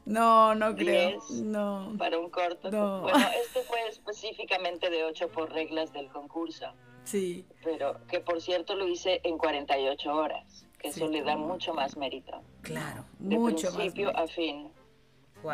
No, 0.05 0.53
no 0.55 0.75
creo. 0.75 1.19
No. 1.31 1.93
Para 1.97 2.17
un 2.19 2.29
corto. 2.29 2.69
No. 2.71 3.01
Bueno, 3.01 3.25
este 3.45 3.61
fue 3.63 3.87
específicamente 3.89 4.89
de 4.89 5.03
ocho 5.05 5.29
por 5.29 5.51
reglas 5.51 5.93
del 5.93 6.07
concurso. 6.09 6.65
Sí. 7.05 7.45
pero 7.65 7.97
que 8.07 8.21
por 8.21 8.41
cierto 8.41 8.75
lo 8.75 8.87
hice 8.87 9.19
en 9.25 9.37
48 9.37 10.13
horas, 10.13 10.65
que 10.79 10.91
Sí, 10.93 11.01
eso 11.01 11.11
le 11.11 11.21
da 11.21 11.35
mucho 11.35 11.73
más 11.73 11.97
mérito, 11.97 12.41
Claro. 12.61 13.03
de 13.19 13.37
Mucho 13.37 13.67
más. 13.67 13.75
principio 13.75 14.05
mérito. 14.07 14.23
a 14.23 14.27
fin. 14.27 14.71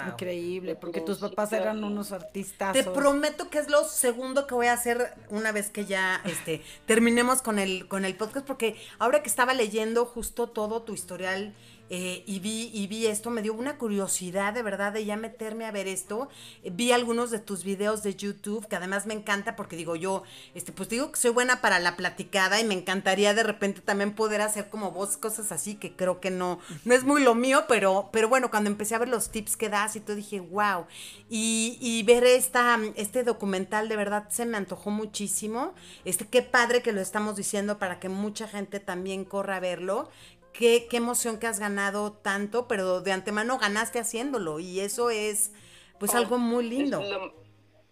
Increíble, 0.08 0.76
porque 0.76 1.02
tus 1.02 1.18
papás 1.18 1.52
eran 1.52 1.84
unos 1.84 2.12
artistas. 2.12 2.74
Te 2.74 2.84
prometo 2.84 3.50
que 3.50 3.58
es 3.58 3.70
lo 3.72 3.84
segundo 3.84 4.46
que 4.46 4.54
voy 4.54 4.68
a 4.68 4.74
hacer 4.74 5.16
una 5.32 5.52
vez 5.52 5.72
que 5.72 5.86
ya 5.86 6.22
este, 6.26 6.62
terminemos 6.86 7.42
con 7.42 7.58
el, 7.58 7.88
con 7.88 8.06
el 8.06 8.16
podcast, 8.16 8.46
porque 8.46 8.76
ahora 9.00 9.24
que 9.24 9.30
estaba 9.30 9.56
leyendo 9.56 10.06
justo 10.06 10.48
todo 10.50 10.84
tu 10.84 10.94
historial 10.94 11.56
eh, 11.90 12.24
y, 12.26 12.40
vi, 12.40 12.70
y 12.74 12.88
vi 12.88 13.08
esto, 13.08 13.30
me 13.30 13.42
dio 13.42 13.54
una 13.54 13.78
curiosidad 13.78 14.54
de 14.54 14.62
verdad 14.62 14.94
de 14.94 15.06
ya 15.06 15.18
meterme 15.18 15.66
a 15.66 15.72
ver 15.72 15.88
esto. 15.88 16.30
vi 16.64 16.92
algunos 16.92 17.32
de 17.32 17.40
tus 17.40 17.64
videos 17.64 18.04
de 18.04 18.16
YouTube, 18.16 18.68
que 18.68 18.76
además 18.76 19.06
me 19.06 19.14
encanta 19.14 19.56
porque 19.56 19.76
digo 19.76 19.96
yo, 19.96 20.24
este, 20.54 20.72
pues 20.72 20.90
digo 20.90 21.12
que 21.12 21.20
soy 21.20 21.32
buena 21.32 21.62
para 21.62 21.80
la 21.80 21.96
platicada 21.98 22.60
y 22.60 22.64
me 22.64 22.76
encantaría 22.76 23.34
de 23.34 23.44
repente 23.44 23.82
también 23.82 24.14
poder 24.14 24.42
hacer 24.42 24.70
como 24.70 24.92
vos 24.92 25.18
cosas 25.18 25.52
así, 25.52 25.76
que 25.76 25.96
creo 25.96 26.20
que 26.20 26.32
no, 26.32 26.60
no 26.86 26.94
es 26.94 27.04
muy 27.04 27.24
lo 27.24 27.36
mío, 27.36 27.66
pero, 27.68 28.10
pero 28.12 28.30
bueno, 28.30 28.50
cuando 28.50 28.70
empecé 28.70 28.96
a 28.96 29.00
ver 29.00 29.10
los 29.10 29.30
tips 29.30 29.58
que 29.58 29.70
das 29.70 29.96
y 29.96 30.00
todo 30.00 30.16
dije, 30.16 30.40
wow. 30.40 30.86
Y, 31.30 31.78
y 31.82 32.04
ver 32.04 32.24
esta, 32.24 32.80
este 32.96 33.24
documental 33.24 33.90
de 33.90 33.96
verdad 33.96 34.30
se 34.30 34.46
me 34.46 34.58
antojó 34.58 34.92
muchísimo. 34.92 35.74
Este, 36.06 36.28
qué 36.28 36.42
padre 36.42 36.82
que 36.82 36.92
lo 36.92 37.02
estamos 37.02 37.36
diciendo 37.36 37.80
para 37.80 38.00
que 38.00 38.10
mucha 38.10 38.48
gente 38.48 38.80
también 38.80 39.26
corra 39.26 39.58
a 39.58 39.60
verlo 39.60 40.10
qué, 40.54 40.88
emoción 40.92 41.40
que 41.40 41.48
has 41.48 41.60
ganado 41.60 42.12
tanto, 42.12 42.68
pero 42.68 43.02
de 43.02 43.12
antemano 43.12 43.58
ganaste 43.58 44.00
haciéndolo 44.00 44.60
y 44.60 44.80
eso 44.80 45.10
es 45.10 45.52
pues 46.00 46.16
algo 46.16 46.38
muy 46.38 46.68
lindo. 46.68 47.02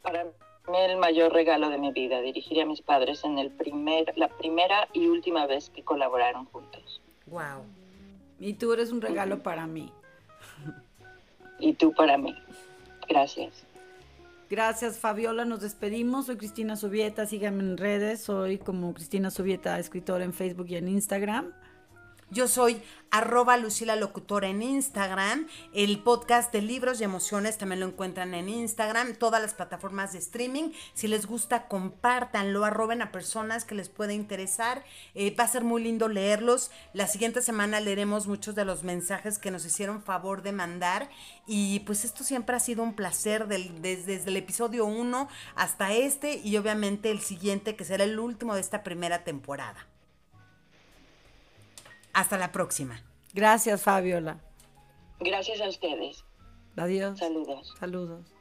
para 0.01 0.23
mí 0.23 0.31
el 0.75 0.97
mayor 0.97 1.31
regalo 1.31 1.69
de 1.69 1.77
mi 1.77 1.91
vida, 1.91 2.21
dirigir 2.21 2.61
a 2.61 2.65
mis 2.65 2.81
padres 2.81 3.23
en 3.23 3.37
el 3.37 3.51
primer, 3.51 4.13
la 4.17 4.27
primera 4.27 4.87
y 4.93 5.07
última 5.07 5.45
vez 5.45 5.69
que 5.69 5.83
colaboraron 5.83 6.45
juntos. 6.45 7.01
Wow. 7.27 7.63
Y 8.39 8.53
tú 8.53 8.73
eres 8.73 8.91
un 8.91 9.01
regalo 9.01 9.41
para 9.43 9.65
mí. 9.65 9.91
Y 11.59 11.73
tú 11.73 11.93
para 11.93 12.17
mí. 12.17 12.35
Gracias. 13.07 13.65
Gracias, 14.49 14.99
Fabiola. 14.99 15.43
Nos 15.45 15.61
despedimos. 15.61 16.27
Soy 16.27 16.37
Cristina 16.37 16.75
Subieta. 16.75 17.25
Síganme 17.25 17.63
en 17.63 17.77
redes. 17.77 18.21
Soy 18.21 18.57
como 18.57 18.93
Cristina 18.93 19.31
Subieta, 19.31 19.79
escritora 19.79 20.23
en 20.23 20.33
Facebook 20.33 20.67
y 20.69 20.75
en 20.75 20.87
Instagram. 20.87 21.53
Yo 22.29 22.49
soy 22.49 22.81
arroba 23.09 23.55
Lucila 23.55 23.95
Locutora 23.95 24.49
en 24.49 24.61
Instagram. 24.61 25.47
El 25.73 26.03
podcast 26.03 26.51
de 26.51 26.61
libros 26.61 26.99
y 26.99 27.05
emociones 27.05 27.57
también 27.57 27.79
lo 27.79 27.85
encuentran 27.85 28.33
en 28.33 28.49
Instagram, 28.49 29.15
todas 29.15 29.41
las 29.41 29.53
plataformas 29.53 30.11
de 30.11 30.19
streaming. 30.19 30.71
Si 30.93 31.07
les 31.07 31.25
gusta, 31.25 31.69
compártanlo, 31.69 32.65
arroben 32.65 33.01
a 33.01 33.13
personas 33.13 33.63
que 33.63 33.75
les 33.75 33.87
pueda 33.87 34.11
interesar. 34.11 34.83
Eh, 35.15 35.33
va 35.39 35.45
a 35.45 35.47
ser 35.47 35.63
muy 35.63 35.81
lindo 35.81 36.09
leerlos. 36.09 36.69
La 36.91 37.07
siguiente 37.07 37.41
semana 37.41 37.79
leeremos 37.79 38.27
muchos 38.27 38.55
de 38.55 38.65
los 38.65 38.83
mensajes 38.83 39.39
que 39.39 39.49
nos 39.49 39.65
hicieron 39.65 40.03
favor 40.03 40.41
de 40.41 40.51
mandar. 40.51 41.09
Y 41.45 41.79
pues 41.81 42.03
esto 42.03 42.25
siempre 42.25 42.57
ha 42.57 42.59
sido 42.59 42.83
un 42.83 42.93
placer 42.93 43.47
desde, 43.47 44.03
desde 44.03 44.29
el 44.29 44.35
episodio 44.35 44.85
1 44.85 45.29
hasta 45.55 45.93
este 45.93 46.41
y 46.43 46.57
obviamente 46.57 47.09
el 47.09 47.21
siguiente 47.21 47.77
que 47.77 47.85
será 47.85 48.03
el 48.03 48.19
último 48.19 48.53
de 48.53 48.59
esta 48.59 48.83
primera 48.83 49.23
temporada. 49.23 49.87
Hasta 52.17 52.35
la 52.39 52.51
próxima. 52.51 52.99
Gracias, 53.35 53.83
Fabiola. 53.83 54.39
Gracias 55.19 55.61
a 55.61 55.69
ustedes. 55.69 56.25
Adiós. 56.75 57.19
Saludos. 57.19 57.75
Saludos. 57.79 58.36